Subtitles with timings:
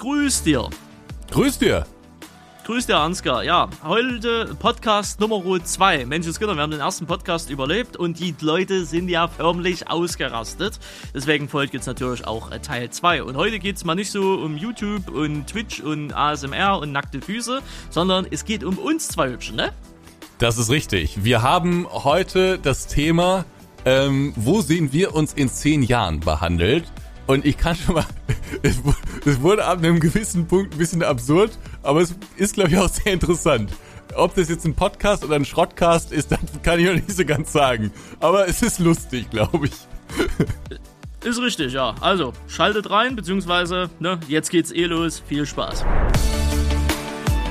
[0.00, 0.70] Grüß dir.
[1.32, 1.84] Grüß dir.
[2.64, 3.42] Grüß dir, Ansgar.
[3.42, 6.06] Ja, heute Podcast Nummer 2.
[6.06, 10.78] Menschenskinder, wir haben den ersten Podcast überlebt und die Leute sind ja förmlich ausgerastet.
[11.12, 13.24] Deswegen folgt jetzt natürlich auch äh, Teil 2.
[13.24, 17.20] Und heute geht es mal nicht so um YouTube und Twitch und ASMR und nackte
[17.20, 17.60] Füße,
[17.90, 19.72] sondern es geht um uns zwei Hübschen, ne?
[20.38, 21.24] Das ist richtig.
[21.24, 23.44] Wir haben heute das Thema,
[23.84, 26.84] ähm, wo sehen wir uns in zehn Jahren behandelt.
[27.28, 28.06] Und ich kann schon mal,
[28.62, 32.88] es wurde ab einem gewissen Punkt ein bisschen absurd, aber es ist, glaube ich, auch
[32.88, 33.70] sehr interessant.
[34.16, 37.24] Ob das jetzt ein Podcast oder ein Schrottcast ist, das kann ich noch nicht so
[37.26, 37.92] ganz sagen.
[38.18, 39.72] Aber es ist lustig, glaube ich.
[41.22, 41.94] Ist richtig, ja.
[42.00, 45.22] Also, schaltet rein, beziehungsweise, ne, jetzt geht's eh los.
[45.26, 45.84] Viel Spaß.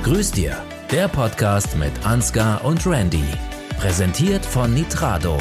[0.02, 0.56] Grüß dir,
[0.90, 3.24] der Podcast mit Ansgar und Randy.
[3.78, 5.38] Präsentiert von Nitrado.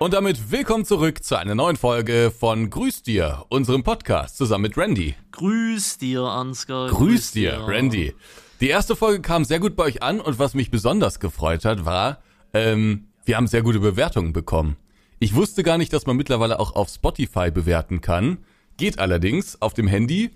[0.00, 4.76] Und damit willkommen zurück zu einer neuen Folge von Grüß dir, unserem Podcast zusammen mit
[4.76, 5.16] Randy.
[5.32, 6.88] Grüß dir, Ansgar.
[6.88, 8.14] Grüß, Grüß dir, dir, Randy.
[8.60, 11.84] Die erste Folge kam sehr gut bei euch an und was mich besonders gefreut hat,
[11.84, 12.22] war,
[12.54, 14.76] ähm, wir haben sehr gute Bewertungen bekommen.
[15.18, 18.38] Ich wusste gar nicht, dass man mittlerweile auch auf Spotify bewerten kann.
[18.76, 20.30] Geht allerdings auf dem Handy.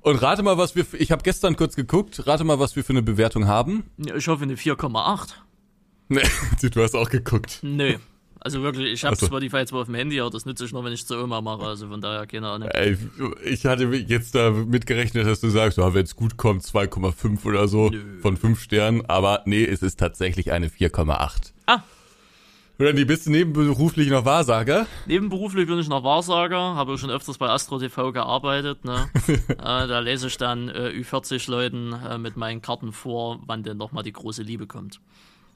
[0.00, 0.84] Und rate mal, was wir.
[0.94, 2.26] Ich habe gestern kurz geguckt.
[2.26, 3.84] Rate mal, was wir für eine Bewertung haben.
[3.96, 5.34] Ich hoffe eine 4,8.
[6.08, 6.22] Nee,
[6.68, 7.60] du hast auch geguckt.
[7.62, 7.94] Nö.
[8.44, 9.26] Also wirklich, ich habe so.
[9.26, 11.62] Spotify zwar auf dem Handy, aber das nütze ich nur, wenn ich zur Oma mache.
[11.64, 12.68] Also von daher keine Ahnung.
[12.70, 12.98] Ey,
[13.44, 17.68] ich hatte jetzt da mitgerechnet, dass du sagst, ja, wenn es gut kommt, 2,5 oder
[17.68, 18.20] so Nö.
[18.20, 19.06] von 5 Sternen.
[19.06, 21.52] Aber nee, es ist tatsächlich eine 4,8.
[21.66, 21.82] Ah.
[22.80, 24.86] Randy, bist du nebenberuflich noch Wahrsager?
[25.06, 28.84] Nebenberuflich bin ich noch Wahrsager, habe schon öfters bei Astro TV gearbeitet.
[28.84, 29.08] Ne?
[29.48, 33.76] äh, da lese ich dann äh, Ü40 Leuten äh, mit meinen Karten vor, wann denn
[33.76, 35.00] nochmal die große Liebe kommt.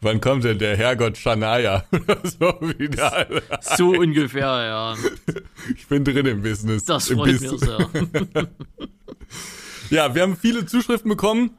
[0.00, 1.84] Wann kommt denn der Herrgott Shania?
[2.22, 3.26] so wieder.
[3.60, 4.96] So ungefähr, ja.
[5.74, 6.84] Ich bin drin im Business.
[6.84, 7.88] Das freut mich sehr.
[9.90, 11.56] ja, wir haben viele Zuschriften bekommen.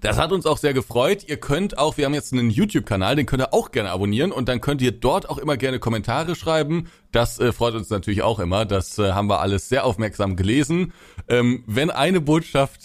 [0.00, 1.24] Das hat uns auch sehr gefreut.
[1.28, 4.50] Ihr könnt auch, wir haben jetzt einen YouTube-Kanal, den könnt ihr auch gerne abonnieren und
[4.50, 6.88] dann könnt ihr dort auch immer gerne Kommentare schreiben.
[7.10, 8.66] Das äh, freut uns natürlich auch immer.
[8.66, 10.92] Das äh, haben wir alles sehr aufmerksam gelesen.
[11.26, 12.80] Ähm, wenn eine Botschaft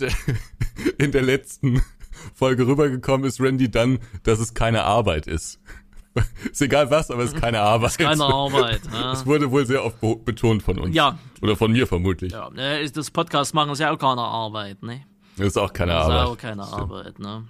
[0.97, 1.83] in der letzten
[2.33, 5.59] Folge rübergekommen ist, Randy, dann, dass es keine Arbeit ist.
[6.51, 7.91] ist egal was, aber es ist keine Arbeit.
[7.91, 8.81] Ist keine Arbeit.
[8.91, 10.95] Das wurde wohl sehr oft betont von uns.
[10.95, 11.17] Ja.
[11.41, 12.31] Oder von mir vermutlich.
[12.31, 15.01] Ja, ne, das Podcast machen ist ja auch keine Arbeit, ne?
[15.37, 16.15] Das ist auch keine Arbeit.
[16.15, 17.43] Das ist auch keine Arbeit, ne?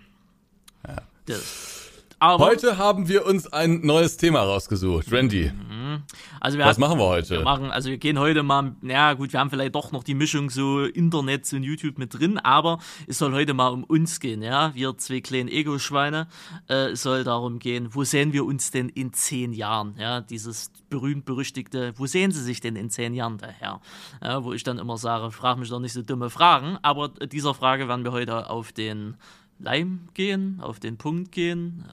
[0.88, 0.96] Ja.
[1.26, 1.79] Das.
[2.22, 5.10] Aber heute haben wir uns ein neues Thema rausgesucht.
[5.12, 5.52] Randy.
[5.52, 6.04] Mhm.
[6.42, 7.38] Also was hatten, machen wir heute?
[7.38, 10.14] Wir machen, also wir gehen heute mal, ja gut, wir haben vielleicht doch noch die
[10.14, 14.42] Mischung so Internet und YouTube mit drin, aber es soll heute mal um uns gehen,
[14.42, 14.74] ja.
[14.76, 16.28] Wir zwei kleinen Ego-Schweine.
[16.70, 19.96] Äh, es soll darum gehen, wo sehen wir uns denn in zehn Jahren?
[19.98, 23.80] Ja, dieses berühmt-berüchtigte, wo sehen Sie sich denn in zehn Jahren daher?
[24.22, 27.54] Ja, wo ich dann immer sage, frag mich doch nicht so dumme Fragen, aber dieser
[27.54, 29.16] Frage werden wir heute auf den
[29.60, 31.86] Leim gehen, auf den Punkt gehen,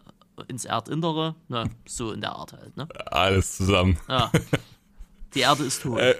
[0.48, 1.34] ins Erdinnere.
[1.48, 2.88] Na, so in der Art halt, ne?
[3.06, 3.98] Alles zusammen.
[4.08, 4.30] Ja.
[5.34, 5.98] Die Erde ist tot.
[5.98, 6.14] Äh,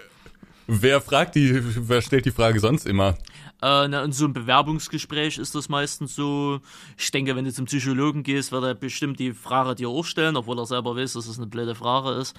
[0.67, 3.17] wer fragt die, wer stellt die Frage sonst immer?
[3.61, 6.59] Äh, na, in so einem Bewerbungsgespräch ist das meistens so.
[6.97, 10.35] Ich denke, wenn du zum Psychologen gehst, wird er bestimmt die Frage dir auch stellen,
[10.35, 12.35] obwohl er selber weiß, dass es das eine blöde Frage ist.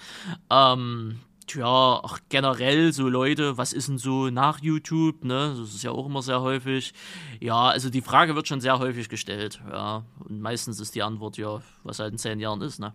[0.50, 5.54] Ähm, tja, auch generell so Leute, was ist denn so nach YouTube, ne?
[5.58, 6.94] Das ist ja auch immer sehr häufig.
[7.40, 10.04] Ja, also die Frage wird schon sehr häufig gestellt, ja.
[10.20, 12.94] Und meistens ist die Antwort ja, was halt in zehn Jahren ist, ne?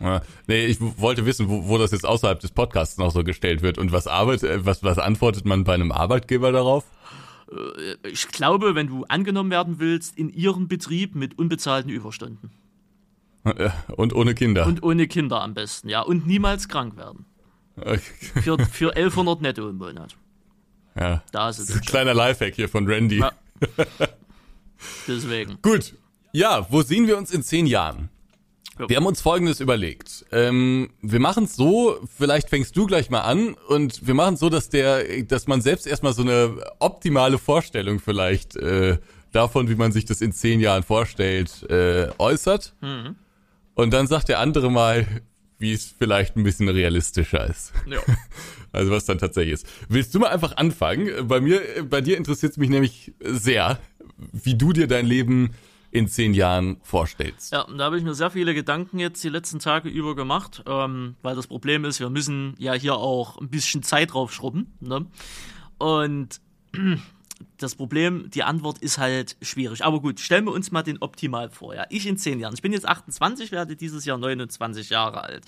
[0.00, 3.62] Ja, nee, ich wollte wissen, wo, wo das jetzt außerhalb des Podcasts noch so gestellt
[3.62, 6.84] wird und was arbeitet, äh, was, was antwortet man bei einem Arbeitgeber darauf?
[7.50, 12.50] Äh, ich glaube, wenn du angenommen werden willst, in ihrem Betrieb mit unbezahlten Überstunden.
[13.96, 14.66] Und ohne Kinder.
[14.66, 16.02] Und ohne Kinder am besten, ja.
[16.02, 17.24] Und niemals krank werden.
[18.42, 20.16] Für, für 1100 netto im Monat.
[20.98, 21.22] Ja.
[21.32, 21.70] Da ist es.
[21.70, 23.18] Ein kleiner Lifehack hier von Randy.
[23.18, 23.32] Ja.
[25.06, 25.58] Deswegen.
[25.62, 25.94] Gut.
[26.32, 28.10] Ja, wo sehen wir uns in zehn Jahren?
[28.86, 30.24] Wir haben uns Folgendes überlegt.
[30.30, 34.40] Ähm, wir machen es so, vielleicht fängst du gleich mal an und wir machen es
[34.40, 38.98] so, dass der, dass man selbst erstmal so eine optimale Vorstellung vielleicht äh,
[39.32, 42.74] davon, wie man sich das in zehn Jahren vorstellt, äh, äußert.
[42.80, 43.16] Mhm.
[43.74, 45.06] Und dann sagt der andere mal,
[45.58, 47.72] wie es vielleicht ein bisschen realistischer ist.
[47.86, 48.00] Ja.
[48.70, 49.66] Also was dann tatsächlich ist.
[49.88, 51.26] Willst du mal einfach anfangen?
[51.26, 53.78] Bei mir, bei dir interessiert es mich nämlich sehr,
[54.30, 55.54] wie du dir dein Leben
[55.90, 57.52] in zehn Jahren vorstellst.
[57.52, 61.16] Ja, da habe ich mir sehr viele Gedanken jetzt die letzten Tage über gemacht, ähm,
[61.22, 64.66] weil das Problem ist, wir müssen ja hier auch ein bisschen Zeit draufschrubben.
[64.80, 65.06] Ne?
[65.78, 66.40] Und
[67.58, 69.84] das Problem, die Antwort ist halt schwierig.
[69.84, 71.74] Aber gut, stellen wir uns mal den Optimal vor.
[71.74, 71.86] Ja?
[71.90, 72.54] Ich in zehn Jahren.
[72.54, 75.44] Ich bin jetzt 28, werde dieses Jahr 29 Jahre alt.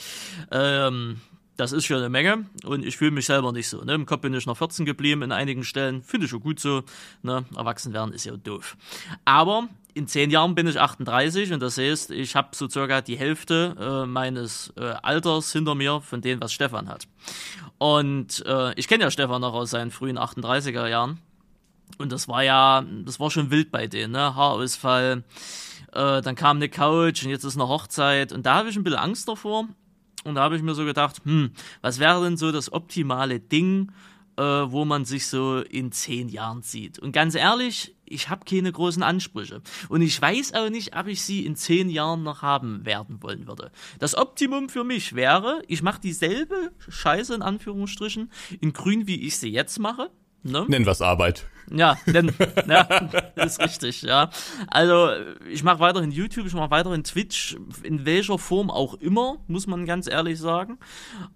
[0.50, 1.20] Ähm,
[1.56, 3.84] das ist schon eine Menge und ich fühle mich selber nicht so.
[3.84, 3.92] Ne?
[3.94, 6.84] Im Kopf bin ich noch 14 geblieben in einigen Stellen, finde ich auch gut so.
[7.22, 7.44] Ne?
[7.54, 8.78] Erwachsen werden ist ja doof.
[9.26, 13.18] Aber in zehn Jahren bin ich 38 und das heißt, ich habe so circa die
[13.18, 17.06] Hälfte äh, meines äh, Alters hinter mir von dem, was Stefan hat.
[17.76, 21.18] Und äh, ich kenne ja Stefan noch aus seinen frühen 38er Jahren.
[22.00, 24.34] Und das war ja, das war schon wild bei denen, ne?
[24.34, 25.22] Haarausfall,
[25.92, 28.32] äh, dann kam eine Couch und jetzt ist eine Hochzeit.
[28.32, 29.68] Und da habe ich ein bisschen Angst davor.
[30.24, 33.92] Und da habe ich mir so gedacht, hm, was wäre denn so das optimale Ding,
[34.36, 36.98] äh, wo man sich so in zehn Jahren sieht?
[36.98, 39.62] Und ganz ehrlich, ich habe keine großen Ansprüche.
[39.88, 43.46] Und ich weiß auch nicht, ob ich sie in zehn Jahren noch haben werden wollen
[43.46, 43.72] würde.
[43.98, 48.30] Das Optimum für mich wäre, ich mache dieselbe Scheiße in Anführungsstrichen
[48.60, 50.10] in grün, wie ich sie jetzt mache.
[50.42, 50.64] Ne?
[50.68, 51.46] Nennen wir es Arbeit.
[51.72, 52.32] Ja, denn,
[52.66, 52.84] ja,
[53.36, 54.30] das ist richtig, ja.
[54.66, 55.10] Also
[55.48, 59.86] ich mache weiterhin YouTube, ich mache weiterhin Twitch, in welcher Form auch immer, muss man
[59.86, 60.78] ganz ehrlich sagen.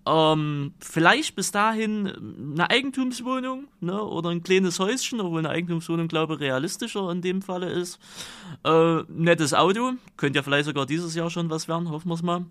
[0.06, 6.34] Ähm, vielleicht bis dahin eine Eigentumswohnung ne, oder ein kleines Häuschen, obwohl eine Eigentumswohnung, glaube
[6.34, 8.00] ich, realistischer in dem Falle ist.
[8.64, 12.22] Äh, nettes Auto, könnte ja vielleicht sogar dieses Jahr schon was werden, hoffen wir es
[12.22, 12.44] mal.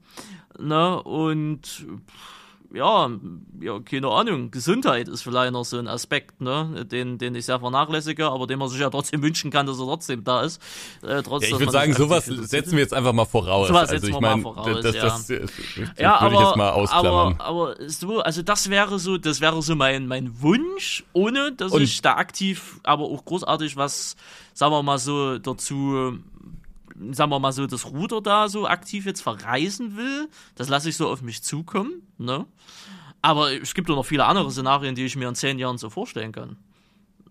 [0.58, 1.62] Ne, und...
[2.08, 2.43] Pff,
[2.74, 3.10] ja,
[3.62, 7.60] ja, keine Ahnung, Gesundheit ist vielleicht noch so ein Aspekt, ne, den, den ich sehr
[7.60, 10.60] vernachlässige, aber den man sich ja trotzdem wünschen kann, dass er trotzdem da ist.
[11.04, 13.68] Äh, trotz, ja, ich würde sagen, sowas setzen wir jetzt einfach mal voraus.
[13.68, 14.44] Sowas also ich meine,
[14.82, 15.04] das, ja.
[15.04, 15.52] das, das,
[16.00, 17.36] ja, aber, ich jetzt mal ausklammern.
[17.38, 21.72] Aber, aber so, also das wäre so, das wäre so mein, mein Wunsch, ohne dass
[21.74, 24.16] Und ich da aktiv, aber auch großartig was,
[24.56, 26.18] sagen wir mal so, dazu
[27.12, 30.30] sagen wir mal so, das Ruder da so aktiv jetzt verreisen will.
[30.56, 32.02] Das lasse ich so auf mich zukommen.
[32.18, 32.46] Ne?
[33.22, 35.90] Aber es gibt auch noch viele andere Szenarien, die ich mir in zehn Jahren so
[35.90, 36.58] vorstellen kann.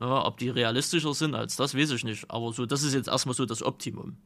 [0.00, 2.30] Ja, ob die realistischer sind als das, weiß ich nicht.
[2.30, 4.16] Aber so, das ist jetzt erstmal so das Optimum.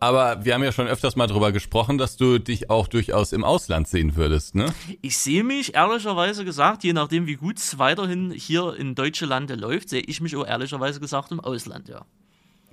[0.00, 3.42] Aber wir haben ja schon öfters mal drüber gesprochen, dass du dich auch durchaus im
[3.42, 4.72] Ausland sehen würdest, ne?
[5.02, 9.56] Ich sehe mich ehrlicherweise gesagt, je nachdem wie gut es weiterhin hier in deutsche Lande
[9.56, 12.04] läuft, sehe ich mich auch ehrlicherweise gesagt im Ausland, ja.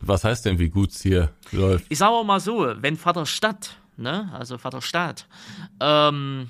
[0.01, 1.85] Was heißt denn, wie gut es hier läuft?
[1.89, 5.27] Ich sage mal so, wenn Vater Stadt, ne, also Vater Staat,
[5.79, 6.49] ähm,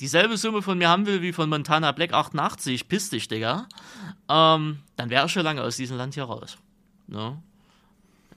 [0.00, 3.68] dieselbe Summe von mir haben will wie von Montana Black 88, piss dich, Digga,
[4.28, 6.58] ähm, dann wäre ich schon lange aus diesem Land hier raus.
[7.06, 7.40] Ne?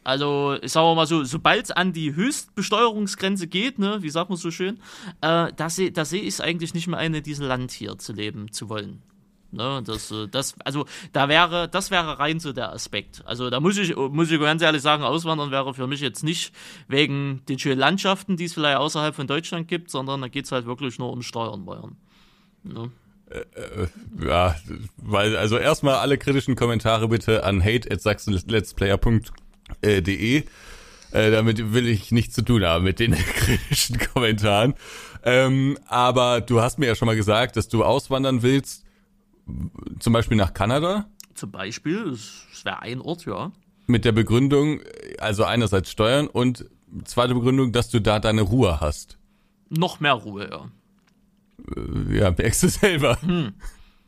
[0.03, 4.37] Also, ich sage mal so, sobald es an die Höchstbesteuerungsgrenze geht, ne, wie sagt man
[4.37, 4.79] so schön,
[5.21, 8.13] äh, da sehe seh ich es eigentlich nicht mehr ein, in diesem Land hier zu
[8.13, 9.01] leben zu wollen.
[9.51, 13.23] Ne, das, äh, das, also da wäre, das wäre rein so der Aspekt.
[13.25, 16.53] Also da muss ich, muss ich ganz ehrlich sagen, Auswandern wäre für mich jetzt nicht
[16.87, 20.51] wegen den schönen Landschaften, die es vielleicht außerhalb von Deutschland gibt, sondern da geht es
[20.51, 21.97] halt wirklich nur um Steuern bayern.
[22.61, 22.91] Ne?
[23.31, 23.87] Äh, äh,
[24.23, 24.55] ja,
[24.97, 30.43] weil, also erstmal alle kritischen Kommentare bitte an hate at sachsenletsplayer.de.
[31.11, 34.75] Äh, damit will ich nichts zu tun haben mit den kritischen Kommentaren.
[35.23, 38.85] Ähm, aber du hast mir ja schon mal gesagt, dass du auswandern willst
[39.99, 41.09] zum Beispiel nach Kanada?
[41.33, 43.51] Zum Beispiel, das wäre ein Ort, ja.
[43.87, 44.81] Mit der Begründung,
[45.19, 46.65] also einerseits Steuern und
[47.05, 49.17] zweite Begründung, dass du da deine Ruhe hast.
[49.69, 50.69] Noch mehr Ruhe, ja.
[51.75, 53.21] Äh, ja, merkst du selber.
[53.21, 53.53] Hm.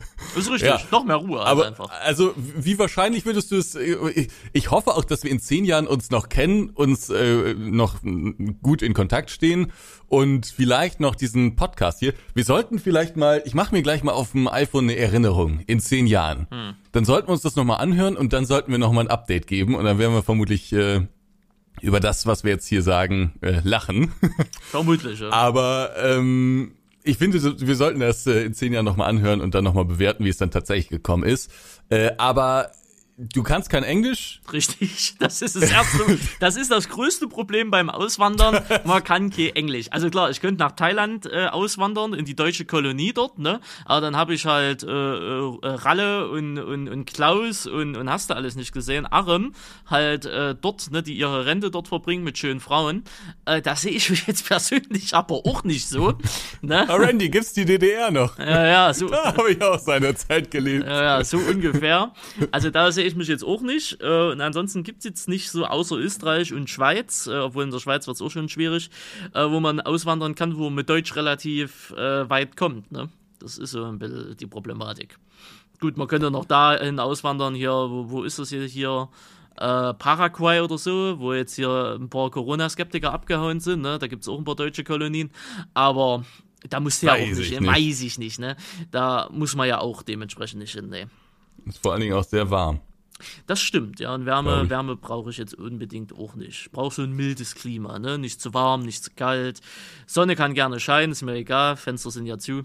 [0.36, 0.80] Ist richtig, ja.
[0.92, 1.89] noch mehr Ruhe aber, einfach.
[2.03, 5.88] Also, wie wahrscheinlich würdest du es, ich, ich, hoffe auch, dass wir in zehn Jahren
[5.88, 7.98] uns noch kennen, uns äh, noch
[8.62, 9.71] gut in Kontakt stehen
[10.07, 12.13] und vielleicht noch diesen Podcast hier.
[12.33, 15.79] Wir sollten vielleicht mal, ich mache mir gleich mal auf dem iPhone eine Erinnerung in
[15.79, 16.48] zehn Jahren.
[16.50, 16.74] Hm.
[16.91, 19.75] Dann sollten wir uns das nochmal anhören und dann sollten wir nochmal ein Update geben
[19.75, 21.01] und dann werden wir vermutlich äh,
[21.81, 24.12] über das, was wir jetzt hier sagen, äh, lachen.
[24.70, 25.29] Vermutlich, ja.
[25.29, 29.63] Aber ähm, ich finde, wir sollten das äh, in zehn Jahren nochmal anhören und dann
[29.63, 31.51] nochmal bewerten, wie es dann tatsächlich gekommen ist.
[31.89, 32.72] Äh, aber
[33.29, 34.41] Du kannst kein Englisch?
[34.51, 38.63] Richtig, das ist das erste, das ist das größte Problem beim Auswandern.
[38.83, 39.87] Man kann kein Englisch.
[39.91, 43.59] Also klar, ich könnte nach Thailand äh, auswandern, in die deutsche Kolonie dort, ne?
[43.85, 48.31] Aber dann habe ich halt äh, äh, Ralle und, und, und Klaus und, und hast
[48.31, 49.53] du alles nicht gesehen, Arem,
[49.85, 53.03] halt äh, dort, ne, die ihre Rente dort verbringen mit schönen Frauen.
[53.45, 56.17] Äh, da sehe ich mich jetzt persönlich aber auch nicht so.
[56.61, 56.87] Ne?
[56.89, 58.39] Randy, gibt's die DDR noch?
[58.39, 59.09] Ja, ja, so.
[59.11, 60.85] Da habe ich auch seine Zeit gelebt.
[60.87, 62.13] Ja, ja, so ungefähr.
[62.51, 64.01] Also da sehe ich ich mich jetzt auch nicht.
[64.01, 67.72] Äh, und ansonsten gibt es jetzt nicht so außer Österreich und Schweiz, äh, obwohl in
[67.72, 68.89] der Schweiz wird es auch schon schwierig,
[69.34, 72.91] äh, wo man auswandern kann, wo man mit Deutsch relativ äh, weit kommt.
[72.91, 73.10] Ne?
[73.39, 75.18] Das ist so ein bisschen die Problematik.
[75.80, 78.63] Gut, man könnte noch dahin auswandern, hier, wo, wo ist das hier?
[78.65, 79.10] hier
[79.58, 83.82] äh, Paraguay oder so, wo jetzt hier ein paar Corona-Skeptiker abgehauen sind.
[83.82, 84.00] Ne?
[84.00, 85.32] Da gibt es auch ein paar deutsche Kolonien.
[85.74, 86.24] Aber
[86.70, 88.39] da muss ja auch nicht, ich nicht, weiß ich nicht.
[88.39, 88.56] Ne?
[88.91, 90.89] Da muss man ja auch dementsprechend nicht hin.
[90.89, 91.10] Ne?
[91.65, 92.80] Ist vor allen Dingen auch sehr warm.
[93.47, 94.13] Das stimmt, ja.
[94.13, 96.65] Und Wärme, Wärme brauche ich jetzt unbedingt auch nicht.
[96.65, 98.17] Ich brauche so ein mildes Klima, ne?
[98.17, 99.61] Nicht zu warm, nicht zu kalt.
[100.05, 101.77] Sonne kann gerne scheinen, ist mir egal.
[101.77, 102.63] Fenster sind ja zu.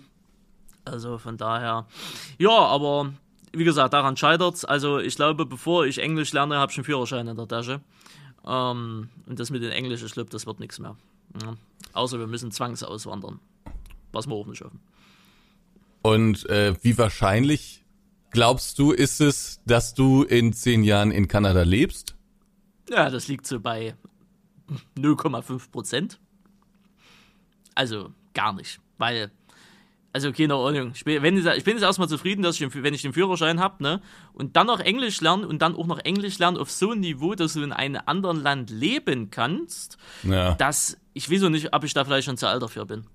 [0.84, 1.86] Also von daher,
[2.38, 3.12] ja, aber
[3.52, 4.64] wie gesagt, daran scheitert's.
[4.64, 7.80] Also ich glaube, bevor ich Englisch lerne, habe ich einen Führerschein in der Tasche.
[8.46, 10.96] Ähm, und das mit den Englischen Schlüpp, das wird nichts mehr.
[11.42, 11.56] Ja.
[11.92, 13.40] Außer wir müssen zwangsauswandern.
[14.12, 14.80] Was wir auch nicht schaffen.
[16.02, 17.84] Und äh, wie wahrscheinlich
[18.36, 22.16] glaubst du, ist es, dass du in zehn Jahren in Kanada lebst?
[22.90, 23.94] Ja, das liegt so bei
[24.98, 26.20] 0,5 Prozent.
[27.74, 29.30] Also gar nicht, weil
[30.12, 30.92] also keine Ahnung.
[30.94, 34.02] Ich bin, jetzt erstmal zufrieden, dass ich, wenn ich den Führerschein habe, ne,
[34.34, 37.34] und dann noch Englisch lernen und dann auch noch Englisch lernen auf so einem Niveau,
[37.34, 40.54] dass du in einem anderen Land leben kannst, ja.
[40.56, 43.06] dass ich auch nicht, ob ich da vielleicht schon zu alt dafür bin.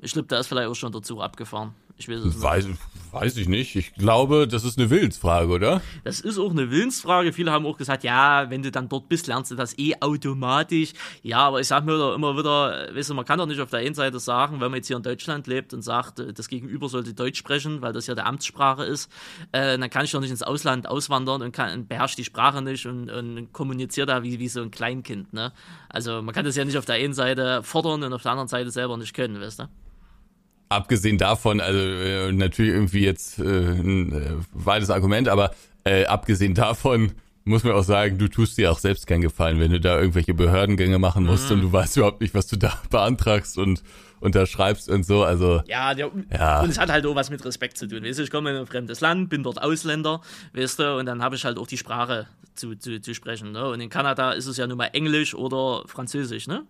[0.00, 1.74] Ich glaube, da ist vielleicht auch schon der Zug abgefahren.
[2.00, 2.80] Ich weiß es weiß, nicht.
[3.12, 3.76] Weiß ich nicht.
[3.76, 5.82] Ich glaube, das ist eine Willensfrage, oder?
[6.02, 7.34] Das ist auch eine Willensfrage.
[7.34, 10.94] Viele haben auch gesagt, ja, wenn du dann dort bist, lernst du das eh automatisch.
[11.22, 13.68] Ja, aber ich sag mir da immer wieder, weißt du, man kann doch nicht auf
[13.68, 16.88] der einen Seite sagen, wenn man jetzt hier in Deutschland lebt und sagt, das Gegenüber
[16.88, 19.10] sollte Deutsch sprechen, weil das ja der Amtssprache ist,
[19.52, 22.86] äh, dann kann ich doch nicht ins Ausland auswandern und, kann, beherrscht die Sprache nicht
[22.86, 25.52] und, und kommuniziert da wie, wie so ein Kleinkind, ne?
[25.90, 28.48] Also man kann das ja nicht auf der einen Seite fordern und auf der anderen
[28.48, 29.68] Seite selber nicht können, weißt du?
[30.70, 35.50] Abgesehen davon, also äh, natürlich irgendwie jetzt äh, ein äh, weites Argument, aber
[35.84, 37.12] äh, abgesehen davon
[37.44, 40.34] muss man auch sagen, du tust dir auch selbst keinen Gefallen, wenn du da irgendwelche
[40.34, 41.56] Behördengänge machen musst mhm.
[41.56, 43.82] und du weißt überhaupt nicht, was du da beantragst und
[44.20, 45.24] unterschreibst und so.
[45.24, 46.60] Also ja, der, ja.
[46.60, 48.04] und es hat halt auch was mit Respekt zu tun.
[48.04, 50.20] Weißt du, ich komme in ein fremdes Land, bin dort Ausländer,
[50.52, 53.52] weißt du, und dann habe ich halt auch die Sprache zu, zu, zu sprechen.
[53.52, 53.66] Ne?
[53.68, 56.62] Und in Kanada ist es ja nun mal Englisch oder Französisch, ne?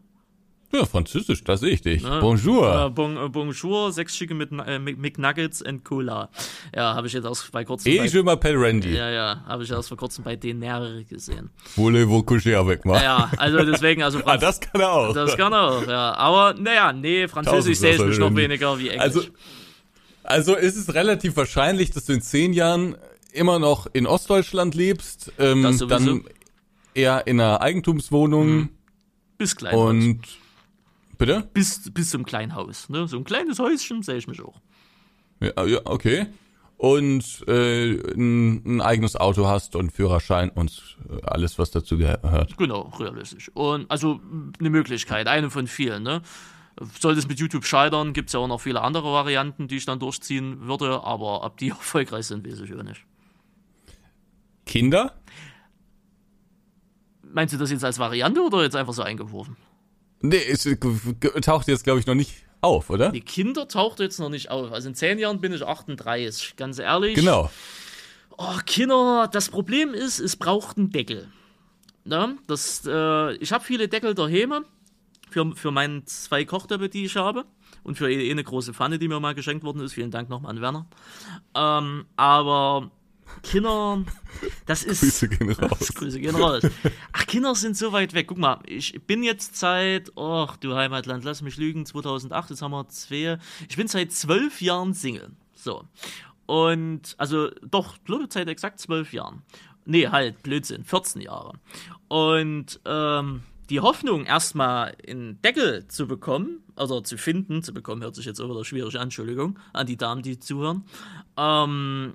[0.72, 2.04] Ja, Französisch, da sehe ich dich.
[2.04, 2.18] Ne?
[2.20, 2.86] Bonjour.
[2.86, 6.30] Äh, bon, äh, bonjour, sechs Schicke mit äh, McNuggets und Cola.
[6.74, 7.90] Ja, habe ich jetzt auch bei kurzem.
[7.90, 8.94] Et je m'appelle Randy.
[8.94, 11.50] Ja, ja, habe ich erst vor kurzem bei Dener gesehen.
[11.74, 13.02] Voulez-vous coucher avec moi?
[13.02, 14.20] Ja, also deswegen, also.
[14.24, 15.12] ah, das kann er auch.
[15.12, 16.14] Das kann er auch, ja.
[16.14, 19.02] Aber, naja, nee, Französisch sehe ich mich noch weniger wie Englisch.
[19.02, 19.22] Also,
[20.22, 22.96] also ist es relativ wahrscheinlich, dass du in zehn Jahren
[23.32, 26.24] immer noch in Ostdeutschland lebst, ähm, dann
[26.94, 28.46] eher in einer Eigentumswohnung.
[28.46, 28.68] Hm.
[29.36, 29.74] Bis gleich.
[29.74, 30.20] Und
[31.20, 31.46] Bitte?
[31.52, 32.88] Bis, bis zum kleinen Haus.
[32.88, 33.06] Ne?
[33.06, 34.58] So ein kleines Häuschen sehe ich mich auch.
[35.38, 36.28] Ja, ja okay.
[36.78, 42.56] Und äh, ein, ein eigenes Auto hast und Führerschein und äh, alles, was dazu gehört.
[42.56, 43.50] Genau, realistisch.
[43.52, 44.18] Und also
[44.58, 46.04] eine Möglichkeit, eine von vielen.
[46.04, 46.22] Ne?
[46.98, 49.84] Sollte es mit YouTube scheitern, gibt es ja auch noch viele andere Varianten, die ich
[49.84, 53.04] dann durchziehen würde, aber ob die erfolgreich sind, weiß ich auch nicht.
[54.64, 55.20] Kinder?
[57.30, 59.58] Meinst du das jetzt als Variante oder jetzt einfach so eingeworfen?
[60.20, 60.68] Nee, es
[61.42, 63.10] taucht jetzt, glaube ich, noch nicht auf, oder?
[63.10, 64.72] Die Kinder taucht jetzt noch nicht auf.
[64.72, 67.14] Also in zehn Jahren bin ich 38, ganz ehrlich.
[67.14, 67.50] Genau.
[68.36, 71.28] Oh, Kinder, das Problem ist, es braucht einen Deckel.
[72.04, 74.64] Ja, das, äh, ich habe viele Deckel daheim
[75.30, 77.44] für, für meine zwei Kochtöpfe, die ich habe.
[77.82, 79.94] Und für eh eine große Pfanne, die mir mal geschenkt worden ist.
[79.94, 80.86] Vielen Dank nochmal an Werner.
[81.54, 82.90] Ähm, aber
[83.42, 84.04] Kinder,
[84.66, 85.00] das ist.
[85.00, 85.92] Grüße gehen raus.
[85.94, 86.62] Grüße gehen raus.
[87.12, 88.26] Ach, Kinder sind so weit weg.
[88.28, 92.72] Guck mal, ich bin jetzt seit, oh, du Heimatland, lass mich lügen, 2008, jetzt haben
[92.72, 93.38] wir zwei.
[93.68, 95.30] Ich bin seit zwölf Jahren Single.
[95.54, 95.84] So.
[96.46, 97.96] Und, also, doch,
[98.28, 99.42] seit exakt zwölf Jahren.
[99.84, 101.52] Nee, halt, Blödsinn, 14 Jahre.
[102.08, 108.16] Und, ähm, die Hoffnung, erstmal einen Deckel zu bekommen, oder zu finden, zu bekommen, hört
[108.16, 110.84] sich jetzt auch wieder schwierig an, Entschuldigung, an die Damen, die zuhören,
[111.36, 112.14] ähm,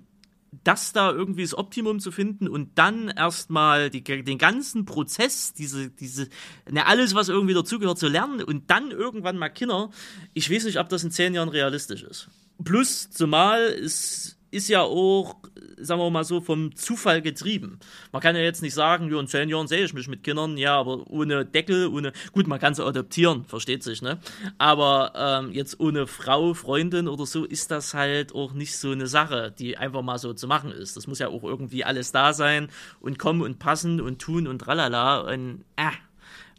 [0.63, 6.29] das da irgendwie das Optimum zu finden und dann erstmal den ganzen Prozess, diese, diese,
[6.69, 9.89] ne, alles, was irgendwie dazugehört, zu lernen und dann irgendwann mal Kinder.
[10.33, 12.29] Ich weiß nicht, ob das in zehn Jahren realistisch ist.
[12.63, 15.35] Plus, zumal es ist ja auch,
[15.77, 17.79] sagen wir mal so, vom Zufall getrieben.
[18.13, 20.57] Man kann ja jetzt nicht sagen, ja, in zehn Jahren sehe ich mich mit Kindern,
[20.57, 24.19] ja, aber ohne Deckel, ohne, gut, man kann sie adoptieren, versteht sich, ne?
[24.57, 29.07] Aber ähm, jetzt ohne Frau, Freundin oder so ist das halt auch nicht so eine
[29.07, 30.95] Sache, die einfach mal so zu machen ist.
[30.95, 32.69] Das muss ja auch irgendwie alles da sein
[33.01, 35.91] und kommen und passen und tun und tralala und, äh,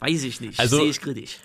[0.00, 1.38] weiß ich nicht, also, sehe ich kritisch.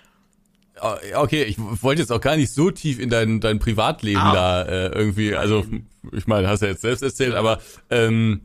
[0.80, 4.32] Äh, okay, ich wollte jetzt auch gar nicht so tief in dein, dein Privatleben ah.
[4.32, 5.64] da äh, irgendwie, also
[6.12, 7.60] ich meine, hast du ja jetzt selbst erzählt, aber
[7.90, 8.42] ähm,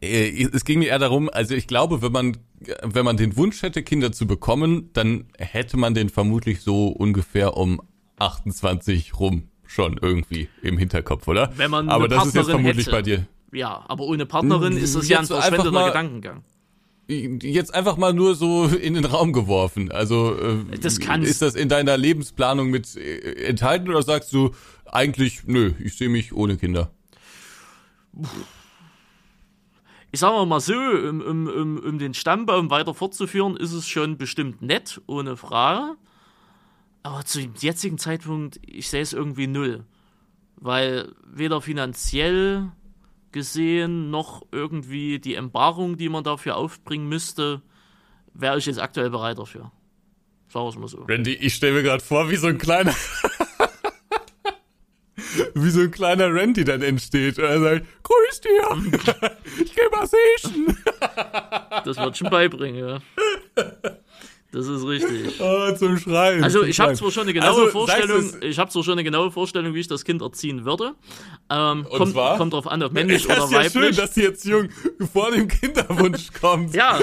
[0.00, 2.36] äh, es ging mir eher darum, also ich glaube, wenn man
[2.82, 7.56] wenn man den Wunsch hätte, Kinder zu bekommen, dann hätte man den vermutlich so ungefähr
[7.56, 7.80] um
[8.18, 11.52] 28 rum schon irgendwie im Hinterkopf, oder?
[11.56, 12.96] Wenn man aber das ist jetzt vermutlich hätte.
[12.96, 13.26] bei dir.
[13.52, 16.42] Ja, aber ohne Partnerin ist es ja ein verschwendeter Gedankengang
[17.10, 19.90] jetzt einfach mal nur so in den Raum geworfen.
[19.90, 24.52] Also äh, das ist das in deiner Lebensplanung mit äh, enthalten oder sagst du
[24.86, 26.90] eigentlich, nö, ich sehe mich ohne Kinder?
[30.12, 34.16] Ich sage mal so, um, um, um, um den Stammbaum weiter fortzuführen, ist es schon
[34.18, 35.96] bestimmt nett, ohne Frage.
[37.02, 39.84] Aber zu dem jetzigen Zeitpunkt, ich sehe es irgendwie null.
[40.60, 42.70] weil weder finanziell
[43.32, 47.62] gesehen noch irgendwie die Embarung, die man dafür aufbringen müsste,
[48.34, 49.70] wäre ich jetzt aktuell bereit dafür.
[50.48, 51.02] Sagen wir es mal so.
[51.08, 52.94] Randy, ich stelle mir gerade vor, wie so ein kleiner
[55.54, 57.38] wie so ein kleiner Randy dann entsteht.
[57.38, 58.92] Und er sagt, grüß dir,
[59.62, 60.76] ich geh mal sehen.
[61.84, 62.98] Das wird schon beibringen, ja.
[64.52, 65.40] Das ist richtig.
[65.40, 66.42] Oh, zum Schreien.
[66.42, 69.30] Also ich habe zwar schon eine genaue Also, Vorstellung, ich habe zwar schon eine genaue
[69.30, 70.94] Vorstellung, wie ich das Kind erziehen würde.
[71.50, 72.36] Ähm, Und kommt, zwar?
[72.36, 73.72] kommt drauf an, ob männlich oder ist ja weiblich.
[73.72, 74.68] schön, dass die Erziehung
[75.12, 76.74] vor dem Kinderwunsch kommt.
[76.74, 77.00] ja,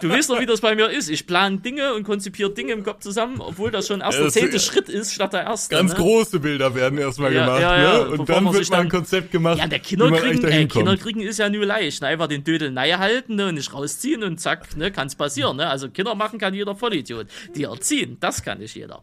[0.00, 1.08] du weißt doch, wie das bei mir ist.
[1.10, 4.58] Ich plane Dinge und konzipiere Dinge im Kopf zusammen, obwohl das schon erst der zehnte
[4.60, 5.74] Schritt ist statt der erste.
[5.76, 5.98] Ganz ne?
[5.98, 7.98] große Bilder werden erstmal Ja, gemacht, ja, ja, ne?
[8.10, 10.66] bevor Und dann man wird mal ein dann- Konzept gemacht, Ja, der Kinderkriegen, ey.
[10.68, 12.00] Kinderkriegen ist ja nur leicht.
[12.02, 12.08] Ne?
[12.08, 13.48] Einfach den Dödel nahe halten ne?
[13.48, 14.90] und nicht rausziehen und zack, ne?
[14.90, 15.58] kann es passieren.
[15.58, 15.68] Ne?
[15.68, 17.26] Also Kinder machen kann jeder Vollidiot.
[17.54, 19.02] Die erziehen, das kann nicht jeder.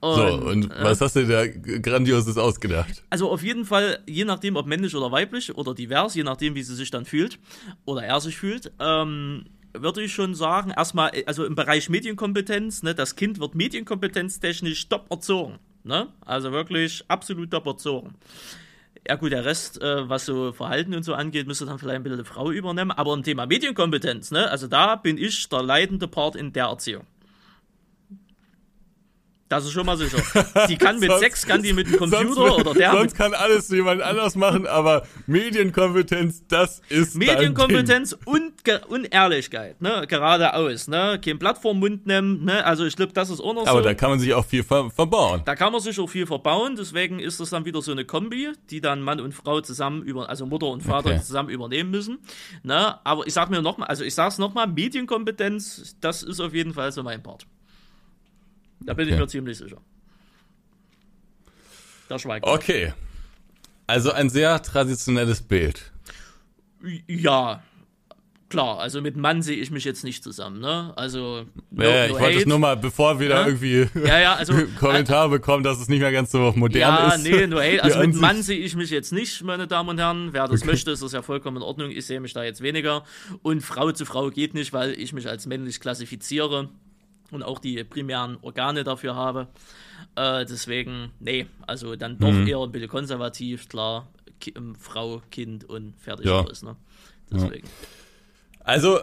[0.00, 3.02] So, und äh, was hast du da Grandioses ausgedacht?
[3.10, 6.62] Also auf jeden Fall, je nachdem, ob männlich oder weiblich oder divers, je nachdem, wie
[6.62, 7.38] sie sich dann fühlt
[7.84, 12.94] oder er sich fühlt, ähm, würde ich schon sagen, erstmal, also im Bereich Medienkompetenz, ne,
[12.94, 15.58] das Kind wird medienkompetenztechnisch top erzogen.
[15.84, 16.08] Ne?
[16.24, 18.14] Also wirklich absolut top erzogen.
[19.08, 22.02] Ja gut, der Rest, äh, was so Verhalten und so angeht, müsste dann vielleicht ein
[22.02, 22.90] bisschen eine Frau übernehmen.
[22.90, 27.04] Aber im Thema Medienkompetenz, ne, also da bin ich der leitende Part in der Erziehung.
[29.48, 30.18] Das ist schon mal sicher.
[30.68, 33.32] Die kann mit Sonst- sechs, kann die mit dem Computer sonst, oder der Sonst kann
[33.32, 37.14] alles jemand anders machen, aber Medienkompetenz, das ist.
[37.14, 38.52] Medienkompetenz und,
[38.88, 40.04] und Ehrlichkeit, ne?
[40.08, 41.20] Geradeaus, ne?
[41.24, 42.64] Kein Blatt vorm Mund nehmen, ne?
[42.64, 43.84] Also ich glaube, das ist auch noch Aber so.
[43.84, 45.42] da kann man sich auch viel ver verbauen.
[45.44, 48.48] Da kann man sich auch viel verbauen, deswegen ist das dann wieder so eine Kombi,
[48.70, 51.20] die dann Mann und Frau zusammen über, also Mutter und Vater Okay.
[51.22, 52.18] zusammen übernehmen müssen.
[52.64, 52.98] Ne?
[53.04, 56.90] Aber ich sag mir nochmal, also ich sag's nochmal, Medienkompetenz, das ist auf jeden Fall
[56.92, 57.46] so mein Part.
[58.86, 59.20] Da bin ich Okay.
[59.22, 59.78] mir ziemlich sicher.
[62.08, 62.46] Da schweigt.
[62.46, 62.92] Okay.
[63.86, 65.92] Also ein sehr traditionelles Bild.
[67.08, 67.62] Ja,
[68.48, 70.92] klar, also mit Mann sehe ich mich jetzt nicht zusammen, ne?
[70.96, 72.48] Also, no, ja, no ich wollte es hate.
[72.48, 73.46] nur mal, bevor wir da Ja?
[73.46, 74.54] irgendwie Ja, ja, also.
[74.78, 77.24] Kommentare bekommen, dass es nicht mehr ganz so modern ja, ist.
[77.24, 78.20] nee, nur hey, Die also mit Ansicht.
[78.22, 80.32] Mann sehe ich mich jetzt nicht, meine Damen und Herren.
[80.32, 81.90] Wer das möchte, ist das ja vollkommen in Ordnung.
[81.90, 83.04] Ich sehe mich da jetzt weniger.
[83.42, 86.68] Und Frau zu Frau geht nicht, weil ich mich als männlich klassifiziere
[87.30, 89.48] und auch die primären Organe dafür habe.
[90.14, 92.46] Äh, deswegen, nee, also dann doch Mhm.
[92.46, 94.08] eher ein bisschen konservativ, klar.
[94.40, 96.40] Ki ähm, Frau, Kind und fertig Ja.
[96.42, 96.76] aus, ne?
[97.32, 97.68] Deswegen.
[98.60, 99.00] Also,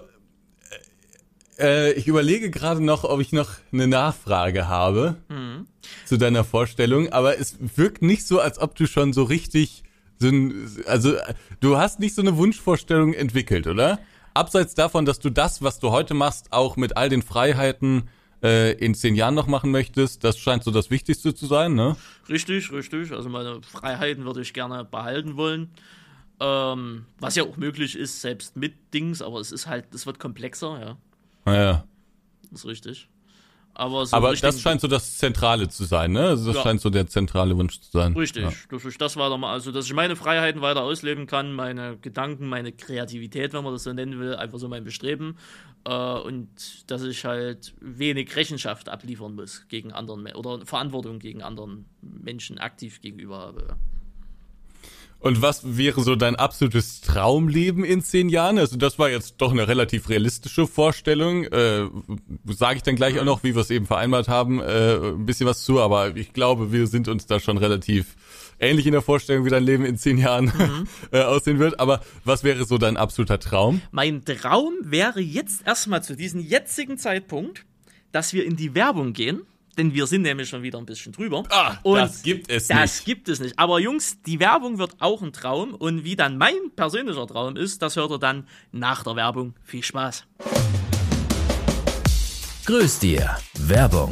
[1.60, 5.68] äh, ich überlege gerade noch, ob ich noch eine Nachfrage habe Mhm.
[6.06, 9.84] zu deiner Vorstellung, aber es wirkt nicht so, als ob du schon so richtig
[10.20, 14.00] so ein, also äh, du hast nicht so eine Wunschvorstellung entwickelt, oder?
[14.34, 18.10] Abseits davon, dass du das, was du heute machst, auch mit all den Freiheiten
[18.44, 21.96] äh, in zehn Jahren noch machen möchtest, das scheint so das Wichtigste zu sein, ne?
[22.30, 23.12] Richtig, richtig.
[23.12, 25.70] Also meine Freiheiten würde ich gerne behalten wollen.
[26.40, 30.20] Ähm, was ja auch möglich ist, selbst mit Dings, aber es ist halt, es wird
[30.20, 30.98] komplexer, ja.
[31.46, 31.86] Naja.
[32.52, 33.08] ist richtig.
[33.76, 36.28] Aber so Aber das scheint so das Zentrale zu sein, ne?
[36.28, 36.62] Also das Ja.
[36.64, 38.14] scheint so der zentrale Wunsch zu sein.
[38.16, 38.52] Richtig, Ja.
[38.70, 42.48] dass ich das weiter mal, also dass ich meine Freiheiten weiter ausleben kann, meine Gedanken,
[42.48, 45.38] meine Kreativität, wenn man das so nennen will, einfach so mein Bestreben.
[45.86, 46.50] Äh, und
[46.88, 53.02] dass ich halt wenig Rechenschaft abliefern muss gegen anderen oder Verantwortung gegen anderen Menschen aktiv
[53.02, 53.76] gegenüber habe.
[55.24, 58.58] Und was wäre so dein absolutes Traumleben in zehn Jahren?
[58.58, 61.46] Also das war jetzt doch eine relativ realistische Vorstellung.
[61.46, 61.88] Äh,
[62.46, 65.48] Sage ich dann gleich auch noch, wie wir es eben vereinbart haben, äh, ein bisschen
[65.48, 65.80] was zu.
[65.80, 68.18] Aber ich glaube, wir sind uns da schon relativ
[68.60, 70.52] ähnlich in der Vorstellung, wie dein Leben in zehn Jahren
[71.14, 71.80] äh, aussehen wird.
[71.80, 73.82] Aber was wäre so dein absoluter Traum?
[73.92, 77.64] Mein Traum wäre jetzt erstmal zu diesem jetzigen Zeitpunkt,
[78.12, 79.44] dass wir in die Werbung gehen.
[79.78, 81.44] Denn wir sind nämlich schon wieder ein bisschen drüber.
[81.50, 83.06] Ah, Und das gibt es Das nicht.
[83.06, 83.58] gibt es nicht.
[83.58, 85.74] Aber Jungs, die Werbung wird auch ein Traum.
[85.74, 89.54] Und wie dann mein persönlicher Traum ist, das hört ihr dann nach der Werbung.
[89.64, 90.26] Viel Spaß.
[92.66, 93.38] Grüß dir.
[93.58, 94.12] Werbung.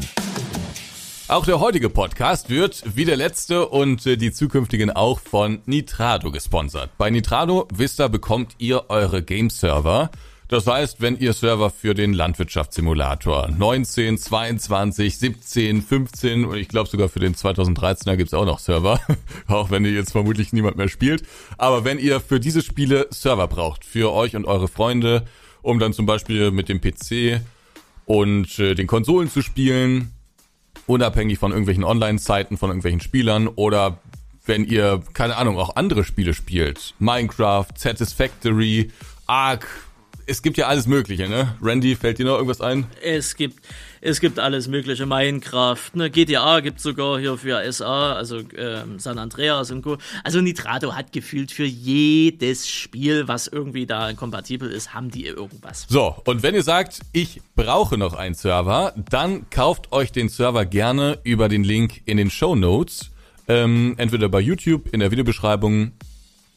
[1.28, 6.30] Auch der heutige Podcast wird, wie der letzte und äh, die zukünftigen auch, von Nitrado
[6.32, 6.90] gesponsert.
[6.98, 10.12] Bei Nitrado Vista bekommt ihr eure Game-Server.
[10.52, 16.90] Das heißt, wenn ihr Server für den Landwirtschaftssimulator 19, 22, 17, 15 und ich glaube
[16.90, 19.00] sogar für den 2013er gibt's auch noch Server,
[19.48, 21.24] auch wenn ihr jetzt vermutlich niemand mehr spielt.
[21.58, 25.26] Aber wenn ihr für diese Spiele Server braucht, für euch und eure Freunde,
[25.62, 27.40] um dann zum Beispiel mit dem PC
[28.04, 30.12] und äh, den Konsolen zu spielen,
[30.86, 34.00] unabhängig von irgendwelchen Online-Seiten, von irgendwelchen Spielern oder
[34.46, 36.94] wenn ihr, keine Ahnung, auch andere Spiele spielt.
[37.00, 38.92] Minecraft, Satisfactory,
[39.28, 39.66] Ark,
[40.28, 41.56] es gibt ja alles Mögliche, ne?
[41.62, 42.86] Randy, fällt dir noch irgendwas ein?
[43.02, 43.66] Es gibt,
[44.02, 45.06] es gibt alles Mögliche.
[45.06, 46.10] Minecraft, ne?
[46.10, 49.98] GTA gibt sogar hier für SA, also ähm, San Andreas und Co.
[50.24, 55.86] Also Nitrado hat gefühlt für jedes Spiel, was irgendwie da kompatibel ist, haben die irgendwas.
[55.90, 60.66] So, und wenn ihr sagt, ich brauche noch einen Server, dann kauft euch den Server
[60.66, 63.12] gerne über den Link in den Show Notes.
[63.48, 65.92] Ähm, entweder bei YouTube in der Videobeschreibung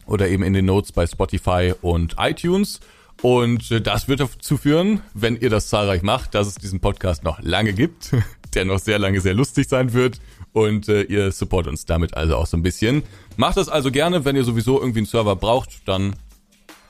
[0.06, 2.80] oder eben in den Notes bei Spotify und iTunes.
[3.22, 7.24] Und äh, das wird dazu führen, wenn ihr das zahlreich macht, dass es diesen Podcast
[7.24, 8.12] noch lange gibt,
[8.54, 10.20] der noch sehr lange sehr lustig sein wird.
[10.52, 13.02] Und äh, ihr support uns damit also auch so ein bisschen.
[13.36, 16.14] Macht das also gerne, wenn ihr sowieso irgendwie einen Server braucht, dann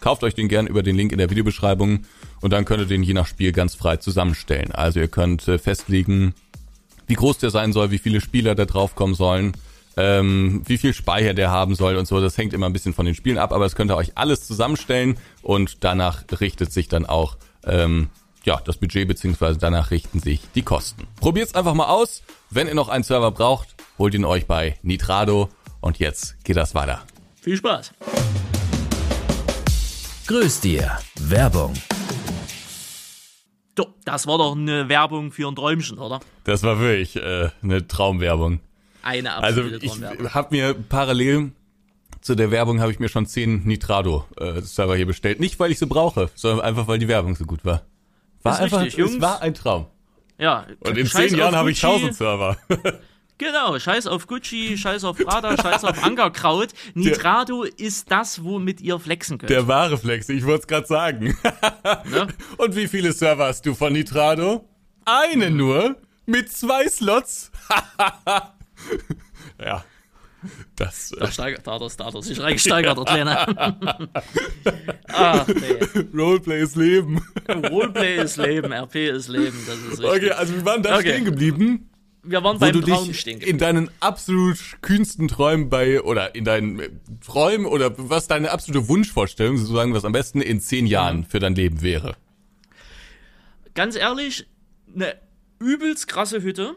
[0.00, 2.00] kauft euch den gern über den Link in der Videobeschreibung
[2.42, 4.72] und dann könnt ihr den je nach Spiel ganz frei zusammenstellen.
[4.72, 6.34] Also ihr könnt äh, festlegen,
[7.06, 9.54] wie groß der sein soll, wie viele Spieler da drauf kommen sollen
[9.96, 12.20] ähm, wie viel Speicher der haben soll und so.
[12.20, 14.46] Das hängt immer ein bisschen von den Spielen ab, aber das könnt ihr euch alles
[14.46, 18.10] zusammenstellen und danach richtet sich dann auch ähm,
[18.44, 21.06] ja, das Budget beziehungsweise danach richten sich die Kosten.
[21.20, 22.22] Probiert's einfach mal aus.
[22.50, 25.48] Wenn ihr noch einen Server braucht, holt ihn euch bei Nitrado
[25.80, 27.02] und jetzt geht das weiter.
[27.40, 27.92] Viel Spaß.
[30.26, 30.98] Grüß dir.
[31.20, 31.74] Werbung.
[33.76, 36.20] So, das war doch eine Werbung für ein Träumchen, oder?
[36.44, 38.60] Das war wirklich äh, eine Traumwerbung.
[39.04, 39.92] Eine also ich
[40.34, 41.52] habe mir parallel
[42.20, 45.40] zu der Werbung habe ich mir schon zehn Nitrado äh, Server hier bestellt.
[45.40, 47.82] Nicht weil ich sie brauche, sondern einfach weil die Werbung so gut war.
[48.42, 49.14] War einfach, richtig, Jungs.
[49.14, 49.86] es war ein Traum.
[50.38, 50.66] Ja.
[50.80, 52.56] Und in zehn Jahren habe ich tausend Server.
[53.36, 56.68] Genau, scheiß auf Gucci, scheiß auf Prada, scheiß auf Ankerkraut.
[56.94, 59.50] Nitrado der, ist das, womit ihr flexen könnt.
[59.50, 61.36] Der wahre Flex, ich wollte es gerade sagen.
[62.04, 62.28] Ne?
[62.58, 64.68] Und wie viele Server hast du von Nitrado?
[65.04, 65.96] Eine nur?
[66.26, 67.50] Mit zwei Slots?
[69.60, 69.84] ja.
[70.76, 73.46] Das, äh da steigert da das, da das sich reingesteigert, Kleine.
[75.08, 76.04] Ach, nee.
[76.14, 77.24] Roleplay ist Leben.
[77.48, 80.04] Roleplay ist Leben, RP ist Leben, das ist richtig.
[80.04, 81.12] Okay, also wir waren da okay.
[81.12, 81.90] stehen geblieben.
[82.22, 83.58] Wir waren beim Traum stehen geblieben.
[83.58, 89.58] In deinen absolut kühnsten Träumen bei, oder in deinen Träumen, oder was deine absolute Wunschvorstellung,
[89.58, 91.24] sozusagen, was am besten in zehn Jahren mhm.
[91.24, 92.16] für dein Leben wäre.
[93.74, 94.46] Ganz ehrlich,
[94.94, 95.16] eine
[95.58, 96.76] übelst krasse Hütte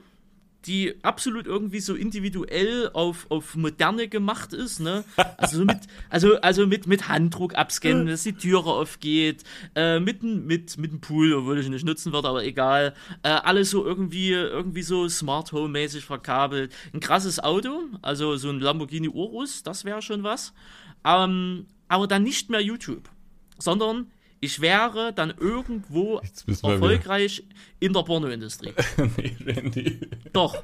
[0.67, 5.05] die absolut irgendwie so individuell auf, auf Moderne gemacht ist, ne?
[5.37, 5.77] Also mit,
[6.09, 9.43] also, also mit, mit Handdruck abscannen, dass die Türe aufgeht,
[9.75, 12.93] äh, mit, mit, mit dem Pool, obwohl ich ihn nicht nutzen würde, aber egal.
[13.23, 16.73] Äh, alles so irgendwie, irgendwie so Smart Home-mäßig verkabelt.
[16.93, 20.53] Ein krasses Auto, also so ein Lamborghini Urus, das wäre schon was.
[21.05, 23.09] Ähm, aber dann nicht mehr YouTube,
[23.57, 26.21] sondern ich wäre dann irgendwo
[26.63, 27.43] erfolgreich
[27.79, 28.73] in der Pornoindustrie.
[29.17, 29.99] nee, Randy.
[30.33, 30.63] Doch.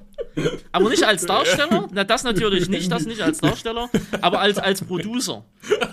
[0.71, 3.89] Aber nicht als Darsteller, na das natürlich nicht, das nicht als Darsteller,
[4.21, 5.45] aber als, als Producer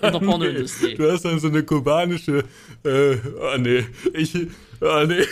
[0.03, 0.95] in der Pornoindustrie.
[0.95, 2.45] Du hast dann so eine kubanische,
[2.85, 4.35] äh, oh nee, ich,
[4.81, 5.25] oh nee.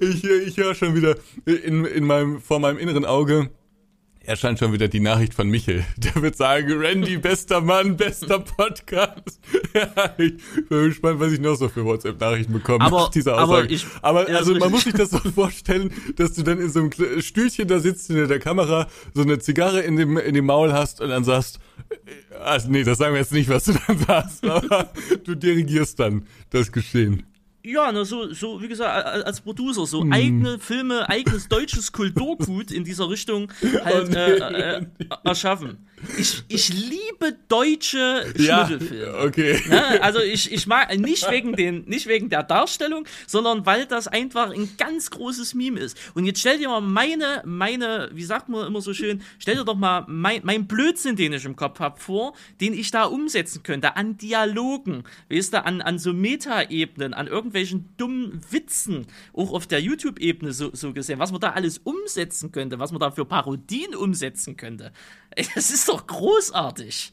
[0.00, 3.50] ich, ich höre schon wieder in, in meinem, vor meinem inneren Auge,
[4.26, 5.84] erscheint schon wieder die Nachricht von Michel.
[5.96, 9.40] Der wird sagen, Randy, bester Mann, bester Podcast.
[9.74, 10.34] ja, ich
[10.68, 13.64] bin gespannt, was ich noch so für WhatsApp-Nachrichten bekomme aber, dieser Aussage.
[13.64, 16.80] Aber, ich, aber also man muss sich das so vorstellen, dass du dann in so
[16.80, 20.72] einem Stühlchen da sitzt in der Kamera, so eine Zigarre in dem, in dem Maul
[20.72, 21.60] hast und dann sagst,
[22.42, 24.90] also nee, das sagen wir jetzt nicht, was du dann sagst, aber
[25.24, 27.24] du dirigierst dann das Geschehen.
[27.66, 30.12] Ja, na, so, so, wie gesagt, als Producer, so hm.
[30.12, 33.50] eigene Filme, eigenes deutsches Kulturgut in dieser Richtung
[33.84, 34.86] halt oh, nee, äh, äh,
[35.24, 35.78] erschaffen.
[36.18, 39.04] Ich, ich liebe deutsche Schmuddelfilme.
[39.04, 39.60] Ja, okay.
[39.68, 44.08] Ja, also ich, ich mag nicht wegen den, nicht wegen der Darstellung, sondern weil das
[44.08, 45.96] einfach ein ganz großes Meme ist.
[46.14, 49.64] Und jetzt stell dir mal meine, meine, wie sagt man immer so schön, stell dir
[49.64, 53.62] doch mal mein, mein Blödsinn, den ich im Kopf hab, vor, den ich da umsetzen
[53.62, 59.66] könnte, an Dialogen, weißt du, an, an so Metaebenen, an irgendwelchen dummen Witzen, auch auf
[59.66, 63.24] der YouTube-Ebene so, so gesehen, was man da alles umsetzen könnte, was man da für
[63.24, 64.92] Parodien umsetzen könnte.
[65.54, 67.12] Das ist doch großartig.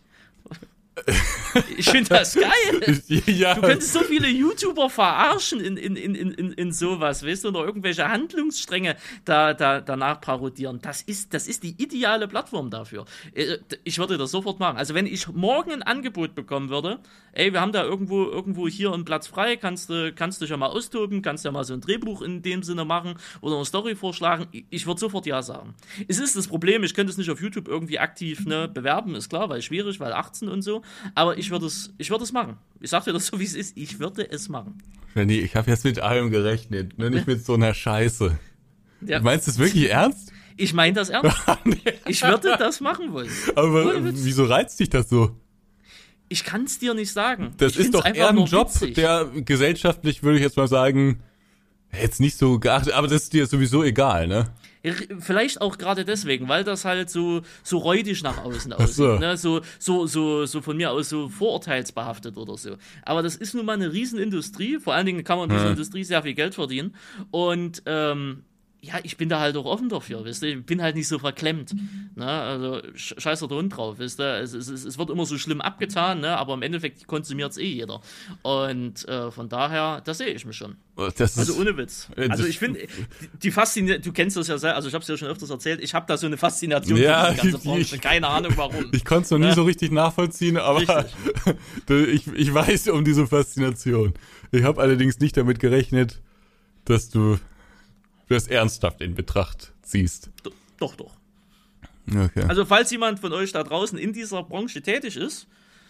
[1.77, 3.01] Ich finde das geil.
[3.25, 3.55] Ja.
[3.55, 7.65] Du könntest so viele YouTuber verarschen in, in, in, in, in sowas, weißt du, oder
[7.65, 10.79] irgendwelche Handlungsstränge da, da, danach parodieren.
[10.81, 13.05] Das ist, das ist die ideale Plattform dafür.
[13.33, 14.77] Äh, ich würde das sofort machen.
[14.77, 16.99] Also, wenn ich morgen ein Angebot bekommen würde,
[17.33, 20.57] ey, wir haben da irgendwo, irgendwo hier einen Platz frei, kannst du, kannst du ja
[20.57, 23.95] mal austoben, kannst ja mal so ein Drehbuch in dem Sinne machen oder eine Story
[23.95, 25.75] vorschlagen, ich würde sofort Ja sagen.
[26.07, 29.29] Es ist das Problem, ich könnte es nicht auf YouTube irgendwie aktiv ne, bewerben, ist
[29.29, 30.80] klar, weil schwierig, weil 18 und so.
[31.15, 32.57] Aber ich würde es, ich würde es machen.
[32.79, 33.77] Ich sag dir das so, wie es ist.
[33.77, 34.81] Ich würde es machen.
[35.15, 38.37] Randy, ich habe jetzt mit allem gerechnet, nur nicht mit so einer Scheiße.
[39.05, 39.19] Ja.
[39.19, 40.31] Du meinst du das wirklich ernst?
[40.57, 41.35] Ich meine das ernst.
[42.07, 43.29] Ich würde das machen wollen.
[43.55, 45.35] Aber wieso reizt dich das so?
[46.29, 47.53] Ich kann es dir nicht sagen.
[47.57, 48.95] Das ich ist doch eher ein Job, witzig.
[48.95, 51.21] der gesellschaftlich, würde ich jetzt mal sagen,
[51.91, 54.49] jetzt nicht so geachtet, aber das ist dir sowieso egal, ne?
[55.19, 58.95] Vielleicht auch gerade deswegen, weil das halt so, so räudig nach außen aussieht.
[58.95, 59.17] So.
[59.17, 59.37] Ne?
[59.37, 62.77] So, so, so, so von mir aus so vorurteilsbehaftet oder so.
[63.03, 64.79] Aber das ist nun mal eine Riesenindustrie.
[64.79, 65.73] Vor allen Dingen kann man in dieser hm.
[65.73, 66.95] Industrie sehr viel Geld verdienen.
[67.29, 68.43] Und ähm,
[68.83, 70.57] ja, ich bin da halt auch offen dafür, wisst ihr?
[70.57, 71.75] Ich bin halt nicht so verklemmt.
[72.15, 72.25] Ne?
[72.25, 74.39] Also scheiß der Hund drauf, wisst ihr?
[74.39, 76.35] Es, es, es, wird immer so schlimm abgetan, ne?
[76.35, 78.01] aber im Endeffekt konsumiert es eh jeder.
[78.41, 80.77] Und äh, von daher, da sehe ich mich schon.
[80.97, 82.07] Oh, das also ohne Witz.
[82.17, 82.87] Also ich finde,
[83.43, 85.79] die Faszination, du kennst das ja sehr, also ich habe es ja schon öfters erzählt,
[85.79, 87.99] ich habe da so eine Faszination ja, für die ganze Branche.
[87.99, 88.89] Keine Ahnung warum.
[88.93, 90.81] Ich konnte es noch nie so richtig nachvollziehen, aber
[91.89, 94.15] ich, ich weiß um diese Faszination.
[94.51, 96.19] Ich habe allerdings nicht damit gerechnet,
[96.85, 97.37] dass du
[98.31, 100.29] das ernsthaft in Betracht ziehst.
[100.77, 101.15] Doch, doch.
[102.09, 102.45] Okay.
[102.47, 105.47] Also, falls jemand von euch da draußen in dieser Branche tätig ist,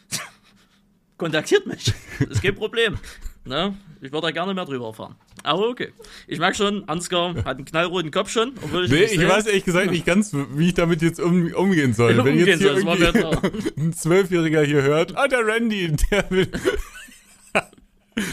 [1.18, 1.94] kontaktiert mich.
[2.20, 2.98] Das ist kein Problem.
[3.44, 3.76] Ne?
[4.02, 5.16] Ich würde da gerne mehr drüber erfahren.
[5.44, 5.94] Aber okay.
[6.28, 8.54] Ich merke schon, Ansgar hat einen knallroten Kopf schon.
[8.62, 11.94] Obwohl ich nee, ich weiß ehrlich gesagt nicht ganz, wie ich damit jetzt um, umgehen
[11.94, 12.18] soll.
[12.24, 16.52] Wenn umgehen jetzt hier soll, ein Zwölfjähriger hier hört, ah, der Randy, der will...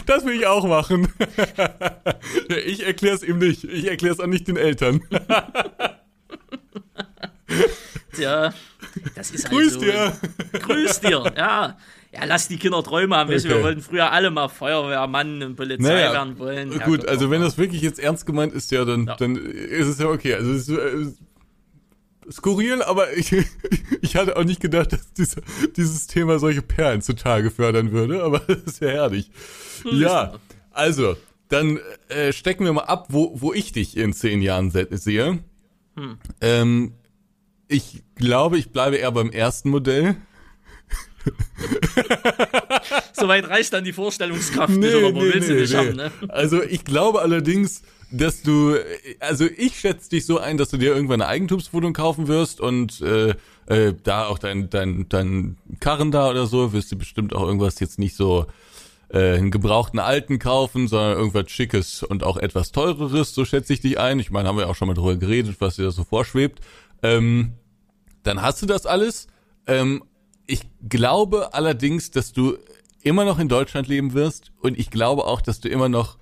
[0.05, 1.07] Das will ich auch machen.
[2.65, 3.63] ich erkläre es ihm nicht.
[3.63, 5.01] Ich erkläre es auch nicht den Eltern.
[8.13, 8.53] Tja,
[9.15, 9.79] das ist Grüß so.
[9.79, 10.13] dir.
[10.53, 11.77] Grüß dir, ja.
[12.11, 13.29] Ja, lass die Kinder Träume haben.
[13.29, 13.43] Okay.
[13.43, 16.71] Wir wollten früher alle mal Feuerwehrmann und Polizei naja, werden wollen.
[16.71, 19.15] Ja, gut, also wenn das wirklich jetzt ernst gemeint ist, ja, dann, ja.
[19.15, 20.33] dann ist es ja okay.
[20.33, 21.13] Also es ist, äh,
[22.31, 23.35] skurril, aber ich,
[24.01, 25.41] ich hatte auch nicht gedacht, dass diese,
[25.75, 29.31] dieses Thema solche Perlen zutage fördern würde, aber das ist ja herrlich.
[29.91, 30.33] Ja,
[30.71, 31.15] also,
[31.47, 35.39] dann äh, stecken wir mal ab, wo, wo ich dich in zehn Jahren sehe.
[35.95, 36.17] Hm.
[36.41, 36.93] Ähm,
[37.67, 40.15] ich glaube, ich bleibe eher beim ersten Modell.
[43.13, 45.77] Soweit reicht dann die Vorstellungskraft nee, nicht, nee, willst nee, du nicht nee.
[45.77, 46.11] haben, ne?
[46.29, 48.75] Also ich glaube allerdings, dass du,
[49.19, 53.01] also ich schätze dich so ein, dass du dir irgendwann eine Eigentumswohnung kaufen wirst und
[53.01, 53.35] äh,
[53.67, 57.79] äh, da auch dein, dein, dein Karren da oder so, wirst du bestimmt auch irgendwas
[57.79, 58.47] jetzt nicht so
[59.09, 63.81] äh, einen gebrauchten alten kaufen, sondern irgendwas Schickes und auch etwas teureres, so schätze ich
[63.81, 64.19] dich ein.
[64.19, 66.59] Ich meine, haben wir auch schon mal drüber geredet, was dir da so vorschwebt.
[67.03, 67.53] Ähm,
[68.23, 69.27] dann hast du das alles.
[69.67, 70.03] Ähm,
[70.49, 72.57] ich glaube allerdings, dass du
[73.01, 76.17] immer noch in Deutschland leben wirst und ich glaube auch, dass du immer noch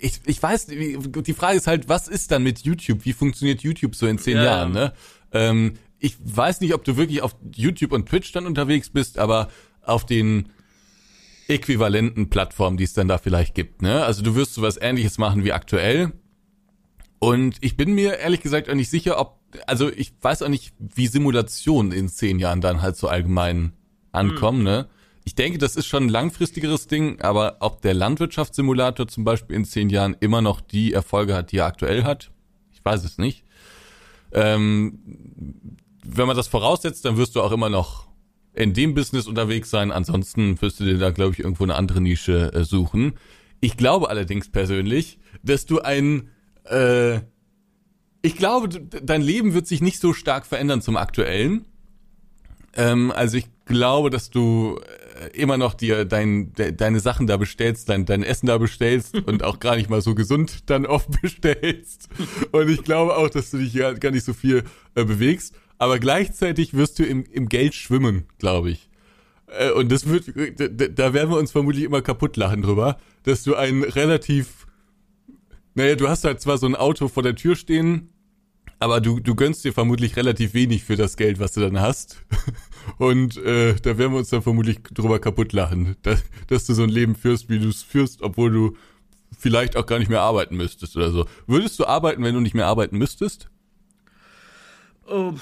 [0.00, 3.04] ich, ich weiß, die Frage ist halt, was ist dann mit YouTube?
[3.04, 4.44] Wie funktioniert YouTube so in zehn ja.
[4.44, 4.92] Jahren, ne?
[5.32, 9.48] Ähm, ich weiß nicht, ob du wirklich auf YouTube und Twitch dann unterwegs bist, aber
[9.80, 10.50] auf den
[11.48, 14.04] äquivalenten Plattformen, die es dann da vielleicht gibt, ne?
[14.04, 16.12] Also du wirst sowas ähnliches machen wie aktuell.
[17.18, 20.74] Und ich bin mir ehrlich gesagt auch nicht sicher, ob, also ich weiß auch nicht,
[20.78, 23.72] wie Simulationen in zehn Jahren dann halt so allgemein
[24.12, 24.64] ankommen, hm.
[24.64, 24.88] ne?
[25.24, 29.64] ich denke, das ist schon ein langfristigeres Ding, aber ob der Landwirtschaftssimulator zum Beispiel in
[29.64, 32.30] zehn Jahren immer noch die Erfolge hat, die er aktuell hat,
[32.72, 33.44] ich weiß es nicht.
[34.32, 34.98] Ähm,
[36.04, 38.08] wenn man das voraussetzt, dann wirst du auch immer noch
[38.52, 39.90] in dem Business unterwegs sein.
[39.90, 43.14] Ansonsten wirst du dir da, glaube ich, irgendwo eine andere Nische äh, suchen.
[43.60, 46.28] Ich glaube allerdings persönlich, dass du ein,
[46.64, 47.20] äh,
[48.24, 51.66] ich glaube, dein Leben wird sich nicht so stark verändern zum aktuellen.
[52.74, 54.80] Ähm, also ich glaube, dass du
[55.20, 59.14] äh, immer noch dir dein, de, deine Sachen da bestellst, dein, dein Essen da bestellst
[59.26, 62.08] und auch gar nicht mal so gesund dann oft bestellst.
[62.50, 65.54] Und ich glaube auch, dass du dich ja gar nicht so viel äh, bewegst.
[65.76, 68.88] Aber gleichzeitig wirst du im, im Geld schwimmen, glaube ich.
[69.48, 70.28] Äh, und das wird,
[70.98, 74.66] da werden wir uns vermutlich immer kaputt lachen drüber, dass du ein relativ,
[75.74, 78.08] naja, du hast halt zwar so ein Auto vor der Tür stehen,
[78.78, 82.18] aber du, du gönnst dir vermutlich relativ wenig für das Geld, was du dann hast.
[82.98, 86.82] Und äh, da werden wir uns dann vermutlich drüber kaputt lachen, dass, dass du so
[86.82, 88.76] ein Leben führst, wie du es führst, obwohl du
[89.38, 91.26] vielleicht auch gar nicht mehr arbeiten müsstest oder so.
[91.46, 93.48] Würdest du arbeiten, wenn du nicht mehr arbeiten müsstest?
[95.06, 95.34] Oh,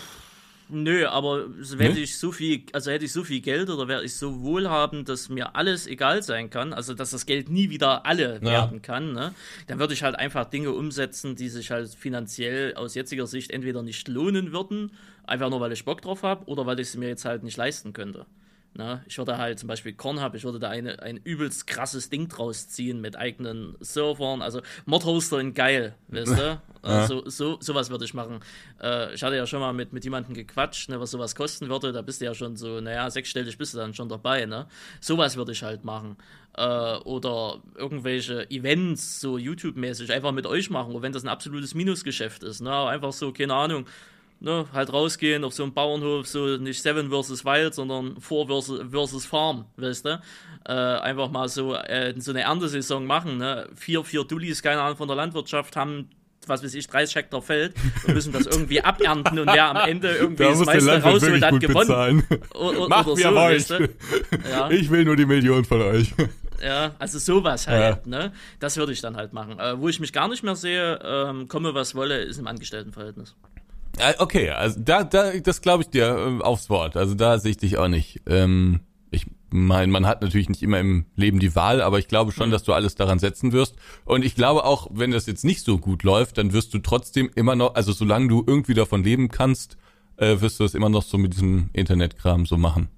[0.75, 2.01] Nö, aber wenn nee?
[2.01, 5.29] ich so viel, also hätte ich so viel Geld oder wäre ich so wohlhabend, dass
[5.29, 8.43] mir alles egal sein kann, also dass das Geld nie wieder alle ja.
[8.43, 9.35] werden kann, ne,
[9.67, 13.83] dann würde ich halt einfach Dinge umsetzen, die sich halt finanziell aus jetziger Sicht entweder
[13.83, 14.93] nicht lohnen würden,
[15.25, 17.59] einfach nur weil ich Bock drauf habe, oder weil ich sie mir jetzt halt nicht
[17.59, 18.25] leisten könnte.
[18.75, 22.29] Na, ich würde halt zum Beispiel Kornhub, ich würde da eine, ein übelst krasses Ding
[22.29, 26.63] draus ziehen mit eigenen Servern, also Modhoster in geil, weißt du?
[26.85, 27.07] Ja.
[27.07, 28.41] So, so, sowas würde ich machen.
[28.83, 31.93] Äh, ich hatte ja schon mal mit, mit jemandem gequatscht, ne, was sowas kosten würde,
[31.93, 34.67] da bist du ja schon so, naja, sechsstellig bist du dann schon dabei, ne?
[35.01, 36.17] Sowas würde ich halt machen.
[36.57, 42.43] Äh, oder irgendwelche Events, so YouTube-mäßig, einfach mit euch machen, wenn das ein absolutes Minusgeschäft
[42.43, 42.75] ist, ne?
[42.89, 43.87] Einfach so, keine Ahnung,
[44.43, 48.81] ne, halt rausgehen auf so einem Bauernhof, so nicht Seven versus Wild, sondern Four versus,
[48.91, 50.21] versus Farm, weißt du?
[50.67, 53.69] Äh, einfach mal so, äh, so eine Erntesaison machen, ne?
[53.75, 56.11] Vier, vier Dullis, keine Ahnung, von der Landwirtschaft haben
[56.49, 57.73] was weiß ich, 30 Hektar Feld
[58.05, 62.25] und müssen das irgendwie abernten und wer am Ende irgendwie das meiste rausholt, hat gewonnen.
[62.53, 63.89] Oder, Macht oder so, weißt du?
[64.51, 64.69] ja.
[64.71, 66.13] Ich will nur die Million von euch.
[66.65, 68.09] Ja, also sowas halt, ja.
[68.09, 68.33] ne?
[68.61, 69.59] Das würde ich dann halt machen.
[69.59, 73.35] Äh, wo ich mich gar nicht mehr sehe, ähm, komme was wolle, ist im Angestelltenverhältnis.
[74.19, 76.97] Okay, also da, da das glaube ich dir äh, aufs Wort.
[76.97, 78.23] Also da sehe ich dich auch nicht.
[78.27, 82.33] Ähm, ich meine, man hat natürlich nicht immer im Leben die Wahl, aber ich glaube
[82.33, 82.53] schon, mhm.
[82.53, 83.77] dass du alles daran setzen wirst.
[84.05, 87.31] Und ich glaube auch, wenn das jetzt nicht so gut läuft, dann wirst du trotzdem
[87.35, 89.77] immer noch, also solange du irgendwie davon leben kannst,
[90.17, 92.89] äh, wirst du es immer noch so mit diesem Internetkram so machen.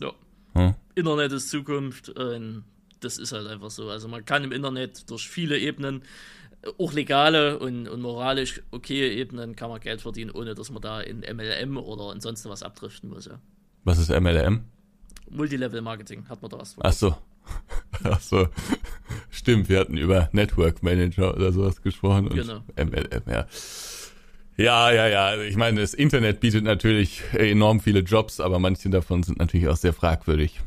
[0.00, 0.12] Ja.
[0.54, 0.74] Hm?
[0.94, 2.10] Internet ist Zukunft.
[2.10, 2.60] Äh,
[3.00, 3.88] das ist halt einfach so.
[3.88, 6.02] Also man kann im Internet durch viele Ebenen,
[6.78, 11.00] auch legale und, und moralisch okaye Ebenen, kann man Geld verdienen, ohne dass man da
[11.00, 13.26] in MLM oder ansonsten was abdriften muss.
[13.26, 13.40] Ja.
[13.84, 14.64] Was ist MLM?
[15.30, 16.76] Multilevel-Marketing, hat man da was.
[16.80, 17.16] Ach so.
[18.04, 18.48] Ach so.
[19.30, 22.28] Stimmt, wir hatten über Network Manager oder sowas gesprochen.
[22.28, 22.62] genau.
[22.76, 23.46] MLM, ja.
[24.56, 25.42] Ja, ja, ja.
[25.42, 29.76] Ich meine, das Internet bietet natürlich enorm viele Jobs, aber manche davon sind natürlich auch
[29.76, 30.60] sehr fragwürdig.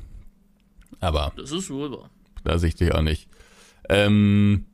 [0.99, 1.31] Aber.
[1.38, 2.10] Das ist wohl wahr.
[2.43, 3.29] Da sehe ich dich auch nicht.
[3.88, 4.65] Ähm,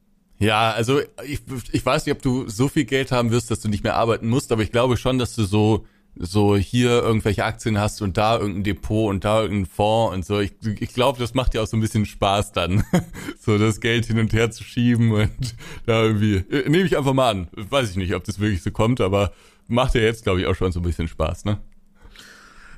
[0.41, 3.69] ja, also ich, ich weiß nicht, ob du so viel Geld haben wirst, dass du
[3.69, 7.79] nicht mehr arbeiten musst, aber ich glaube schon, dass du so so hier irgendwelche Aktien
[7.79, 10.39] hast und da irgendein Depot und da irgendein Fonds und so.
[10.39, 12.83] Ich, ich glaube, das macht dir auch so ein bisschen Spaß dann,
[13.39, 17.13] so das Geld hin und her zu schieben und da irgendwie, äh, nehme ich einfach
[17.13, 17.47] mal an.
[17.53, 19.31] Weiß ich nicht, ob das wirklich so kommt, aber
[19.67, 21.59] macht ja jetzt, glaube ich, auch schon so ein bisschen Spaß, ne?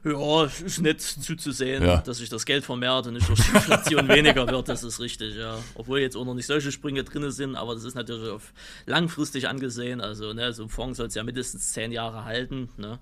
[0.04, 1.98] Ja, ist nett zuzusehen, ja.
[2.02, 5.36] dass sich das Geld vermehrt und nicht durch die Inflation weniger wird, das ist richtig,
[5.36, 5.58] ja.
[5.76, 8.54] Obwohl jetzt auch noch nicht solche Sprünge drin sind, aber das ist natürlich auf
[8.86, 10.02] langfristig angesehen.
[10.02, 13.00] Also, ne, so ein Fonds soll es ja mindestens zehn Jahre halten, ne.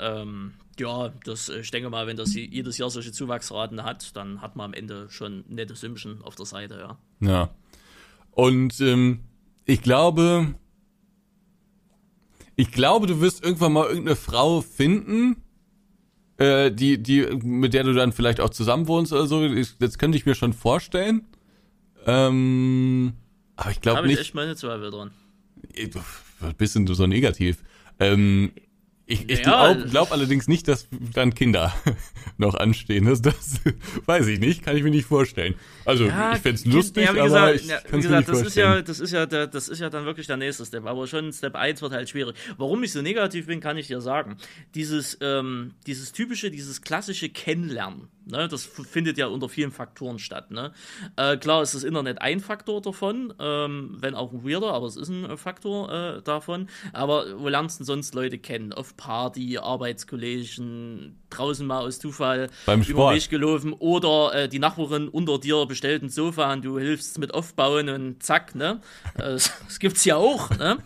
[0.00, 4.56] Ähm, ja, das, ich denke mal, wenn das jedes Jahr solche Zuwachsraten hat, dann hat
[4.56, 6.98] man am Ende schon nette Sümmchen auf der Seite, ja.
[7.28, 7.50] Ja.
[8.32, 9.20] Und ähm,
[9.64, 10.54] ich glaube,
[12.56, 15.36] ich glaube, du wirst irgendwann mal irgendeine Frau finden,
[16.42, 19.48] äh, die, die, mit der du dann vielleicht auch zusammen wohnst oder so.
[19.78, 21.22] Das könnte ich mir schon vorstellen.
[22.04, 23.12] Ähm,
[23.54, 24.14] aber ich glaube nicht.
[24.14, 25.12] ich echt meine Zweifel dran.
[26.58, 27.62] Bisschen so negativ.
[28.00, 28.50] Ähm,
[29.12, 31.74] ich, ich ja, glaube glaub allerdings nicht, dass dann Kinder
[32.38, 33.04] noch anstehen.
[33.04, 33.60] Das, das
[34.06, 35.54] weiß ich nicht, kann ich mir nicht vorstellen.
[35.84, 38.28] Also ja, ich fände es lustig, ja, gesagt, aber ich ja, kann es mir nicht
[38.28, 38.48] das vorstellen.
[38.48, 40.86] Ist ja, das, ist ja der, das ist ja dann wirklich der nächste Step.
[40.86, 42.36] Aber schon Step 1 wird halt schwierig.
[42.56, 44.36] Warum ich so negativ bin, kann ich dir sagen.
[44.74, 50.52] Dieses, ähm, dieses typische, dieses klassische Kennenlernen Ne, das findet ja unter vielen Faktoren statt.
[50.52, 50.72] Ne?
[51.16, 54.96] Äh, klar ist das Internet ein Faktor davon, ähm, wenn auch ein weirder, aber es
[54.96, 56.68] ist ein Faktor äh, davon.
[56.92, 58.72] Aber wo lernst du sonst Leute kennen?
[58.72, 64.58] Auf Party, Arbeitskollegen, draußen mal aus Zufall Beim über den Weg gelaufen oder äh, die
[64.58, 68.80] Nachbarin unter dir bestellt ein Sofa und du hilfst mit aufbauen und zack, ne?
[69.14, 70.78] Äh, das, gibt's ja auch, ne?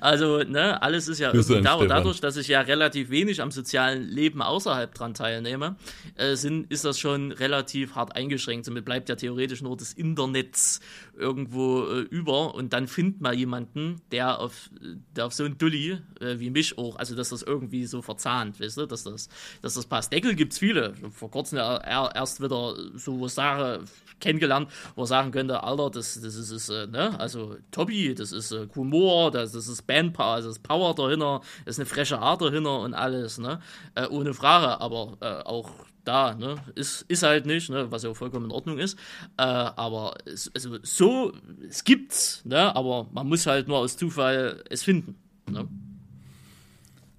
[0.00, 4.42] Also, ne, alles ist ja da, dadurch, dass ich ja relativ wenig am sozialen Leben
[4.42, 5.76] außerhalb dran teilnehme,
[6.16, 8.66] äh, sind, ist das schon relativ hart eingeschränkt.
[8.66, 10.80] Somit bleibt ja theoretisch nur das Internet
[11.16, 14.70] irgendwo äh, über und dann findet man jemanden, der auf,
[15.16, 18.60] der auf so ein Dulli äh, wie mich auch, also dass das irgendwie so verzahnt,
[18.60, 19.28] weißt du, dass das,
[19.62, 20.12] dass das passt.
[20.12, 20.94] Deckel gibt's viele.
[21.10, 21.78] Vor kurzem ja
[22.14, 23.84] erst wieder so Sache
[24.20, 28.32] kennengelernt, wo er sagen könnte, Alter, das, das ist, ist äh, ne, also Tobi, das
[28.32, 32.42] ist äh, Humor, das, das ist Bandpower, das Power dahinter, das ist eine freche Art
[32.42, 33.60] dahinter und alles, ne,
[33.94, 35.70] äh, ohne Frage, aber äh, auch
[36.06, 36.56] da, ne?
[36.74, 37.90] Ist, ist halt nicht, ne?
[37.90, 38.98] was ja vollkommen in Ordnung ist.
[39.36, 41.32] Äh, aber es, also so,
[41.68, 42.74] es gibt's, ne?
[42.74, 45.16] aber man muss halt nur aus Zufall es finden.
[45.50, 45.68] Ne?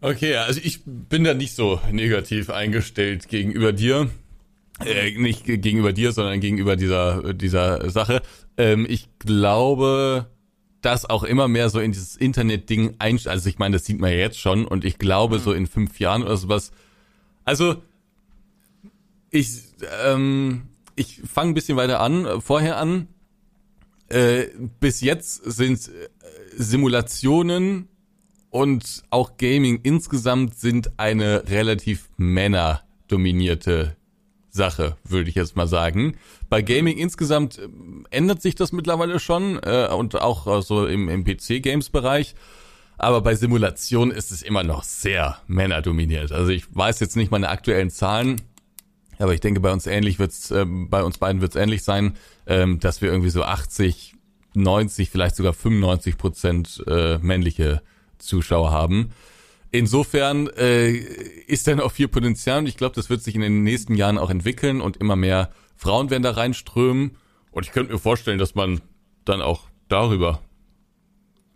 [0.01, 4.09] Okay, also ich bin da nicht so negativ eingestellt gegenüber dir.
[4.85, 8.21] Äh, nicht gegenüber dir, sondern gegenüber dieser, dieser Sache.
[8.57, 10.27] Ähm, ich glaube,
[10.81, 13.33] dass auch immer mehr so in dieses Internet-Ding einsteigt.
[13.33, 15.41] Also ich meine, das sieht man ja jetzt schon und ich glaube, mhm.
[15.41, 16.71] so in fünf Jahren oder sowas.
[17.43, 17.81] Also
[19.37, 19.61] ich,
[20.03, 23.07] ähm, ich fange ein bisschen weiter an, äh, vorher an.
[24.09, 24.47] Äh,
[24.79, 26.07] bis jetzt sind äh,
[26.55, 27.89] Simulationen
[28.49, 33.97] und auch Gaming insgesamt sind eine relativ männerdominierte
[34.49, 36.17] Sache, würde ich jetzt mal sagen.
[36.49, 37.67] Bei Gaming insgesamt äh,
[38.09, 42.35] ändert sich das mittlerweile schon äh, und auch äh, so im, im PC-Games-Bereich.
[42.97, 46.31] Aber bei Simulation ist es immer noch sehr männerdominiert.
[46.31, 48.41] Also ich weiß jetzt nicht meine aktuellen Zahlen,
[49.19, 52.15] aber ich denke, bei uns ähnlich wird's, äh, bei uns beiden wird's ähnlich sein,
[52.45, 54.15] ähm, dass wir irgendwie so 80,
[54.53, 57.81] 90, vielleicht sogar 95 Prozent äh, männliche
[58.17, 59.11] Zuschauer haben.
[59.71, 63.63] insofern äh, ist dann auch viel Potenzial und ich glaube, das wird sich in den
[63.63, 67.17] nächsten Jahren auch entwickeln und immer mehr Frauen werden da reinströmen.
[67.51, 68.81] Und ich könnte mir vorstellen, dass man
[69.25, 70.41] dann auch darüber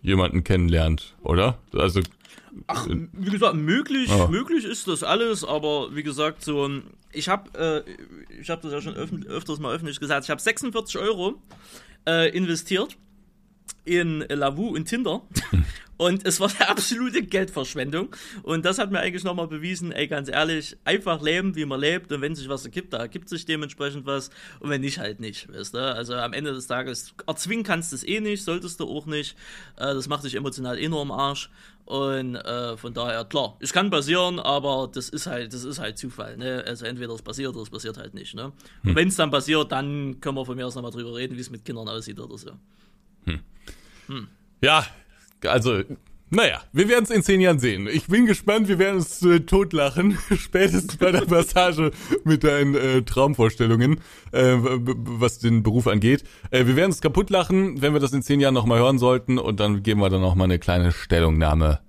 [0.01, 1.57] jemanden kennenlernt, oder?
[1.73, 2.01] Also
[2.67, 4.27] Ach, wie gesagt, möglich, oh.
[4.27, 6.69] möglich ist das alles, aber wie gesagt, so
[7.13, 10.41] ich habe, äh, ich habe das ja schon öf öfters mal öffentlich gesagt, ich habe
[10.41, 11.41] 46 Euro
[12.07, 12.97] äh, investiert
[13.85, 15.21] in Lavu und Tinder.
[16.01, 18.15] Und es war eine absolute Geldverschwendung.
[18.41, 22.11] Und das hat mir eigentlich nochmal bewiesen, ey, ganz ehrlich, einfach leben, wie man lebt.
[22.11, 24.31] Und wenn sich was ergibt, da ergibt sich dementsprechend was.
[24.61, 25.77] Und wenn nicht, halt nicht, weißt du?
[25.77, 29.37] Also am Ende des Tages, erzwingen kannst du es eh nicht, solltest du auch nicht.
[29.77, 31.51] Äh, das macht dich emotional enorm Arsch.
[31.85, 35.99] Und äh, von daher, klar, es kann passieren, aber das ist halt, das ist halt
[35.99, 36.35] Zufall.
[36.35, 36.63] Ne?
[36.65, 38.33] Also entweder es passiert oder es passiert halt nicht.
[38.33, 38.45] Ne?
[38.45, 38.53] Und
[38.89, 38.95] hm.
[38.95, 41.51] wenn es dann passiert, dann können wir von mir aus nochmal drüber reden, wie es
[41.51, 42.53] mit Kindern aussieht oder so.
[43.25, 43.39] Hm.
[44.07, 44.27] Hm.
[44.61, 44.85] Ja,
[45.45, 45.81] also,
[46.33, 47.87] naja, wir werden es in zehn Jahren sehen.
[47.91, 51.91] Ich bin gespannt, wir werden uns äh, totlachen, spätestens bei der Passage
[52.23, 53.99] mit deinen äh, Traumvorstellungen,
[54.31, 56.23] äh, was den Beruf angeht.
[56.49, 59.37] Äh, wir werden es kaputt lachen, wenn wir das in zehn Jahren nochmal hören sollten
[59.37, 61.81] und dann geben wir dann nochmal eine kleine Stellungnahme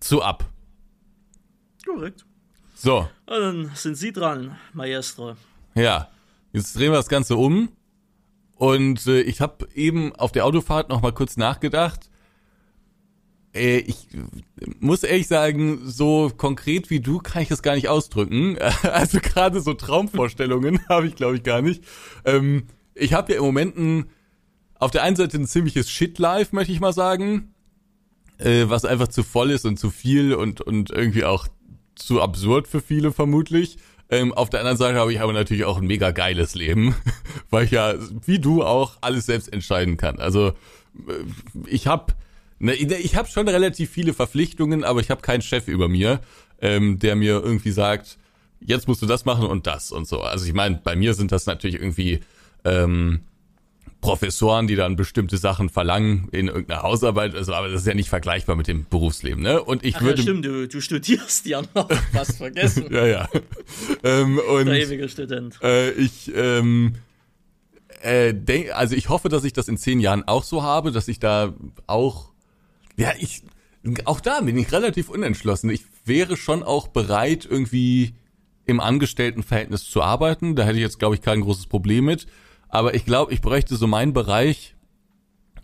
[0.00, 0.50] zu ab.
[1.86, 2.26] Korrekt.
[2.74, 3.08] So.
[3.26, 5.36] Und dann sind Sie dran, Maestro.
[5.76, 6.08] Ja,
[6.52, 7.68] jetzt drehen wir das Ganze um.
[8.56, 12.10] Und äh, ich habe eben auf der Autofahrt nochmal kurz nachgedacht
[13.54, 14.08] äh, ich
[14.80, 18.58] muss ehrlich sagen, so konkret wie du kann ich das gar nicht ausdrücken.
[18.82, 21.84] Also gerade so Traumvorstellungen habe ich, glaube ich, gar nicht.
[22.24, 24.06] Ähm, ich habe ja im Moment ein,
[24.78, 27.54] auf der einen Seite ein ziemliches Shit-Life, möchte ich mal sagen,
[28.38, 31.48] äh, was einfach zu voll ist und zu viel und, und irgendwie auch
[31.94, 33.78] zu absurd für viele vermutlich.
[34.10, 36.94] Ähm, auf der anderen Seite habe ich aber natürlich auch ein mega geiles Leben,
[37.50, 37.94] weil ich ja,
[38.26, 40.18] wie du auch, alles selbst entscheiden kann.
[40.18, 40.52] Also äh,
[41.66, 42.14] ich habe
[42.58, 46.20] Ne, ich habe schon relativ viele Verpflichtungen, aber ich habe keinen Chef über mir,
[46.60, 48.18] ähm, der mir irgendwie sagt,
[48.60, 50.20] jetzt musst du das machen und das und so.
[50.20, 52.20] Also ich meine, bei mir sind das natürlich irgendwie
[52.64, 53.20] ähm,
[54.04, 58.10] Professoren, die dann bestimmte Sachen verlangen in irgendeiner Hausarbeit, also, aber das ist ja nicht
[58.10, 59.62] vergleichbar mit dem Berufsleben, ne?
[59.62, 60.18] Und ich Ach, würde.
[60.18, 62.86] Ja, stimmt, du, du studierst ja noch, was vergessen.
[62.90, 63.28] ja, ja.
[64.02, 65.58] ähm, und, Der ewige Student.
[65.62, 66.96] Äh, ich, ähm,
[68.02, 71.08] äh, denk, also ich hoffe, dass ich das in zehn Jahren auch so habe, dass
[71.08, 71.54] ich da
[71.86, 72.33] auch
[72.96, 73.42] ja, ich,
[74.04, 75.70] auch da bin ich relativ unentschlossen.
[75.70, 78.14] Ich wäre schon auch bereit, irgendwie
[78.66, 80.56] im Angestelltenverhältnis zu arbeiten.
[80.56, 82.26] Da hätte ich jetzt, glaube ich, kein großes Problem mit.
[82.68, 84.74] Aber ich glaube, ich bräuchte so meinen Bereich,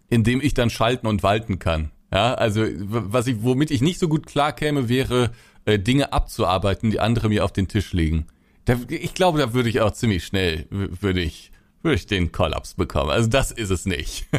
[0.08, 1.90] in dem ich dann schalten und walten kann.
[2.12, 5.30] Ja, also was ich, womit ich nicht so gut klarkäme, wäre
[5.64, 8.26] äh, Dinge abzuarbeiten, die andere mir auf den Tisch legen.
[8.64, 11.49] Da, ich glaube, da würde ich auch ziemlich schnell, würde ich
[11.82, 13.10] würde ich den Kollaps bekommen.
[13.10, 14.26] Also das ist es nicht.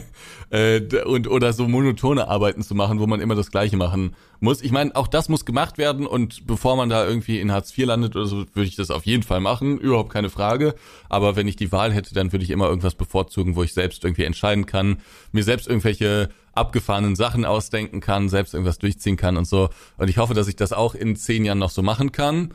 [0.54, 4.62] Äh, und oder so monotone Arbeiten zu machen, wo man immer das Gleiche machen muss.
[4.62, 7.86] Ich meine, auch das muss gemacht werden und bevor man da irgendwie in Hartz IV
[7.86, 10.76] landet oder so, würde ich das auf jeden Fall machen, überhaupt keine Frage.
[11.08, 14.04] Aber wenn ich die Wahl hätte, dann würde ich immer irgendwas bevorzugen, wo ich selbst
[14.04, 14.98] irgendwie entscheiden kann,
[15.32, 19.70] mir selbst irgendwelche abgefahrenen Sachen ausdenken kann, selbst irgendwas durchziehen kann und so.
[19.96, 22.54] Und ich hoffe, dass ich das auch in zehn Jahren noch so machen kann.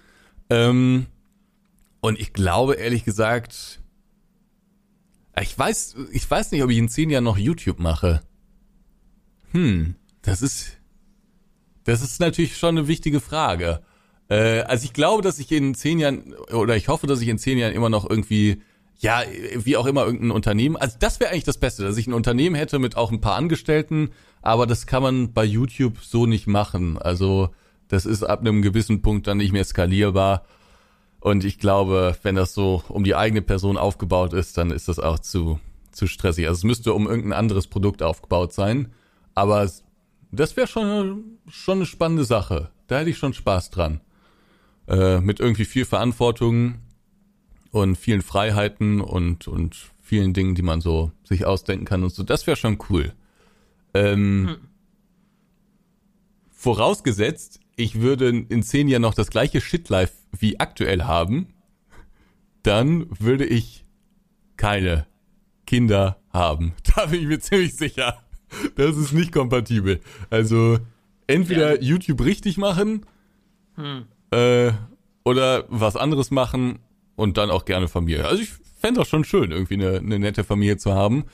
[0.51, 1.07] Ähm,
[2.03, 3.81] und ich glaube, ehrlich gesagt,
[5.43, 8.23] ich weiß, ich weiß nicht, ob ich in zehn Jahren noch YouTube mache.
[9.53, 10.79] Hm, das ist,
[11.85, 13.81] das ist natürlich schon eine wichtige Frage.
[14.29, 17.39] Äh, also ich glaube, dass ich in zehn Jahren, oder ich hoffe, dass ich in
[17.39, 18.63] zehn Jahren immer noch irgendwie,
[18.99, 19.23] ja,
[19.55, 22.57] wie auch immer, irgendein Unternehmen, also das wäre eigentlich das Beste, dass ich ein Unternehmen
[22.57, 24.11] hätte mit auch ein paar Angestellten,
[24.43, 26.99] aber das kann man bei YouTube so nicht machen.
[26.99, 27.51] Also
[27.89, 30.45] das ist ab einem gewissen Punkt dann nicht mehr skalierbar.
[31.27, 35.01] Und ich glaube, wenn das so um die eigene Person aufgebaut ist, dann ist das
[35.01, 35.59] auch zu,
[35.91, 36.47] zu stressig.
[36.47, 38.93] Also es müsste um irgendein anderes Produkt aufgebaut sein.
[39.35, 39.69] Aber
[40.31, 42.71] das wäre schon, schon eine spannende Sache.
[42.87, 44.03] Da hätte ich schon Spaß dran.
[44.87, 46.77] Äh, mit irgendwie viel Verantwortung
[47.73, 52.23] und vielen Freiheiten und, und vielen Dingen, die man so sich ausdenken kann und so.
[52.23, 53.13] Das wäre schon cool.
[53.95, 54.57] Ähm, hm.
[56.53, 61.49] Vorausgesetzt, ich würde in zehn Jahren noch das gleiche Shitlife wie aktuell haben,
[62.63, 63.85] dann würde ich
[64.57, 65.07] keine
[65.67, 66.75] Kinder haben.
[66.97, 68.23] Da bin ich mir ziemlich sicher.
[68.77, 70.01] Das ist nicht kompatibel.
[70.31, 70.79] Also
[71.27, 71.83] entweder ja.
[71.83, 73.05] YouTube richtig machen
[73.75, 74.07] hm.
[74.31, 74.73] äh,
[75.25, 76.79] oder was anderes machen
[77.17, 78.27] und dann auch gerne Familie.
[78.27, 81.25] Also ich fände das schon schön, irgendwie eine, eine nette Familie zu haben.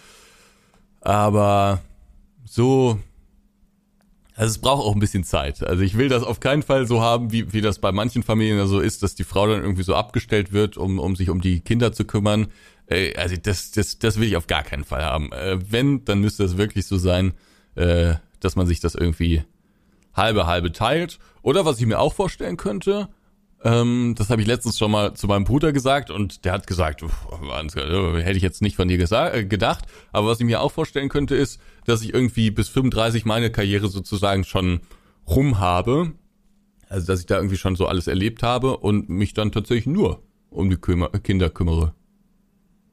[1.01, 1.83] Aber
[2.45, 2.99] so
[4.35, 5.62] also es braucht auch ein bisschen Zeit.
[5.62, 8.57] Also ich will das auf keinen Fall so haben, wie, wie das bei manchen Familien
[8.59, 11.41] so also ist, dass die Frau dann irgendwie so abgestellt wird, um, um sich um
[11.41, 12.49] die Kinder zu kümmern.
[13.16, 15.33] Also das, das, das will ich auf gar keinen Fall haben.
[15.33, 17.35] Äh, wenn, dann müsste es wirklich so sein,
[17.74, 19.43] äh, dass man sich das irgendwie
[20.14, 21.18] halbe halbe teilt.
[21.43, 23.09] Oder was ich mir auch vorstellen könnte,
[23.65, 27.03] ähm, das habe ich letztens schon mal zu meinem Bruder gesagt und der hat gesagt,
[27.03, 29.85] hätte ich jetzt nicht von dir gesagt, äh, gedacht.
[30.13, 33.89] Aber was ich mir auch vorstellen könnte, ist, dass ich irgendwie bis 35 meine Karriere
[33.89, 34.81] sozusagen schon
[35.29, 36.13] rum habe.
[36.89, 40.23] Also dass ich da irgendwie schon so alles erlebt habe und mich dann tatsächlich nur
[40.51, 41.95] um die Kümmer Kinder kümmere.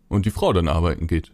[0.07, 1.33] Und die Frau dann arbeiten geht.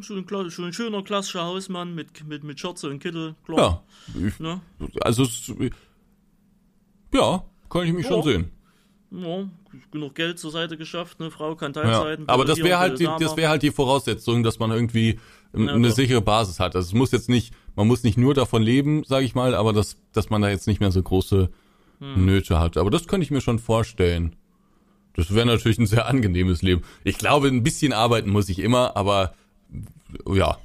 [0.00, 3.84] Schon ein, schon ein schöner klassischer Hausmann mit, mit, mit Schürze und Kittel, klar.
[4.14, 4.26] Ja.
[4.26, 4.60] Ich, ne?
[5.00, 5.24] Also,
[7.14, 8.10] ja, kann ich mich ja.
[8.10, 8.50] schon sehen.
[9.16, 9.48] Ja,
[9.92, 12.18] genug Geld zur Seite geschafft, eine Frau kann Teilzeit.
[12.18, 15.20] Ja, aber das wäre halt, die, das wäre halt die Voraussetzung, dass man irgendwie
[15.52, 15.94] ja, eine doch.
[15.94, 16.74] sichere Basis hat.
[16.74, 19.72] Also es muss jetzt nicht, man muss nicht nur davon leben, sage ich mal, aber
[19.72, 21.48] dass, dass man da jetzt nicht mehr so große
[22.00, 22.24] hm.
[22.24, 22.76] Nöte hat.
[22.76, 24.34] Aber das könnte ich mir schon vorstellen.
[25.14, 26.82] Das wäre natürlich ein sehr angenehmes Leben.
[27.04, 29.34] Ich glaube, ein bisschen arbeiten muss ich immer, aber
[30.32, 30.58] ja,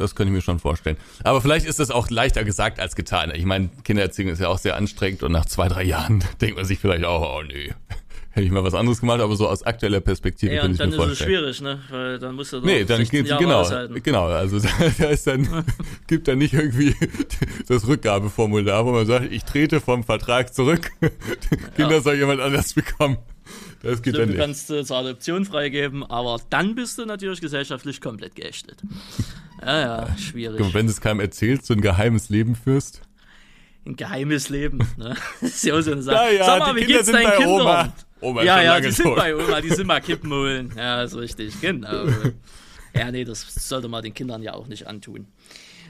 [0.00, 0.96] das könnte ich mir schon vorstellen.
[1.24, 3.32] Aber vielleicht ist das auch leichter gesagt als getan.
[3.34, 6.64] Ich meine, Kindererziehung ist ja auch sehr anstrengend und nach zwei, drei Jahren denkt man
[6.64, 7.72] sich vielleicht auch, oh nee,
[8.30, 10.96] hätte ich mal was anderes gemacht, aber so aus aktueller Perspektive ja, könnte ich mir
[10.96, 11.32] vorstellen.
[11.32, 11.80] dann ist es schwierig, ne?
[11.90, 13.64] Weil dann musst du Nee, dann geht, genau,
[14.02, 14.58] genau, also
[14.98, 15.64] da ist dann,
[16.06, 16.94] gibt dann nicht irgendwie
[17.68, 20.90] das Rückgabeformular, wo man sagt, ich trete vom Vertrag zurück,
[21.76, 22.00] Kinder ja.
[22.00, 23.18] soll jemand anders bekommen.
[23.82, 24.38] Das geht Stimmt, dann nicht.
[24.38, 28.78] Du kannst äh, zur Adoption freigeben, aber dann bist du natürlich gesellschaftlich komplett geächtet.
[29.62, 30.72] Ja, ja, schwierig.
[30.72, 33.02] Wenn du es keinem erzählst, so ein geheimes Leben führst.
[33.84, 35.14] Ein geheimes Leben, ne?
[35.42, 36.16] Das ist ja auch so eine Sache.
[36.16, 37.60] Ja, ja, Sag mal, wie Kinder geht's deinen Kindern?
[37.60, 37.92] Oma.
[38.22, 40.72] Oma ja, ja, die sind bei Oma, die sind mal Kippen holen.
[40.74, 42.06] Ja, ist richtig, genau.
[42.94, 45.26] ja, nee, das sollte man den Kindern ja auch nicht antun.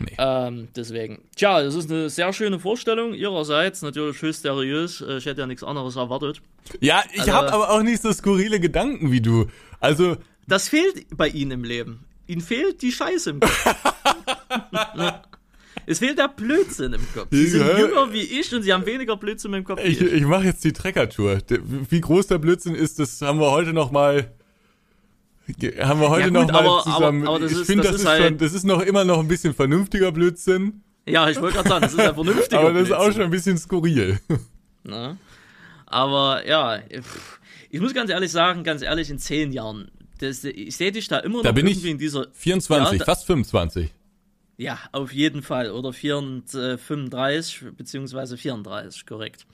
[0.00, 0.16] Nee.
[0.18, 1.22] Ähm, deswegen.
[1.36, 5.02] Tja, das ist eine sehr schöne Vorstellung ihrerseits, natürlich höchst seriös.
[5.02, 6.40] Äh, ich hätte ja nichts anderes erwartet.
[6.80, 9.46] Ja, ich also, habe aber auch nicht so skurrile Gedanken wie du.
[9.78, 10.16] Also.
[10.46, 12.04] Das fehlt bei Ihnen im Leben.
[12.26, 13.74] Ihnen fehlt die Scheiße im Kopf.
[15.86, 17.28] Es fehlt der Blödsinn im Kopf.
[17.32, 19.80] Sie sind jünger wie ich und sie haben weniger Blödsinn im Kopf.
[19.82, 20.12] Ich, ich.
[20.12, 21.38] ich mache jetzt die Treckertour.
[21.48, 24.30] Wie groß der Blödsinn ist, das haben wir heute noch mal
[25.80, 27.26] haben wir heute ja, gut, noch mal zusammen.
[27.26, 29.28] Aber, aber ich finde, das, das, ist, halt schon, das ist noch immer noch ein
[29.28, 30.82] bisschen vernünftiger Blödsinn.
[31.06, 32.94] Ja, ich wollte gerade sagen, das ist ein vernünftiger Aber das Blödsinn.
[32.94, 34.20] ist auch schon ein bisschen skurril.
[34.84, 35.16] Na?
[35.86, 36.80] Aber ja,
[37.70, 41.18] ich muss ganz ehrlich sagen, ganz ehrlich, in zehn Jahren, das, ich sehe dich da
[41.18, 43.90] immer noch da bin irgendwie ich in dieser 24, ja, da, fast 25.
[44.60, 45.70] Ja, auf jeden Fall.
[45.70, 49.46] Oder 34, 35, äh, beziehungsweise 34, korrekt.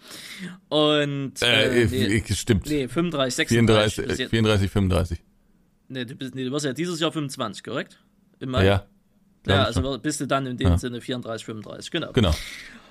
[0.69, 1.41] Und.
[1.43, 2.67] Äh, äh nee, stimmt.
[2.67, 3.95] Nee, 35, 36.
[3.95, 5.19] 34, 34 35.
[5.89, 7.99] Nee du, bist, nee, du warst ja dieses Jahr 25, korrekt?
[8.41, 8.67] Im Mai?
[8.67, 8.87] Ja.
[9.47, 10.79] Ja, also bist du dann in dem ja.
[10.79, 12.13] Sinne 34, 35, genau.
[12.13, 12.35] Genau.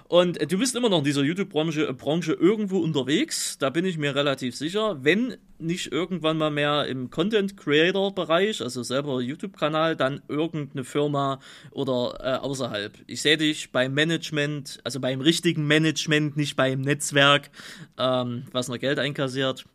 [0.08, 3.98] Und äh, du bist immer noch in dieser YouTube-Branche Branche irgendwo unterwegs, da bin ich
[3.98, 5.04] mir relativ sicher.
[5.04, 11.40] Wenn nicht irgendwann mal mehr im Content Creator Bereich, also selber YouTube-Kanal, dann irgendeine Firma
[11.72, 12.94] oder äh, außerhalb.
[13.08, 17.50] Ich sehe dich beim Management, also beim richtigen Management, nicht beim Netzwerk,
[17.98, 19.66] ähm, was noch Geld einkassiert,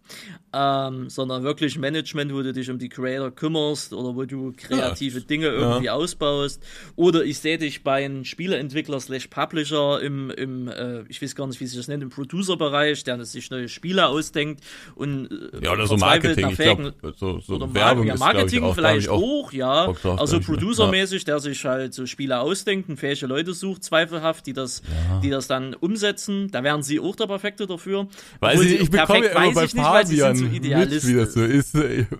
[0.53, 5.18] ähm, sondern wirklich Management, wo du dich um die Creator kümmerst oder wo du kreative
[5.20, 5.24] ja.
[5.24, 5.92] Dinge irgendwie ja.
[5.92, 6.61] ausbaust.
[6.96, 11.46] Oder ich sehe dich bei einem Spieleentwickler slash Publisher im, im äh, ich weiß gar
[11.46, 14.64] nicht, wie sich das nennt, im Producer-Bereich, der sich neue Spiele ausdenkt
[14.96, 18.74] und äh, ja, oder so Marketing, ich glaube, so, so oder Werbung ja, Marketing ist,
[18.74, 19.92] vielleicht auch, hoch, ja.
[20.16, 24.82] Also Producer-mäßig, der sich halt so Spiele ausdenkt und fähige Leute sucht, zweifelhaft, die das,
[25.22, 26.51] die das dann umsetzen.
[26.51, 28.09] Da wären sie auch der Perfekte dafür.
[28.40, 31.74] Weiß ich, ich bekomme ja immer bei Fabian so mit, wie das so ist.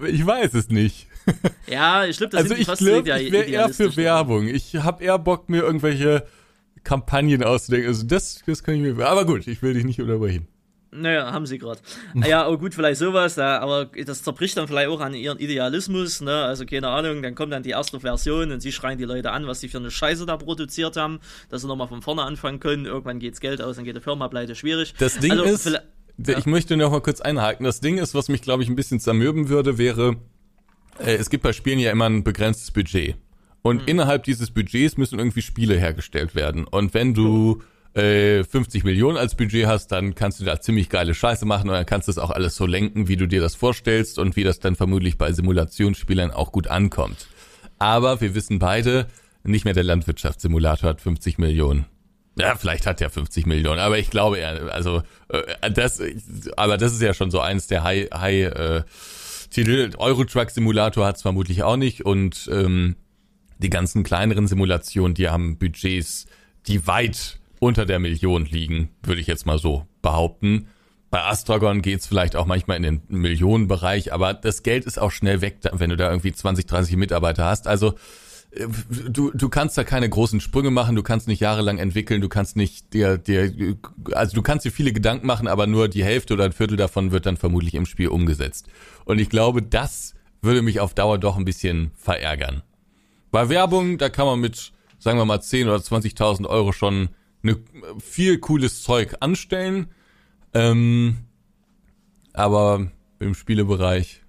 [0.07, 1.07] Ich weiß es nicht.
[1.67, 4.49] Ja, ich glaube, das also sind ich glaube, ich wäre eher für Werbung.
[4.49, 6.25] Ich habe eher Bock, mir irgendwelche
[6.85, 7.89] Kampagnen auszudenken.
[7.89, 9.07] Also das, das kann ich mir.
[9.07, 10.49] Aber gut, ich will dich nicht unterbrechen.
[10.93, 11.81] Naja, haben sie gerade.
[12.15, 16.43] Ja, oh gut, vielleicht sowas, aber das zerbricht dann vielleicht auch an ihren Idealismus, ne?
[16.43, 19.47] Also keine Ahnung, dann kommt dann die erste Version und sie schreien die Leute an,
[19.47, 22.87] was sie für eine Scheiße da produziert haben, dass sie nochmal von vorne anfangen können.
[22.87, 24.95] Irgendwann geht's Geld aus, dann geht die Firma pleite, schwierig.
[24.99, 25.81] Das Ding also, ist,
[26.27, 26.39] ja.
[26.39, 27.65] ich möchte noch mal kurz einhaken.
[27.65, 30.17] Das Ding ist, was mich, glaube ich, ein bisschen zermürben würde, wäre,
[30.99, 33.17] äh, es gibt bei Spielen ja immer ein begrenztes Budget.
[33.63, 33.89] Und mhm.
[33.89, 36.65] innerhalb dieses Budgets müssen irgendwie Spiele hergestellt werden.
[36.65, 37.63] Und wenn du
[37.95, 41.75] äh, 50 Millionen als Budget hast, dann kannst du da ziemlich geile Scheiße machen und
[41.75, 44.45] dann kannst du es auch alles so lenken, wie du dir das vorstellst und wie
[44.45, 47.29] das dann vermutlich bei Simulationsspielern auch gut ankommt.
[47.79, 49.09] Aber wir wissen beide,
[49.43, 51.87] nicht mehr der Landwirtschaftssimulator hat 50 Millionen.
[52.41, 56.03] Ja, vielleicht hat er 50 Millionen, aber ich glaube eher, also äh, das,
[56.57, 58.83] aber das ist ja schon so eins der High, High äh,
[59.51, 59.91] Titel.
[59.99, 62.97] Euro Truck Simulator hat es vermutlich auch nicht und ähm,
[63.59, 66.27] die ganzen kleineren Simulationen, die haben Budgets,
[66.67, 70.69] die weit unter der Million liegen, würde ich jetzt mal so behaupten.
[71.11, 75.41] Bei Astragon geht's vielleicht auch manchmal in den Millionenbereich, aber das Geld ist auch schnell
[75.41, 77.67] weg, wenn du da irgendwie 20, 30 Mitarbeiter hast.
[77.67, 77.95] Also
[79.09, 82.57] du, du kannst da keine großen Sprünge machen, du kannst nicht jahrelang entwickeln, du kannst
[82.57, 83.77] nicht dir, dir,
[84.13, 87.13] also du kannst dir viele Gedanken machen, aber nur die Hälfte oder ein Viertel davon
[87.13, 88.69] wird dann vermutlich im Spiel umgesetzt.
[89.05, 92.63] Und ich glaube, das würde mich auf Dauer doch ein bisschen verärgern.
[93.31, 97.11] Bei Werbung, da kann man mit, sagen wir mal, 10 oder 20.000 Euro schon
[97.43, 97.57] eine,
[98.01, 99.89] viel cooles Zeug anstellen.
[100.53, 101.19] Ähm,
[102.33, 102.91] aber
[103.21, 104.23] im Spielebereich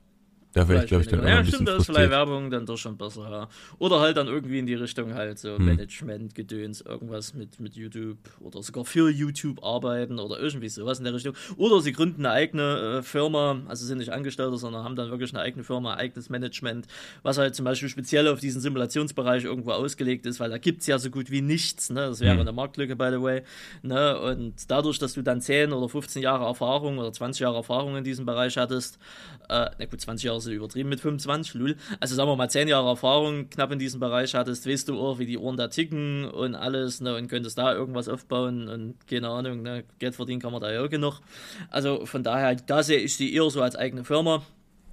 [0.53, 2.97] da wäre ich, glaube ich, dann Ja, stimmt, da ist vielleicht Werbung dann doch schon
[2.97, 3.29] besser.
[3.29, 3.49] Ja.
[3.79, 5.65] Oder halt dann irgendwie in die Richtung halt so hm.
[5.65, 11.13] Management-Gedöns, irgendwas mit, mit YouTube oder sogar für YouTube arbeiten oder irgendwie sowas in der
[11.13, 11.33] Richtung.
[11.55, 15.33] Oder sie gründen eine eigene äh, Firma, also sind nicht Angestellte, sondern haben dann wirklich
[15.33, 16.87] eine eigene Firma, eigenes Management,
[17.23, 20.87] was halt zum Beispiel speziell auf diesen Simulationsbereich irgendwo ausgelegt ist, weil da gibt es
[20.87, 21.89] ja so gut wie nichts.
[21.89, 22.07] Ne?
[22.07, 22.41] Das wäre hm.
[22.41, 23.43] eine Marktlücke, by the way.
[23.83, 24.19] Ne?
[24.19, 28.03] Und dadurch, dass du dann 10 oder 15 Jahre Erfahrung oder 20 Jahre Erfahrung in
[28.03, 28.99] diesem Bereich hattest,
[29.47, 31.75] äh, na gut, 20 Jahre sind übertrieben mit 25, lul.
[31.99, 35.19] Also sagen wir mal 10 Jahre Erfahrung knapp in diesem Bereich hattest, weißt du auch,
[35.19, 39.29] wie die Ohren da ticken und alles, ne, und könntest da irgendwas aufbauen und keine
[39.29, 41.21] Ahnung, ne, Geld verdienen kann man da ja auch genug.
[41.69, 44.43] Also von daher, da sehe ich sie eher so als eigene Firma.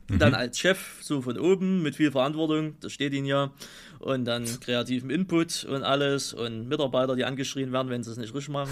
[0.08, 0.34] Dann mhm.
[0.36, 3.52] als Chef, so von oben, mit viel Verantwortung, das steht ihnen ja.
[3.98, 8.32] Und dann kreativen Input und alles und Mitarbeiter, die angeschrien werden, wenn sie es nicht
[8.32, 8.70] richtig machen.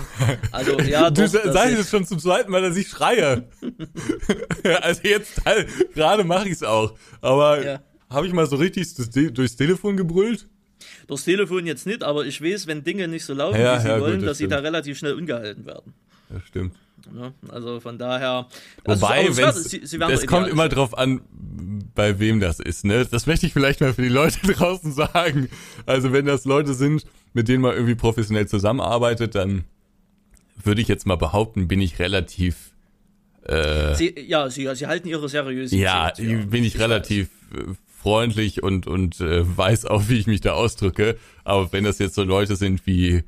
[0.53, 3.49] Also, ja, doch, Du sagst es schon zum zweiten Mal, dass ich schreie.
[4.81, 6.97] also jetzt, halt, gerade mache ich es auch.
[7.21, 7.81] Aber ja.
[8.09, 8.87] habe ich mal so richtig
[9.35, 10.49] durchs Telefon gebrüllt?
[11.07, 13.89] Durchs Telefon jetzt nicht, aber ich weiß, wenn Dinge nicht so laufen, ja, wie sie
[13.89, 14.53] ja, wollen, gut, das dass stimmt.
[14.53, 15.93] sie da relativ schnell ungehalten werden.
[16.31, 16.77] Das stimmt.
[17.13, 17.33] Ne?
[17.49, 18.47] Also von daher.
[18.85, 21.21] Wobei, also, es, sie, sie es kommt immer drauf an,
[21.95, 22.85] bei wem das ist.
[22.85, 23.07] Ne?
[23.11, 25.49] Das möchte ich vielleicht mal für die Leute draußen sagen.
[25.87, 29.65] Also wenn das Leute sind, mit denen man irgendwie professionell zusammenarbeitet, dann
[30.63, 32.73] würde ich jetzt mal behaupten, bin ich relativ.
[33.45, 35.85] Äh, sie, ja, sie, sie halten ihre Seriosität.
[35.85, 36.45] Ja, ja.
[36.45, 37.61] bin ich, ich relativ weiß.
[37.61, 37.75] Äh,
[38.07, 41.19] freundlich und und äh, weiß auch, wie ich mich da ausdrücke.
[41.43, 43.25] Aber wenn das jetzt so Leute sind wie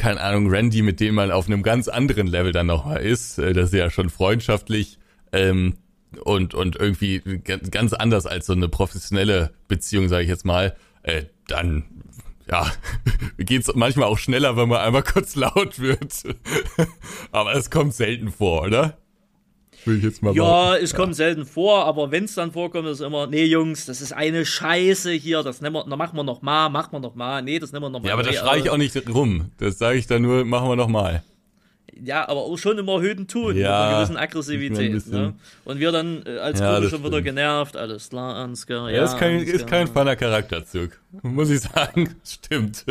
[0.00, 3.38] keine Ahnung, Randy, mit dem man auf einem ganz anderen Level dann nochmal ist.
[3.38, 4.98] Äh, das ist ja schon freundschaftlich
[5.30, 5.74] ähm,
[6.24, 10.74] und, und irgendwie ganz anders als so eine professionelle Beziehung, sage ich jetzt mal.
[11.02, 11.84] Äh, dann
[12.50, 12.66] ja,
[13.36, 16.14] geht's manchmal auch schneller, wenn man einmal kurz laut wird.
[17.30, 18.96] Aber es kommt selten vor, oder?
[19.84, 20.84] Will ich jetzt mal ja, behaupten.
[20.84, 24.12] es kommt selten vor, aber wenn es dann vorkommt, ist immer, nee, Jungs, das ist
[24.12, 27.42] eine Scheiße hier, das nehmen wir, na, machen wir noch mal, machen wir noch mal,
[27.42, 28.08] nee, das nehmen wir noch mal.
[28.08, 29.50] Ja, aber da schreie ich auch nicht rum.
[29.58, 31.22] Das sage ich dann nur, machen wir noch mal.
[32.02, 35.06] Ja, aber auch schon im erhöhten Ton, ja, mit einer gewissen Aggressivität.
[35.06, 35.34] Ein ne?
[35.64, 38.90] Und wir dann äh, als ja, Gruppe schon wieder genervt, alles klar, Ansgar.
[38.90, 39.54] Ja, ja ist kein, Ansgar.
[39.54, 42.14] ist kein feiner Charakterzug, muss ich sagen.
[42.24, 42.84] Stimmt.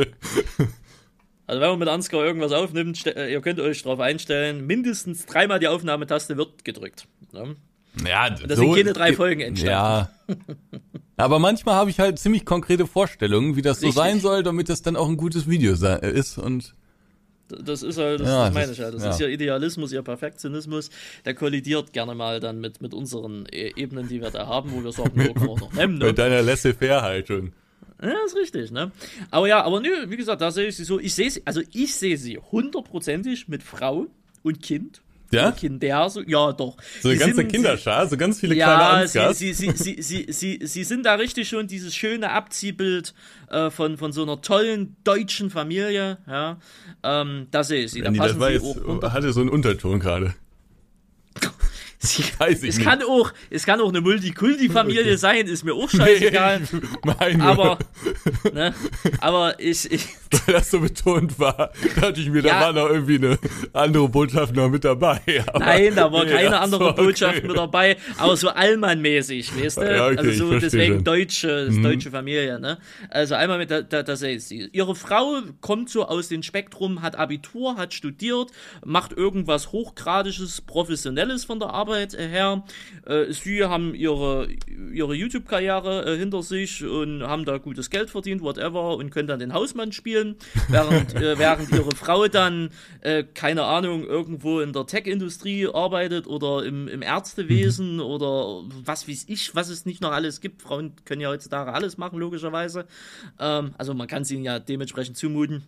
[1.50, 5.58] Also wenn man mit Ansgar irgendwas aufnimmt, äh, ihr könnt euch darauf einstellen, mindestens dreimal
[5.58, 7.08] die Aufnahmetaste wird gedrückt.
[7.32, 7.56] Ne?
[8.08, 9.72] Ja, das so, sind keine drei Folgen entstanden.
[9.72, 10.12] Ja.
[11.18, 13.96] Aber manchmal habe ich halt ziemlich konkrete Vorstellungen, wie das Richtig.
[13.96, 16.76] so sein soll, damit das dann auch ein gutes Video ist und
[17.48, 18.94] das ist halt, das, ja, das meine ich halt.
[18.94, 19.10] Das ja.
[19.10, 20.92] ist ja Idealismus, ihr Perfektionismus.
[21.26, 24.84] Der kollidiert gerne mal dann mit, mit unseren e Ebenen, die wir da haben, wo
[24.84, 25.98] wir sagen, mit, noch nehmen.
[25.98, 26.06] Ne?
[26.06, 27.54] Mit deiner Laissez-faire-Haltung.
[28.02, 28.92] Ja, ist richtig, ne?
[29.30, 31.00] Aber ja, aber nö, wie gesagt, da sehe ich sie so.
[31.00, 34.08] Ich sehe sie, also ich sehe sie hundertprozentig mit Frau
[34.44, 35.02] und Kind.
[35.32, 35.52] Ja?
[35.52, 36.78] Kinder, so, ja, doch.
[37.02, 39.38] So eine ganze Kinderschar, so ganz viele ja, kleine Ansgars.
[39.38, 43.14] Sie, sie, sie, sie, sie, sie, sind da richtig schon dieses schöne Abziehbild
[43.52, 46.58] äh, von, von so einer tollen deutschen Familie, ja.
[47.04, 48.02] Ähm, da sehe ich sie.
[48.02, 50.34] Da passen das war sie jetzt, auch hatte so einen Unterton gerade.
[52.02, 52.88] Sie, Weiß ich es nicht.
[52.88, 56.62] kann auch, es kann auch eine Multikulti-Familie sein, ist mir auch scheißegal.
[57.04, 57.78] Nee, aber,
[58.54, 58.74] ne,
[59.20, 60.08] aber ich, ich
[60.46, 62.54] Weil das so betont war, dachte ich mir, ja.
[62.54, 63.38] da war noch irgendwie eine
[63.74, 65.20] andere Botschaft noch mit dabei.
[65.48, 67.04] Aber Nein, da war nee, keine andere okay.
[67.04, 69.82] Botschaft mit dabei, aber so Allmann-mäßig, weißt du?
[69.82, 71.04] Ja, okay, also so deswegen schon.
[71.04, 71.84] deutsche, mhm.
[71.84, 72.78] deutsche Familie, ne?
[73.10, 74.70] Also einmal mit, da sehe sie.
[74.72, 78.52] Ihre Frau kommt so aus dem Spektrum, hat Abitur, hat studiert,
[78.86, 82.64] macht irgendwas hochgradisches, professionelles von der Arbeit Arbeit äh, her.
[83.06, 84.48] Äh, sie haben ihre,
[84.94, 89.40] ihre YouTube-Karriere äh, hinter sich und haben da gutes Geld verdient, whatever, und können dann
[89.40, 90.36] den Hausmann spielen,
[90.68, 92.70] während, während ihre Frau dann,
[93.34, 98.02] keine Ahnung, irgendwo in der Tech-Industrie arbeitet oder im, im Ärztewesen mhm.
[98.02, 100.62] oder was weiß ich, was es nicht noch alles gibt.
[100.62, 102.86] Frauen können ja heutzutage alles machen, logischerweise.
[103.40, 105.64] Ähm, also man kann es ihnen ja dementsprechend zumuten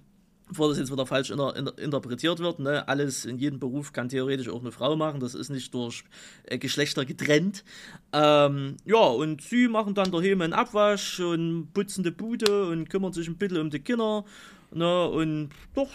[0.51, 4.09] bevor das jetzt wieder falsch inter, inter, interpretiert wird, ne, alles in jedem Beruf kann
[4.09, 6.03] theoretisch auch eine Frau machen, das ist nicht durch
[6.43, 7.63] äh, Geschlechter getrennt.
[8.11, 13.13] Ähm, ja, und sie machen dann daheim einen Abwasch und putzen die Bude und kümmern
[13.13, 14.25] sich ein bisschen um die Kinder.
[14.73, 15.89] Ne, und doch,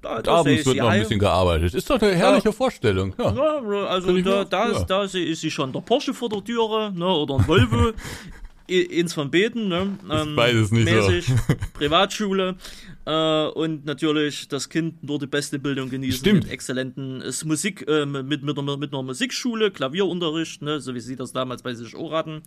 [0.00, 1.74] da, da Abends wird noch ein bisschen gearbeitet.
[1.74, 2.52] Ist doch eine herrliche ja.
[2.52, 3.14] Vorstellung.
[3.18, 6.92] Ja, ja also da, da, da sehe ich sie schon der Porsche vor der Türe
[6.94, 7.92] ne, oder ein Volvo.
[8.66, 9.98] ins von Beten, ne?
[10.10, 11.54] Ähm, beides nicht mäßig, so.
[11.74, 12.56] Privatschule
[13.04, 16.44] äh, und natürlich das Kind nur die beste Bildung genießen Stimmt.
[16.44, 20.80] mit exzellenten Musik, äh, mit, mit, mit, einer, mit einer Musikschule, Klavierunterricht, ne?
[20.80, 22.42] so wie sie das damals bei sich auch hatten.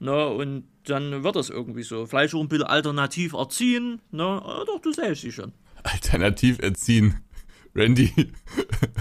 [0.00, 0.26] Ne?
[0.26, 2.06] Und dann wird das irgendwie so.
[2.06, 4.00] Vielleicht auch ein bisschen alternativ erziehen.
[4.10, 4.22] Ne?
[4.22, 5.52] Ja, doch, du sagst sie schon.
[5.84, 7.20] Alternativ erziehen.
[7.72, 8.12] Randy.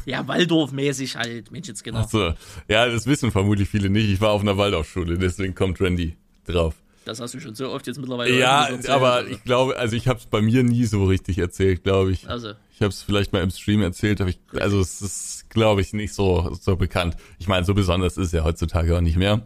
[0.06, 2.02] Ja, Waldorf-mäßig halt, Mensch, jetzt genau.
[2.02, 2.34] Achso,
[2.68, 4.10] ja, das wissen vermutlich viele nicht.
[4.10, 6.16] Ich war auf einer Waldorfschule, deswegen kommt Randy
[6.52, 6.76] drauf.
[7.06, 8.38] Das hast du schon so oft jetzt mittlerweile.
[8.38, 9.32] Ja, erzählt, aber also.
[9.32, 12.30] ich glaube, also ich habe es bei mir nie so richtig erzählt, glaube ich.
[12.30, 12.52] Also.
[12.74, 15.94] Ich habe es vielleicht mal im Stream erzählt, aber ich, also es ist, glaube ich,
[15.94, 17.18] nicht so so bekannt.
[17.40, 19.42] Ich meine, so besonders ist es ja heutzutage auch nicht mehr.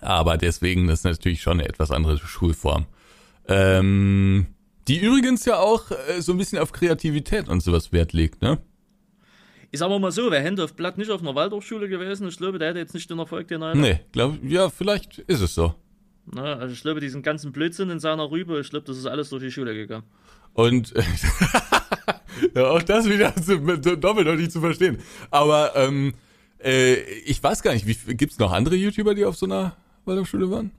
[0.00, 2.86] Aber deswegen ist natürlich schon eine etwas andere Schulform.
[3.46, 4.46] Ähm,
[4.88, 8.58] die übrigens ja auch äh, so ein bisschen auf Kreativität und sowas Wert legt, ne?
[9.70, 12.58] Ich sag mal so, wer Hände auf Blatt nicht auf einer Waldorfschule gewesen, ich glaube,
[12.58, 13.76] der hätte jetzt nicht den Erfolg, den er hat.
[13.76, 15.74] Nee, glaub, ja, vielleicht ist es so.
[16.26, 19.30] Na, also ich glaube, diesen ganzen Blödsinn in seiner Rübe, ich glaube, das ist alles
[19.30, 20.04] durch die Schule gegangen.
[20.52, 20.92] Und
[22.54, 24.98] ja, auch das wieder doppeldeutig zu verstehen.
[25.30, 26.14] Aber ähm,
[26.62, 26.94] äh,
[27.24, 27.86] ich weiß gar nicht,
[28.18, 30.72] gibt es noch andere YouTuber, die auf so einer Waldorfschule waren?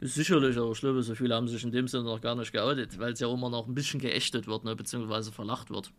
[0.00, 2.98] Sicherlich, aber ich glaube, so viele haben sich in dem Sinne noch gar nicht geoutet,
[2.98, 5.92] weil es ja immer noch ein bisschen geächtet wird, ne, beziehungsweise verlacht wird.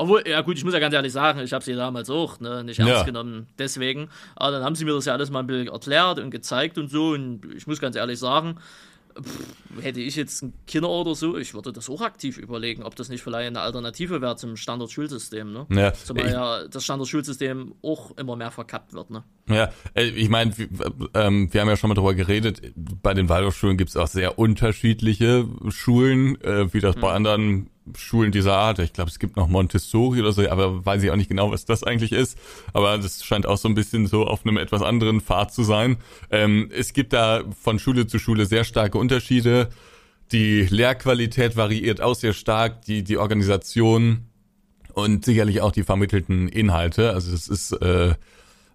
[0.00, 2.64] Obwohl, ja gut, ich muss ja ganz ehrlich sagen, ich habe sie damals auch ne,
[2.64, 3.02] nicht ernst ja.
[3.02, 4.08] genommen, deswegen.
[4.34, 6.88] Aber dann haben sie mir das ja alles mal ein bisschen erklärt und gezeigt und
[6.88, 7.10] so.
[7.10, 8.56] Und ich muss ganz ehrlich sagen,
[9.20, 12.96] Pff, hätte ich jetzt ein Kinder oder so, ich würde das auch aktiv überlegen, ob
[12.96, 15.66] das nicht vielleicht eine Alternative wäre zum Standardschulsystem, ne?
[15.70, 19.24] Ja, Zumal ja das Standardschulsystem auch immer mehr verkappt wird, ne?
[19.48, 20.54] Ja, äh, ich meine,
[21.12, 22.62] ähm, wir haben ja schon mal darüber geredet,
[23.02, 27.02] bei den Waldorfschulen gibt es auch sehr unterschiedliche Schulen, äh, wie das hm.
[27.02, 28.78] bei anderen Schulen dieser Art.
[28.78, 31.64] Ich glaube, es gibt noch Montessori oder so, aber weiß ich auch nicht genau, was
[31.64, 32.38] das eigentlich ist.
[32.72, 35.96] Aber das scheint auch so ein bisschen so auf einem etwas anderen Pfad zu sein.
[36.30, 39.68] Ähm, es gibt da von Schule zu Schule sehr starke Unterschiede.
[40.32, 44.26] Die Lehrqualität variiert auch sehr stark, die, die Organisation
[44.94, 47.12] und sicherlich auch die vermittelten Inhalte.
[47.12, 48.14] Also es ist äh,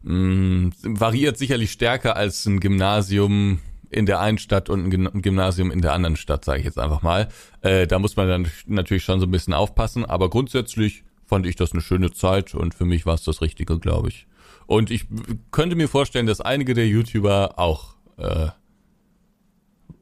[0.04, 3.60] mh, variiert sicherlich stärker als ein Gymnasium
[3.90, 7.02] in der einen Stadt und ein Gymnasium in der anderen Stadt, sage ich jetzt einfach
[7.02, 7.28] mal.
[7.62, 11.56] Äh, da muss man dann natürlich schon so ein bisschen aufpassen, aber grundsätzlich fand ich
[11.56, 14.28] das eine schöne Zeit und für mich war es das Richtige, glaube ich.
[14.68, 15.06] Und ich
[15.52, 18.48] könnte mir vorstellen, dass einige der YouTuber auch äh,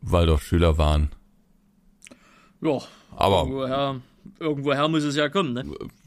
[0.02, 1.12] Waldorf-Schüler waren.
[2.62, 2.80] Ja,
[3.16, 4.02] aber irgendwoher,
[4.40, 5.66] irgendwoher muss es ja kommen, ne?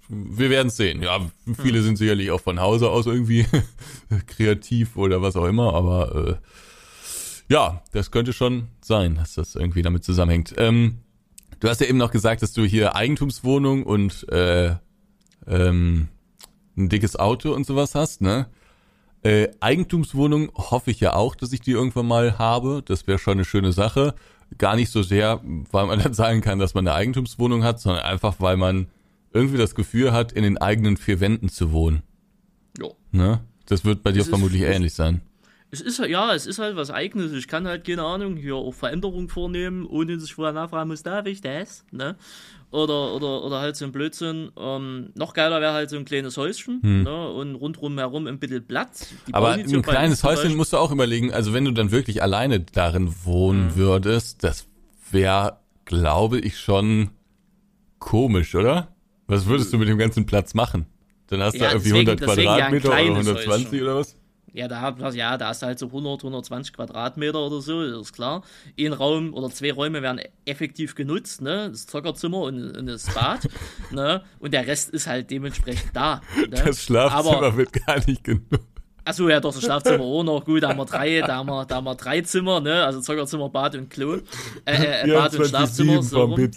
[0.09, 1.03] Wir werden es sehen.
[1.03, 1.21] Ja,
[1.61, 1.85] viele hm.
[1.85, 3.45] sind sicherlich auch von Hause aus irgendwie
[4.27, 6.35] kreativ oder was auch immer, aber äh,
[7.49, 10.55] ja, das könnte schon sein, dass das irgendwie damit zusammenhängt.
[10.57, 10.99] Ähm,
[11.61, 14.75] du hast ja eben noch gesagt, dass du hier Eigentumswohnung und äh,
[15.47, 16.09] ähm,
[16.77, 18.47] ein dickes Auto und sowas hast, ne?
[19.23, 22.83] Äh, Eigentumswohnung hoffe ich ja auch, dass ich die irgendwann mal habe.
[22.85, 24.15] Das wäre schon eine schöne Sache.
[24.59, 25.41] Gar nicht so sehr,
[25.73, 28.89] weil man dann sagen kann, dass man eine Eigentumswohnung hat, sondern einfach, weil man
[29.33, 32.03] irgendwie das Gefühl hat, in den eigenen vier Wänden zu wohnen.
[32.79, 32.95] Jo.
[33.11, 33.41] Ne?
[33.67, 35.23] Das wird bei dir das vermutlich ist, ähnlich sein
[35.81, 37.33] es ist halt, ja, es ist halt was Eigenes.
[37.33, 41.03] Ich kann halt, keine Ahnung, hier auch Veränderungen vornehmen, ohne dass ich vorher nachfragen muss,
[41.03, 41.85] darf ich das?
[41.91, 42.17] Ne?
[42.71, 44.51] Oder, oder, oder halt so ein Blödsinn.
[44.59, 47.03] Ähm, noch geiler wäre halt so ein kleines Häuschen hm.
[47.03, 47.31] ne?
[47.31, 49.09] und rundrum herum ein bisschen Platz.
[49.29, 52.61] Die Aber ein kleines Häuschen musst du auch überlegen, also wenn du dann wirklich alleine
[52.61, 53.77] darin wohnen hm.
[53.77, 54.67] würdest, das
[55.11, 57.11] wäre, glaube ich, schon
[57.99, 58.95] komisch, oder?
[59.27, 60.87] Was würdest du mit dem ganzen Platz machen?
[61.29, 63.83] Dann hast du ja, irgendwie deswegen, 100 Quadratmeter oder 120 Häuschen.
[63.83, 64.17] oder was?
[64.57, 68.43] Ja, da, ja, da hast du halt so 100, 120 Quadratmeter oder so, ist klar.
[68.81, 71.69] Ein Raum oder zwei Räume werden effektiv genutzt, ne?
[71.71, 73.47] Das Zockerzimmer und, und das Bad,
[73.91, 74.23] ne?
[74.39, 76.23] Und der Rest ist halt dementsprechend da.
[76.39, 76.63] Ne?
[76.65, 78.65] Das Schlafzimmer Aber, wird gar nicht genutzt.
[79.05, 80.43] Achso, ja, doch, das Schlafzimmer auch noch.
[80.43, 82.83] Gut, da haben wir drei, da haben wir, da haben wir drei Zimmer, ne?
[82.83, 84.21] Also Zockerzimmer, Bad und Klo.
[84.65, 86.03] Äh, äh Bad und Schlafzimmer.
[86.03, 86.51] So rum,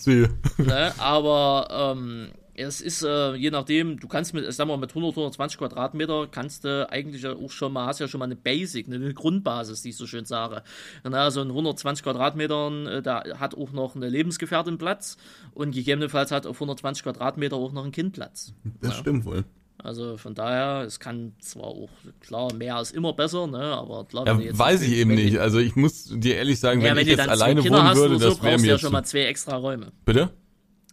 [0.58, 0.94] ne?
[0.98, 2.30] Aber ähm,
[2.60, 6.66] es ist, äh, je nachdem, du kannst mit, sagen wir mit 100, 120 Quadratmeter kannst
[6.66, 9.98] du eigentlich auch schon mal, hast ja schon mal eine Basic, eine Grundbasis, die ich
[9.98, 10.64] so schön sage.
[11.04, 15.18] Na, so ein 120 Quadratmetern, äh, da hat auch noch eine Lebensgefährtin Platz
[15.54, 18.54] und gegebenenfalls hat auf 120 Quadratmeter auch noch ein Kind Platz.
[18.82, 18.98] Das ja.
[18.98, 19.46] stimmt wohl.
[19.82, 21.90] Also von daher, es kann zwar auch,
[22.20, 25.38] klar, mehr ist immer besser, ne, aber klar, ja, jetzt weiß ich eben nicht.
[25.40, 28.30] Also ich muss dir ehrlich sagen, ja, wenn, wenn ich jetzt alleine wohnen würde, so,
[28.30, 29.94] das wäre mir ja schon mal zwei extra Räume.
[30.04, 30.32] Bitte?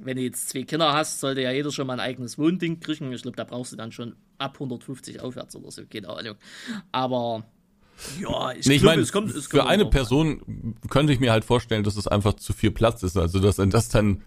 [0.01, 3.13] Wenn du jetzt zwei Kinder hast, sollte ja jeder schon mal ein eigenes Wohnding kriegen.
[3.13, 6.37] Ich glaube, da brauchst du dann schon ab 150 aufwärts oder so, keine Ahnung.
[6.93, 7.45] Aber
[8.21, 9.35] ja, ich, nee, ich glaube, es kommt.
[9.35, 10.75] Es für eine Person mal.
[10.91, 13.17] könnte ich mir halt vorstellen, dass es einfach zu viel Platz ist.
[13.17, 14.23] Also, dass das dann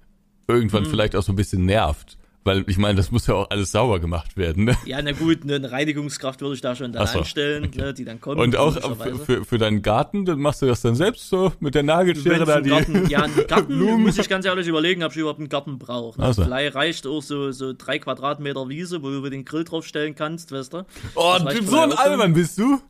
[0.48, 0.88] irgendwann mhm.
[0.88, 2.18] vielleicht auch so ein bisschen nervt.
[2.50, 4.64] Weil ich meine, das muss ja auch alles sauber gemacht werden.
[4.64, 4.76] Ne?
[4.84, 7.80] Ja, na gut, ne, eine Reinigungskraft würde ich da schon dann so, einstellen, okay.
[7.80, 8.42] ne, die dann kommt.
[8.42, 8.76] Und auch
[9.24, 12.60] für, für deinen Garten, dann machst du das dann selbst so mit der Nagelschere da
[12.60, 14.02] die Garten, Ja, einen Garten Blumen.
[14.02, 16.20] muss ich ganz ehrlich überlegen, ob ich überhaupt einen Garten brauche.
[16.20, 16.34] Ne?
[16.34, 16.44] So.
[16.44, 20.74] Vielleicht reicht auch so, so drei Quadratmeter Wiese, wo du den Grill draufstellen kannst, weißt
[20.74, 20.86] du?
[21.14, 22.82] Oh, so ein Alman bist du?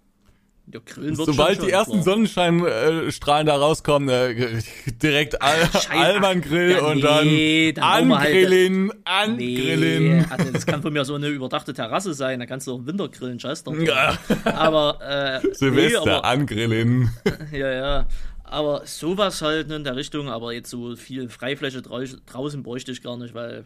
[0.72, 0.82] Ja,
[1.14, 4.62] Sobald die ersten Sonnenscheinstrahlen da rauskommen, äh,
[5.02, 10.18] direkt Al Alman Grill ja, und nee, dann, dann angrillen, halt, angrillen.
[10.20, 12.78] Nee, also das kann von mir so eine überdachte Terrasse sein, da kannst du auch
[12.78, 13.76] im Winter grillen, scheiß doch.
[13.76, 14.16] Ja.
[14.46, 15.00] Aber
[15.44, 17.10] äh, Silvester nee, aber, angrillen.
[17.52, 18.08] Ja, ja.
[18.44, 23.18] Aber sowas halt in der Richtung, aber jetzt so viel Freifläche draußen bräuchte ich gar
[23.18, 23.66] nicht, weil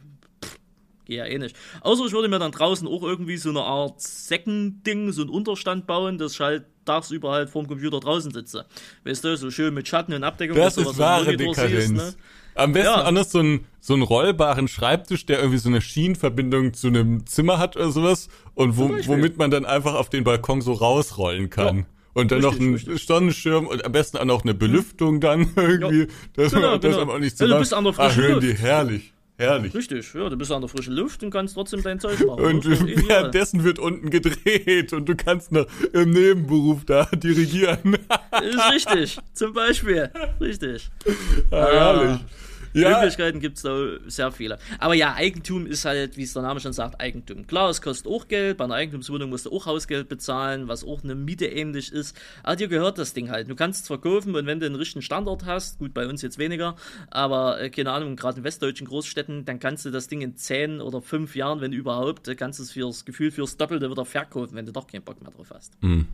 [1.05, 1.55] Geht ja eh nicht.
[1.81, 5.85] Außer ich würde mir dann draußen auch irgendwie so eine Art Säckending, so ein Unterstand
[5.85, 8.65] bauen, dass ich halt tagsüber halt vorm Computer draußen sitze.
[9.03, 10.57] Weißt du, so schön mit Schatten und Abdeckung.
[10.57, 11.71] Das ist wahre Dekadenz.
[11.71, 12.13] Siehst, ne?
[12.55, 13.03] Am besten ja.
[13.03, 17.57] anders so ein, so einen rollbaren Schreibtisch, der irgendwie so eine Schienenverbindung zu einem Zimmer
[17.57, 21.77] hat oder sowas und wo, womit man dann einfach auf den Balkon so rausrollen kann.
[21.77, 21.85] Ja.
[22.13, 23.05] Und dann richtig, noch ein richtig.
[23.07, 26.01] Sonnenschirm und am besten auch noch eine Belüftung dann irgendwie.
[26.01, 26.07] Ja.
[26.33, 27.11] Das, genau, das genau.
[27.11, 29.12] auch nicht zu an der frischen ah, hören die herrlich.
[29.43, 29.75] Herrlich.
[29.75, 32.43] Richtig, ja, du bist an der frischen Luft und kannst trotzdem dein Zeug machen.
[32.43, 37.95] Und währenddessen wird unten gedreht und du kannst noch im Nebenberuf da dirigieren.
[38.41, 40.09] ist richtig, zum Beispiel.
[40.39, 40.89] Richtig.
[41.51, 42.19] Ah, herrlich.
[42.19, 42.42] Ah.
[42.73, 42.97] Ja.
[42.97, 44.57] Möglichkeiten gibt es da sehr viele.
[44.79, 47.47] Aber ja, Eigentum ist halt, wie es der Name schon sagt, Eigentum.
[47.47, 48.57] Klar, es kostet auch Geld.
[48.57, 52.17] Bei einer Eigentumswohnung musst du auch Hausgeld bezahlen, was auch eine Miete ähnlich ist.
[52.41, 53.49] Aber dir gehört das Ding halt.
[53.49, 56.37] Du kannst es verkaufen und wenn du einen richtigen Standort hast, gut, bei uns jetzt
[56.37, 56.75] weniger,
[57.09, 60.81] aber äh, keine Ahnung, gerade in westdeutschen Großstädten, dann kannst du das Ding in 10
[60.81, 64.55] oder 5 Jahren, wenn überhaupt, äh, kannst du es fürs Gefühl fürs Doppelte wieder verkaufen,
[64.55, 65.81] wenn du doch keinen Bock mehr drauf hast.
[65.81, 66.07] Mhm.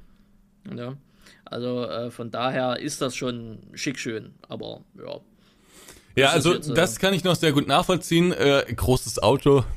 [0.75, 0.95] Ja.
[1.45, 5.19] Also äh, von daher ist das schon schick schön, aber ja,
[6.15, 8.31] ja, also jetzt, das äh, kann ich noch sehr gut nachvollziehen.
[8.31, 9.63] Äh, großes Auto.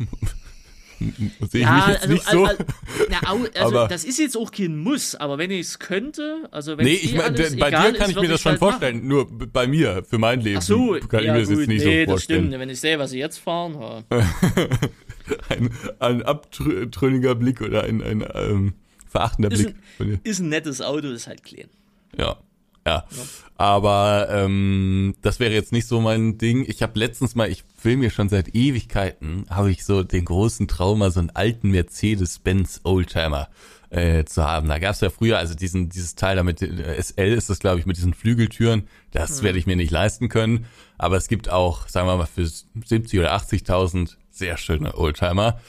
[1.50, 2.44] Sehe ich ja, mich jetzt also, nicht so.
[2.44, 2.64] Also,
[3.10, 3.18] na,
[3.60, 6.84] also aber, das ist jetzt auch kein Muss, aber wenn ich es könnte, also wenn
[6.84, 9.08] Nee, ich meine, bei dir kann ist, ich mir das schon halt vorstellen, machen.
[9.08, 10.58] nur bei mir, für mein Leben.
[10.58, 12.14] Ach so, kann ja, ich mir das gut, jetzt nicht nee, so vorstellen.
[12.14, 14.04] Das stimmt, wenn ich sehe, was sie jetzt fahren.
[15.48, 18.74] ein, ein abtrünniger Blick oder ein, ein ähm,
[19.08, 19.76] verachtender ist Blick.
[19.98, 21.68] Ein, ist ein nettes Auto, ist halt klein.
[22.16, 22.38] Ja.
[22.86, 23.04] Ja.
[23.10, 23.22] ja.
[23.56, 26.64] Aber ähm, das wäre jetzt nicht so mein Ding.
[26.66, 30.66] Ich habe letztens mal, ich will mir schon seit Ewigkeiten, habe ich so den großen
[30.66, 33.48] Traum, mal so einen alten Mercedes-Benz Oldtimer
[33.90, 34.68] äh, zu haben.
[34.68, 37.78] Da gab es ja früher, also diesen dieses Teil damit, äh, SL ist das, glaube
[37.78, 38.88] ich, mit diesen Flügeltüren.
[39.12, 39.44] Das mhm.
[39.44, 40.66] werde ich mir nicht leisten können.
[40.98, 45.60] Aber es gibt auch, sagen wir mal, für 70 oder 80.000 sehr schöne Oldtimer.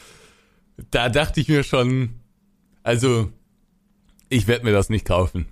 [0.89, 2.21] Da dachte ich mir schon,
[2.81, 3.31] also
[4.29, 5.45] ich werde mir das nicht kaufen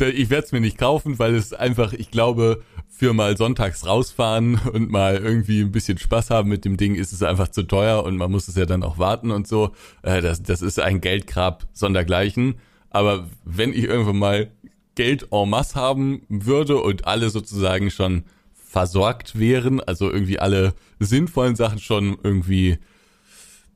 [0.00, 4.60] ich werde es mir nicht kaufen, weil es einfach, ich glaube, für mal sonntags rausfahren
[4.72, 8.04] und mal irgendwie ein bisschen Spaß haben mit dem Ding ist es einfach zu teuer
[8.04, 9.72] und man muss es ja dann auch warten und so.
[10.02, 12.56] Äh, das, das ist ein Geldgrab sondergleichen.
[12.90, 14.50] Aber wenn ich irgendwann mal
[14.94, 21.56] Geld en masse haben würde und alle sozusagen schon versorgt wären, also irgendwie alle sinnvollen
[21.56, 22.78] Sachen schon irgendwie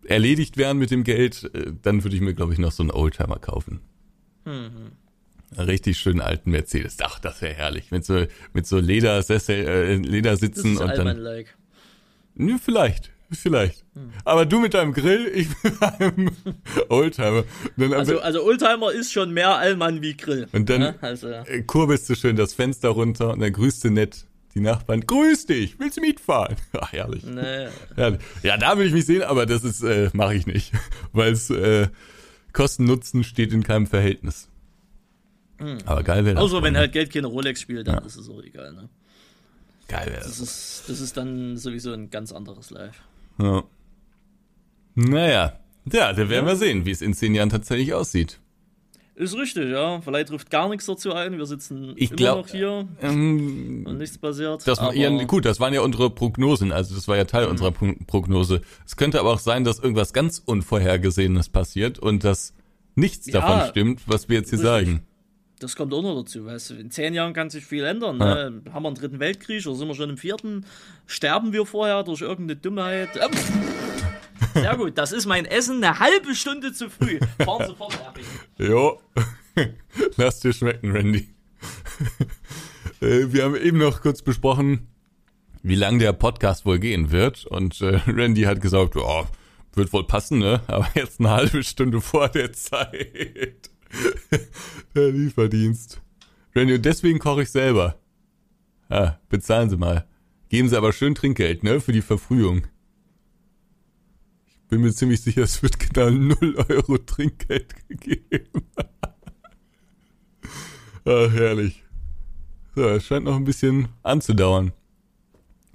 [0.05, 2.93] erledigt wären mit dem Geld, äh, dann würde ich mir, glaube ich, noch so einen
[2.93, 3.81] Oldtimer kaufen.
[4.45, 4.93] Mhm
[5.57, 6.97] richtig schönen alten Mercedes.
[7.03, 7.91] Ach, das wäre herrlich.
[7.91, 11.17] Mit so, mit so Ledersessel, äh, Ledersitzen das ist und dann.
[11.19, 11.57] Like.
[12.37, 13.11] Ja, vielleicht.
[13.31, 13.85] Vielleicht.
[13.95, 14.13] Hm.
[14.25, 16.31] Aber du mit deinem Grill, ich mit meinem
[16.89, 17.45] Oldtimer.
[17.93, 20.49] Also, also Oldtimer ist schon mehr Allmann wie Grill.
[20.53, 21.29] Und dann ja, also.
[21.29, 24.25] Äh, kurbelst du schön das Fenster runter und dann grüßt du nett
[24.55, 25.03] die Nachbarn.
[25.03, 26.57] Grüß dich, willst du mitfahren?
[26.73, 27.25] Ach, herrlich.
[27.25, 27.69] Nee.
[27.97, 28.21] herrlich.
[28.43, 30.73] Ja, da will ich mich sehen, aber das ist, äh, mache ich nicht.
[31.13, 31.89] Weil es äh,
[32.53, 34.49] Kosten-Nutzen steht in keinem Verhältnis.
[35.59, 35.79] Mhm.
[35.87, 36.45] Aber geil wäre das.
[36.45, 38.01] Außer wenn halt Geld keine Rolex spielt, dann ja.
[38.03, 38.89] ist es auch egal, ne?
[39.89, 40.39] Geil wäre das.
[40.39, 43.03] Ist, das ist dann sowieso ein ganz anderes Live.
[43.41, 43.65] Ja.
[44.95, 45.59] Naja.
[45.91, 48.39] Ja, da werden wir sehen, wie es in zehn Jahren tatsächlich aussieht.
[49.15, 50.01] Ist richtig, ja.
[50.03, 51.39] Vielleicht trifft gar nichts dazu ein.
[51.39, 54.65] Wir sitzen ich immer glaub, noch hier ähm, und nichts passiert.
[54.69, 56.71] Das war, ja, gut, das waren ja unsere Prognosen.
[56.71, 57.53] Also das war ja Teil mhm.
[57.53, 58.61] unserer Prognose.
[58.87, 62.53] Es könnte aber auch sein, dass irgendwas ganz Unvorhergesehenes passiert und dass
[62.95, 64.71] nichts ja, davon stimmt, was wir jetzt hier richtig.
[64.71, 65.09] sagen
[65.59, 66.47] das kommt auch noch dazu.
[66.47, 68.19] Weißt du, in zehn Jahren kann sich viel ändern.
[68.19, 68.51] Ja.
[68.51, 68.63] Ne?
[68.73, 70.65] Haben wir einen dritten Weltkrieg oder sind wir schon im vierten?
[71.07, 73.11] Sterben wir vorher durch irgendeine Dummheit?
[73.17, 73.31] Ähm,
[74.55, 77.19] sehr gut, das ist mein Essen eine halbe Stunde zu früh.
[77.45, 78.25] Fahren sofort fertig.
[78.59, 79.01] Jo,
[80.17, 81.29] lass dir schmecken, Randy.
[83.01, 84.89] Äh, wir haben eben noch kurz besprochen,
[85.63, 87.47] wie lang der Podcast wohl gehen wird.
[87.47, 89.25] Und äh, Randy hat gesagt, oh,
[89.75, 90.63] wird wohl passen, ne?
[90.67, 93.68] Aber jetzt eine halbe Stunde vor der Zeit.
[94.95, 96.01] Der Lieferdienst.
[96.55, 97.99] Randy, und deswegen koche ich selber.
[98.91, 100.07] Ja, bezahlen Sie mal.
[100.49, 102.63] Geben Sie aber schön Trinkgeld, ne, für die Verfrühung.
[104.69, 108.63] bin mir ziemlich sicher, es wird genau 0 Euro Trinkgeld gegeben.
[111.05, 111.85] Ach, herrlich.
[112.75, 114.73] So, es scheint noch ein bisschen anzudauern.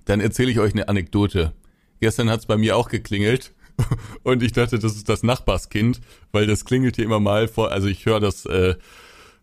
[0.05, 1.53] Dann erzähle ich euch eine Anekdote.
[1.99, 3.53] Gestern hat es bei mir auch geklingelt
[4.23, 6.01] und ich dachte, das ist das Nachbarskind,
[6.31, 7.71] weil das klingelt hier immer mal vor.
[7.71, 8.75] Also ich höre das, äh,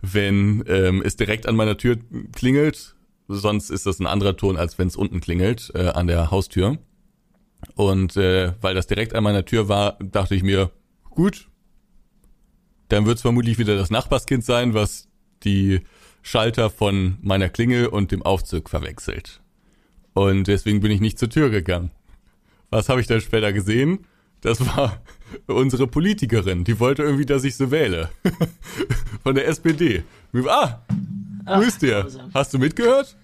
[0.03, 1.99] wenn ähm, es direkt an meiner Tür
[2.33, 2.95] klingelt.
[3.29, 6.79] Sonst ist das ein anderer Ton, als wenn es unten klingelt äh, an der Haustür.
[7.75, 10.71] Und äh, weil das direkt an meiner Tür war, dachte ich mir,
[11.11, 11.49] gut,
[12.89, 15.09] dann wird es vermutlich wieder das Nachbarskind sein, was
[15.45, 15.81] die
[16.23, 19.41] Schalter von meiner Klingel und dem Aufzug verwechselt.
[20.13, 21.93] Und deswegen bin ich nicht zur Tür gegangen.
[22.71, 24.07] Was habe ich dann später gesehen?
[24.41, 25.01] Das war
[25.47, 26.65] unsere Politikerin.
[26.65, 28.11] Die wollte irgendwie, dass ich sie wähle.
[29.23, 30.03] Von der SPD.
[30.49, 30.81] Ah,
[31.47, 32.07] grüß dir.
[32.33, 33.17] Hast du mitgehört?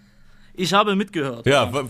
[0.58, 1.46] Ich habe mitgehört.
[1.46, 1.82] Ja, ja,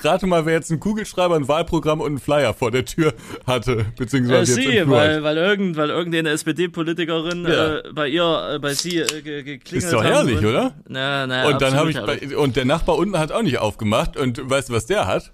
[0.00, 3.14] rate mal, wer jetzt einen Kugelschreiber, ein Wahlprogramm und einen Flyer vor der Tür
[3.46, 7.76] hatte, beziehungsweise äh, sie, weil, weil, irgend, weil irgendeine SPD-Politikerin ja.
[7.76, 9.72] äh, bei ihr, äh, bei sie äh, geklingelt hat.
[9.72, 10.74] Ist doch herrlich, und, oder?
[10.88, 14.16] Na, na, und dann habe ich, bei, und der Nachbar unten hat auch nicht aufgemacht
[14.16, 15.32] und weißt du, was der hat?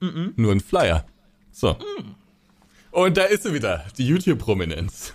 [0.00, 0.32] Mm -mm.
[0.36, 1.04] Nur ein Flyer.
[1.52, 1.72] So.
[1.74, 2.19] Mm.
[2.90, 5.14] Und da ist sie wieder, die YouTube-Prominenz.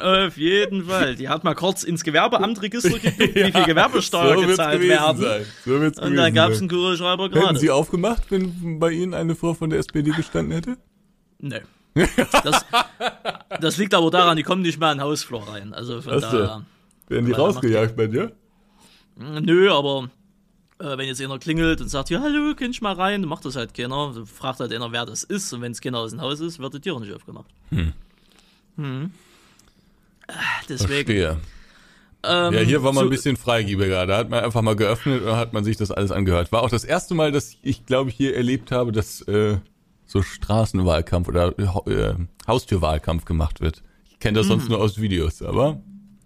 [0.00, 1.16] Auf jeden Fall.
[1.16, 5.20] Die hat mal kurz ins Gewerbeamtregister geguckt, ja, wie viel Gewerbesteuer so gezahlt werden.
[5.20, 5.44] Sein.
[5.64, 7.48] So wird's Und dann gab es einen Kugelschreiber gerade.
[7.48, 10.76] Hätten Sie aufgemacht, wenn bei Ihnen eine Frau von der SPD gestanden hätte?
[11.40, 11.58] Nö.
[12.44, 12.64] Das,
[13.60, 15.74] das liegt aber daran, die kommen nicht mehr in den Hausflur rein.
[15.74, 16.64] Also von daher.
[17.08, 18.32] Werden die rausgejagt bei dir?
[19.16, 20.08] Nö, aber
[20.80, 23.56] äh, wenn jetzt einer klingelt und sagt, ja, hallo, kann ich mal rein, macht das
[23.56, 24.14] halt keiner.
[24.26, 25.52] Fragt halt einer, wer das ist.
[25.52, 27.50] Und wenn es keiner aus dem Haus ist, wird die Tür nicht aufgemacht.
[27.70, 27.92] Hm.
[28.76, 29.10] Hm.
[30.68, 30.88] Deswegen.
[30.88, 31.40] Verstehe.
[32.22, 34.06] Ähm, ja, hier war man so, ein bisschen freigiebiger.
[34.06, 36.52] Da hat man einfach mal geöffnet und hat man sich das alles angehört.
[36.52, 39.58] War auch das erste Mal, dass ich, glaube ich, hier erlebt habe, dass äh,
[40.06, 42.14] so Straßenwahlkampf oder äh,
[42.46, 43.82] Haustürwahlkampf gemacht wird.
[44.10, 44.72] Ich kenne das sonst mhm.
[44.72, 45.80] nur aus Videos, aber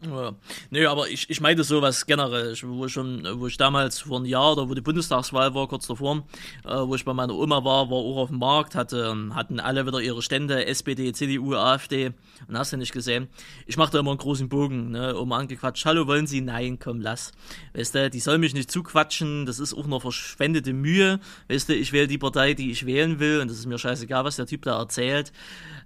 [0.05, 0.35] ja.
[0.71, 4.27] Nee, aber ich, ich meinte sowas generell, wo ich schon, wo ich damals vor einem
[4.27, 6.25] Jahr oder wo die Bundestagswahl war, kurz davor,
[6.65, 9.87] äh, wo ich bei meiner Oma war, war auch auf dem Markt, hatte, hatten alle
[9.87, 12.13] wieder ihre Stände, SPD, CDU, AfD,
[12.49, 13.29] und hast du nicht gesehen.
[13.67, 16.41] Ich mache da immer einen großen Bogen, ne, Oma angequatscht, hallo, wollen Sie?
[16.41, 17.33] Nein, komm, lass.
[17.75, 21.75] Weißt du, die soll mich nicht zuquatschen, das ist auch noch verschwendete Mühe, weißt du,
[21.75, 24.47] ich wähle die Partei, die ich wählen will, und das ist mir scheißegal, was der
[24.47, 25.33] Typ da erzählt.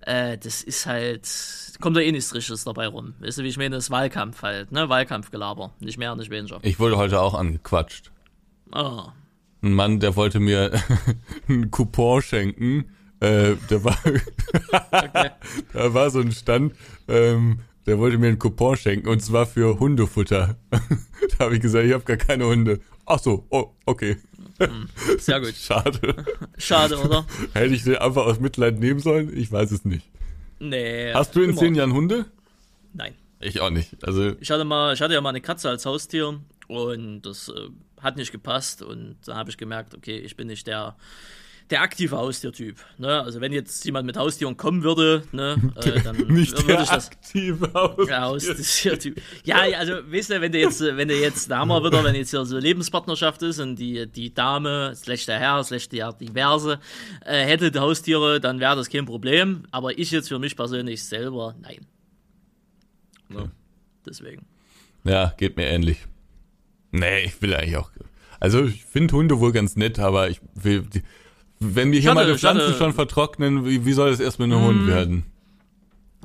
[0.02, 1.28] Äh, das ist halt,
[1.80, 3.14] kommt da eh nichts Richtiges dabei rum.
[3.20, 4.88] Weißt du, wie ich meine, das Wahlkampf halt, ne?
[4.88, 5.72] Wahlkampfgelaber.
[5.80, 6.58] Nicht mehr, nicht weniger.
[6.62, 8.10] Ich wurde heute auch angequatscht.
[8.72, 9.04] Oh.
[9.62, 10.72] Ein Mann, der wollte mir
[11.48, 12.90] einen Coupon schenken.
[13.20, 13.98] Äh, der war,
[14.92, 15.30] okay.
[15.72, 16.74] da war so ein Stand,
[17.08, 20.56] ähm, der wollte mir einen Coupon schenken und zwar für Hundefutter.
[20.70, 22.80] da habe ich gesagt, ich habe gar keine Hunde.
[23.06, 24.18] Ach so, oh, okay.
[24.58, 24.88] Hm,
[25.18, 25.54] sehr gut.
[25.60, 26.24] Schade.
[26.56, 27.24] Schade, oder?
[27.54, 29.36] Hätte ich den einfach aus Mitleid nehmen sollen?
[29.36, 30.06] Ich weiß es nicht.
[30.58, 31.12] Nee.
[31.12, 31.58] Hast du in immer.
[31.58, 32.26] zehn Jahren Hunde?
[32.92, 33.14] Nein.
[33.40, 34.04] Ich auch nicht.
[34.04, 37.68] Also ich hatte mal, ich hatte ja mal eine Katze als Haustier und das äh,
[38.00, 40.96] hat nicht gepasst und da habe ich gemerkt, okay, ich bin nicht der
[41.70, 42.76] der aktive Haustiertyp.
[42.96, 43.22] Ne?
[43.22, 46.88] Also wenn jetzt jemand mit Haustieren kommen würde, ne, äh, dann Nicht würde der ich
[46.88, 47.06] das.
[47.08, 49.20] Aktive Haustiertyp.
[49.44, 52.30] Ja, also weißt du, wenn du jetzt, wenn du jetzt, haben wir wieder, wenn jetzt
[52.30, 56.80] hier so Lebenspartnerschaft ist und die, die Dame, slash der Herr, slash der diverse,
[57.24, 59.64] äh, hätte die Haustiere, dann wäre das kein Problem.
[59.70, 61.86] Aber ich jetzt für mich persönlich selber, nein.
[63.28, 63.50] Ne?
[64.06, 64.46] Deswegen.
[65.04, 66.06] Ja, geht mir ähnlich.
[66.90, 67.90] Nee, ich will eigentlich auch.
[68.40, 70.82] Also ich finde Hunde wohl ganz nett, aber ich will.
[70.82, 71.02] Die,
[71.60, 74.62] wenn wir hier hatte, mal Pflanzen schon vertrocknen, wie, wie soll das erst mit einem
[74.62, 74.88] Hund mm.
[74.88, 75.24] werden?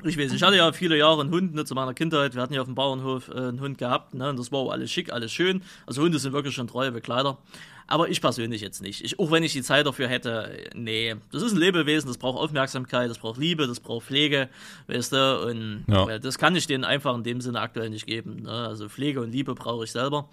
[0.06, 2.34] Ich weiß, ich hatte ja viele Jahre einen Hund ne, zu meiner Kindheit.
[2.34, 4.14] Wir hatten ja auf dem Bauernhof äh, einen Hund gehabt.
[4.14, 5.62] Ne, und das war auch alles schick, alles schön.
[5.86, 7.38] Also Hunde sind wirklich schon treue Begleiter.
[7.86, 9.02] Aber ich persönlich jetzt nicht.
[9.02, 11.14] Ich, auch wenn ich die Zeit dafür hätte, nee.
[11.32, 14.48] Das ist ein Lebewesen, das braucht Aufmerksamkeit, das braucht Liebe, das braucht Pflege,
[14.86, 15.46] weißt du.
[15.46, 16.18] Und ja.
[16.18, 18.42] das kann ich denen einfach in dem Sinne aktuell nicht geben.
[18.42, 18.50] Ne?
[18.50, 20.28] Also Pflege und Liebe brauche ich selber.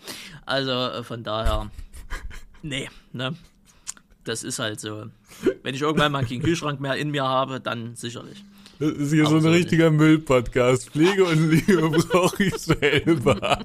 [0.46, 1.70] Also äh, von daher,
[2.62, 3.36] nee, ne
[4.24, 5.06] das ist halt so.
[5.64, 8.44] Wenn ich irgendwann mal keinen Kühlschrank mehr in mir habe, dann sicherlich.
[8.80, 10.90] Das ist hier Aber so ein so richtiger Müllpodcast.
[10.90, 13.60] Pflege und Liebe brauche ich selber.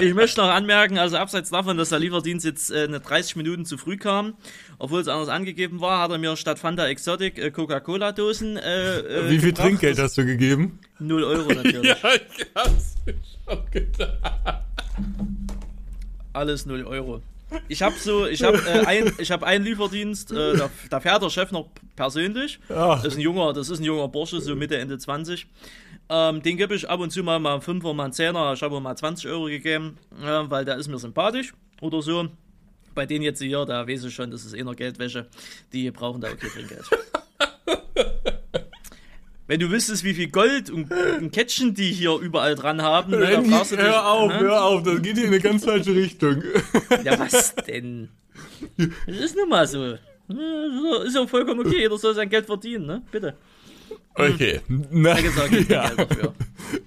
[0.00, 3.78] Ich möchte noch anmerken, also abseits davon, dass der Lieferdienst jetzt äh, 30 Minuten zu
[3.78, 4.34] früh kam,
[4.78, 8.58] obwohl es anders angegeben war, hat er mir statt Fanta Exotic äh, Coca-Cola-Dosen.
[8.58, 9.68] Äh, äh, Wie viel gebracht.
[9.68, 10.78] Trinkgeld hast du gegeben?
[10.98, 11.84] Null Euro natürlich.
[11.88, 12.96] ja, ich hab's
[13.48, 14.62] schon gedacht.
[16.34, 17.22] Alles null Euro.
[17.68, 21.22] Ich habe so, ich habe äh, ein, ich habe einen Lieferdienst, äh, da, da, fährt
[21.22, 22.58] der Chef noch persönlich.
[22.68, 23.02] Ach.
[23.02, 25.46] Das ist ein junger, das ist ein junger Bursche, so Mitte Ende 20.
[26.08, 28.52] Ähm, den gebe ich ab und zu mal mal einen Fünfer, mal einen Zehner.
[28.52, 32.28] Ich habe mal 20 Euro gegeben, äh, weil der ist mir sympathisch oder so.
[32.94, 35.26] bei denen jetzt hier, da weiß ich schon, das ist eh noch Geldwäsche.
[35.72, 36.88] Die brauchen da okay Trinkgeld.
[39.46, 43.30] Wenn du wüsstest, wie viel Gold und, und Kettchen die hier überall dran haben, ne,
[43.30, 44.40] dann brauchst du dich, hör auf, ne?
[44.40, 46.42] hör auf, das geht hier in eine ganz falsche Richtung.
[47.04, 48.08] Ja, was denn?
[48.76, 49.96] Das ist nun mal so.
[51.04, 53.02] Ist ja vollkommen okay, jeder soll sein Geld verdienen, ne?
[53.12, 53.36] Bitte.
[54.14, 54.60] Okay.
[54.90, 55.90] Na, gesagt, ja.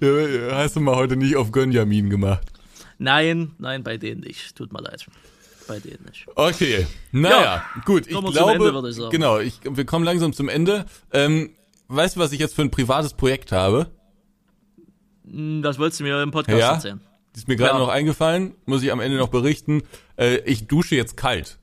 [0.00, 0.56] ja.
[0.56, 2.46] Hast du mal heute nicht auf Gönjamin gemacht?
[2.98, 4.54] Nein, nein, bei denen nicht.
[4.56, 5.06] Tut mir leid.
[5.66, 6.26] Bei denen nicht.
[6.34, 6.86] Okay.
[7.12, 8.06] Naja, ja, gut.
[8.08, 10.84] Ich glaube, Ende, ich genau, ich, wir kommen langsam zum Ende.
[11.12, 11.50] Ähm,
[11.90, 13.90] weißt du, was ich jetzt für ein privates Projekt habe?
[15.28, 17.00] Hm, das wolltest du mir im Podcast ja, erzählen.
[17.34, 17.78] ist mir gerade ja.
[17.78, 19.82] noch eingefallen, muss ich am Ende noch berichten.
[20.16, 21.58] Äh, ich dusche jetzt kalt.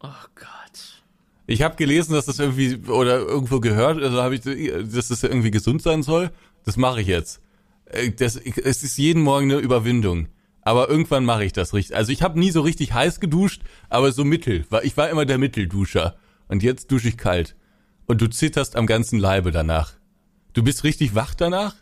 [0.00, 1.02] Oh Gott.
[1.46, 5.50] Ich habe gelesen, dass das irgendwie oder irgendwo gehört, also habe ich, dass das irgendwie
[5.50, 6.30] gesund sein soll.
[6.64, 7.40] Das mache ich jetzt.
[7.86, 10.28] Äh, das, es ist jeden Morgen eine Überwindung.
[10.64, 11.96] Aber irgendwann mache ich das richtig.
[11.96, 14.64] Also ich habe nie so richtig heiß geduscht, aber so mittel.
[14.82, 16.16] Ich war immer der Mittelduscher.
[16.46, 17.56] Und jetzt dusche ich kalt.
[18.12, 19.94] Und du zitterst am ganzen Leibe danach.
[20.52, 21.76] Du bist richtig wach danach,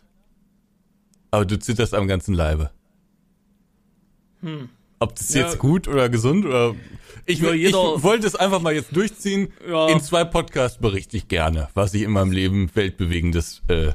[1.29, 2.71] aber du zitterst am ganzen Leibe.
[4.39, 4.69] Hm.
[4.99, 5.41] Ob das ja.
[5.41, 6.73] jetzt gut oder gesund oder
[7.25, 9.51] ich, ja, ich wollte es einfach mal jetzt durchziehen.
[9.67, 9.89] Ja.
[9.89, 13.87] In zwei Podcasts berichte ich gerne, was ich in meinem Leben weltbewegendes äh,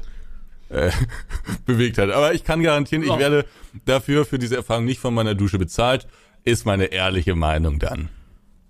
[0.69, 0.91] äh,
[1.65, 2.11] bewegt hat.
[2.11, 3.47] Aber ich kann garantieren, ich werde
[3.85, 6.05] dafür für diese Erfahrung nicht von meiner Dusche bezahlt.
[6.43, 8.09] Ist meine ehrliche Meinung dann.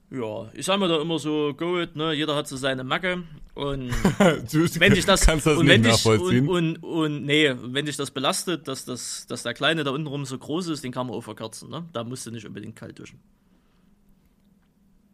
[0.10, 2.14] Ja, ich sag mal da immer so, go it, ne?
[2.14, 3.24] Jeder hat so seine Macke
[3.55, 6.47] und wenn dich das, kannst das und nicht nachvollziehen.
[6.47, 10.08] Und, und, und, nee, wenn dich das belastet, dass das, dass der Kleine da unten
[10.08, 11.86] rum so groß ist, den kann man auch verkürzen, ne?
[11.91, 13.20] Da musst du nicht unbedingt kalt duschen.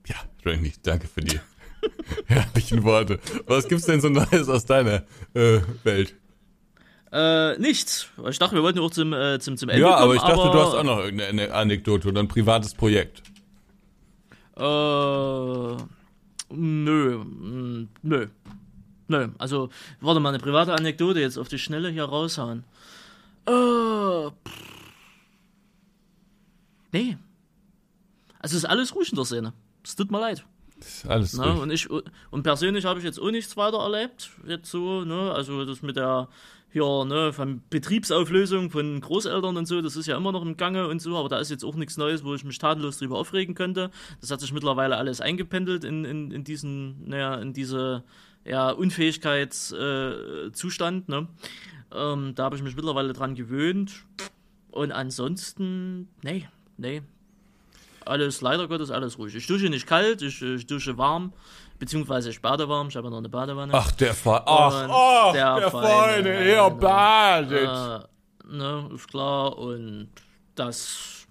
[0.06, 0.16] Ja,
[0.46, 1.40] Randy, danke für die
[2.28, 3.20] herrlichen Worte.
[3.48, 6.14] Was gibt's denn so Neues aus deiner äh, Welt?
[7.12, 8.10] Äh, nichts.
[8.30, 10.42] Ich dachte, wir wollten auch zum, äh, zum, zum Ende Ja, kommen, aber ich dachte,
[10.42, 13.24] aber, du hast auch noch irgendeine Anekdote oder ein privates Projekt.
[14.56, 15.78] Äh,
[16.50, 18.28] nö, mm, nö.
[19.08, 22.64] Nö, also, warte mal, eine private Anekdote jetzt auf die Schnelle hier raushauen.
[23.46, 24.32] Äh,
[26.92, 27.18] nee.
[28.40, 29.54] Also, ist alles ruhig in der Szene.
[29.84, 30.46] Es tut mir leid.
[31.08, 31.54] Alles ne?
[31.54, 35.66] und ich und persönlich habe ich jetzt auch nichts weiter erlebt jetzt so ne also
[35.66, 36.30] das mit der
[36.74, 40.88] hier, ne, von Betriebsauflösung von Großeltern und so, das ist ja immer noch im Gange
[40.88, 43.54] und so, aber da ist jetzt auch nichts Neues, wo ich mich tatenlos drüber aufregen
[43.54, 43.92] könnte.
[44.22, 48.04] Das hat sich mittlerweile alles eingependelt in, in, in diesen, naja, in diese
[48.44, 51.28] ja, Unfähigkeitszustand, äh, ne?
[51.94, 53.94] Ähm, da habe ich mich mittlerweile dran gewöhnt.
[54.72, 57.04] Und ansonsten, nee, nee.
[58.06, 59.36] Alles, leider Gottes, alles ruhig.
[59.36, 61.34] Ich dusche nicht kalt, ich, ich dusche warm
[61.84, 63.74] beziehungsweise ich bade warm, ich habe noch eine Badewanne.
[63.74, 64.42] Ach, der Fall.
[64.46, 67.70] Ach, ach, der, der Feine, er badet.
[67.70, 69.58] Äh, ne, ist klar.
[69.58, 70.10] Und
[70.56, 71.23] das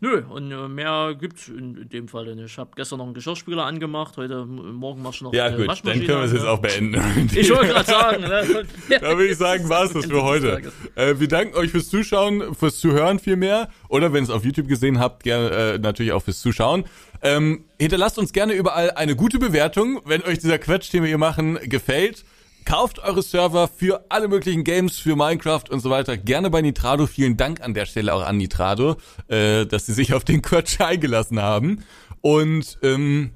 [0.00, 2.52] Nö, und äh, mehr gibt's in, in dem Fall nicht.
[2.52, 5.98] Ich habe gestern noch einen Geschirrspüler angemacht, heute Morgen machst du noch Ja gut, dann
[5.98, 7.28] können wir es jetzt auch beenden.
[7.34, 8.22] ich wollte gerade sagen.
[8.22, 8.66] Ne?
[9.00, 10.62] da würde ich sagen, war es das für heute.
[10.94, 13.68] Äh, wir danken euch fürs Zuschauen, fürs Zuhören vielmehr.
[13.88, 16.84] Oder wenn ihr es auf YouTube gesehen habt, gerne äh, natürlich auch fürs Zuschauen.
[17.22, 21.18] Ähm, hinterlasst uns gerne überall eine gute Bewertung, wenn euch dieser Quatsch, den wir hier
[21.18, 22.24] machen, gefällt.
[22.68, 26.18] Kauft eure Server für alle möglichen Games, für Minecraft und so weiter.
[26.18, 27.06] Gerne bei Nitrado.
[27.06, 28.98] Vielen Dank an der Stelle auch an Nitrado,
[29.28, 31.82] äh, dass sie sich auf den Quatsch eingelassen haben.
[32.20, 33.30] Und ähm,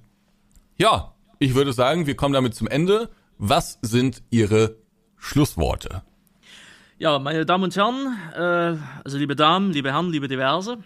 [0.77, 3.09] ja, ich würde sagen, wir kommen damit zum Ende.
[3.39, 4.77] Was sind Ihre
[5.17, 6.03] Schlussworte?
[6.99, 10.77] Ja, meine Damen und Herren, äh, also liebe Damen, liebe Herren, liebe Diverse,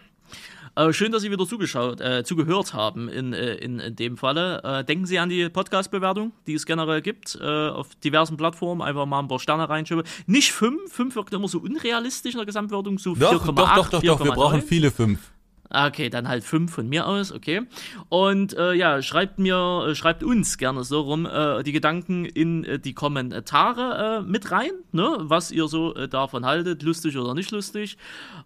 [0.76, 4.62] äh, schön, dass Sie wieder zugeschaut, äh, zugehört haben in, äh, in, in dem Falle.
[4.62, 8.82] Äh, denken Sie an die Podcast-Bewertung, die es generell gibt, äh, auf diversen Plattformen.
[8.82, 10.04] Einfach mal ein paar Sterne reinschieben.
[10.26, 13.16] Nicht fünf, fünf wirkt immer so unrealistisch in der Gesamtwertung, so 4,8.
[13.18, 15.32] Doch, doch, doch, doch, doch, wir brauchen viele fünf.
[15.68, 17.62] Ah, okay, dann halt fünf von mir aus, okay.
[18.08, 22.64] Und äh, ja, schreibt mir, äh, schreibt uns gerne so rum äh, die Gedanken in
[22.64, 27.50] äh, die Kommentare äh, mit rein, ne, was ihr so davon haltet, lustig oder nicht
[27.50, 27.96] lustig.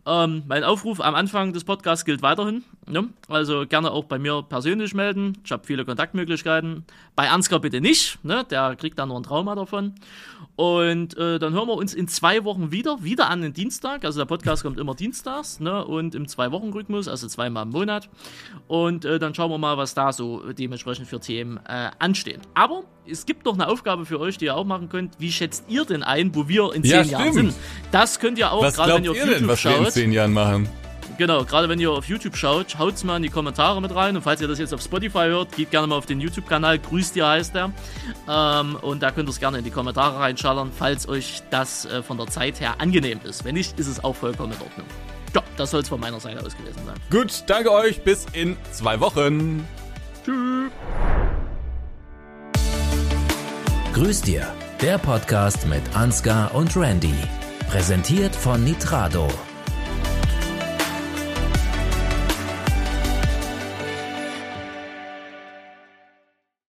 [0.07, 2.65] Ähm, mein Aufruf am Anfang des Podcasts gilt weiterhin.
[2.91, 3.09] Ne?
[3.29, 5.39] Also gerne auch bei mir persönlich melden.
[5.45, 6.85] Ich habe viele Kontaktmöglichkeiten.
[7.15, 8.45] Bei Ansgar bitte nicht, ne?
[8.51, 9.95] der kriegt da nur ein Trauma davon.
[10.57, 14.05] Und äh, dann hören wir uns in zwei Wochen wieder, wieder an den Dienstag.
[14.05, 15.85] Also der Podcast kommt immer dienstags ne?
[15.85, 18.09] und im Zwei-Wochen-Rhythmus, also zweimal im Monat.
[18.67, 22.41] Und äh, dann schauen wir mal, was da so dementsprechend für Themen äh, anstehen.
[22.55, 25.15] Aber es gibt noch eine Aufgabe für euch, die ihr auch machen könnt.
[25.19, 27.55] Wie schätzt ihr denn ein, wo wir in zehn ja, Jahren sind?
[27.93, 29.79] Das könnt ihr auch, gerade wenn ihr auf YouTube denn, was schaut.
[29.79, 30.69] wir in zehn Jahren machen?
[31.19, 34.17] Genau, gerade wenn ihr auf YouTube schaut, haut's mal in die Kommentare mit rein.
[34.17, 36.79] Und falls ihr das jetzt auf Spotify hört, geht gerne mal auf den YouTube-Kanal.
[36.79, 37.73] Grüßt ihr heißt der.
[38.29, 42.03] Ähm, und da könnt ihr es gerne in die Kommentare reinschallern, falls euch das äh,
[42.03, 43.45] von der Zeit her angenehm ist.
[43.45, 44.87] Wenn nicht, ist es auch vollkommen in Ordnung.
[45.35, 46.97] Ja, das soll es von meiner Seite aus gewesen sein.
[47.11, 48.03] Gut, danke euch.
[48.03, 49.67] Bis in zwei Wochen.
[50.25, 50.71] Tschüss.
[53.95, 54.47] Grüß dir,
[54.81, 57.15] der Podcast mit Ansgar und Randy.
[57.69, 59.29] Präsentiert von Nitrado.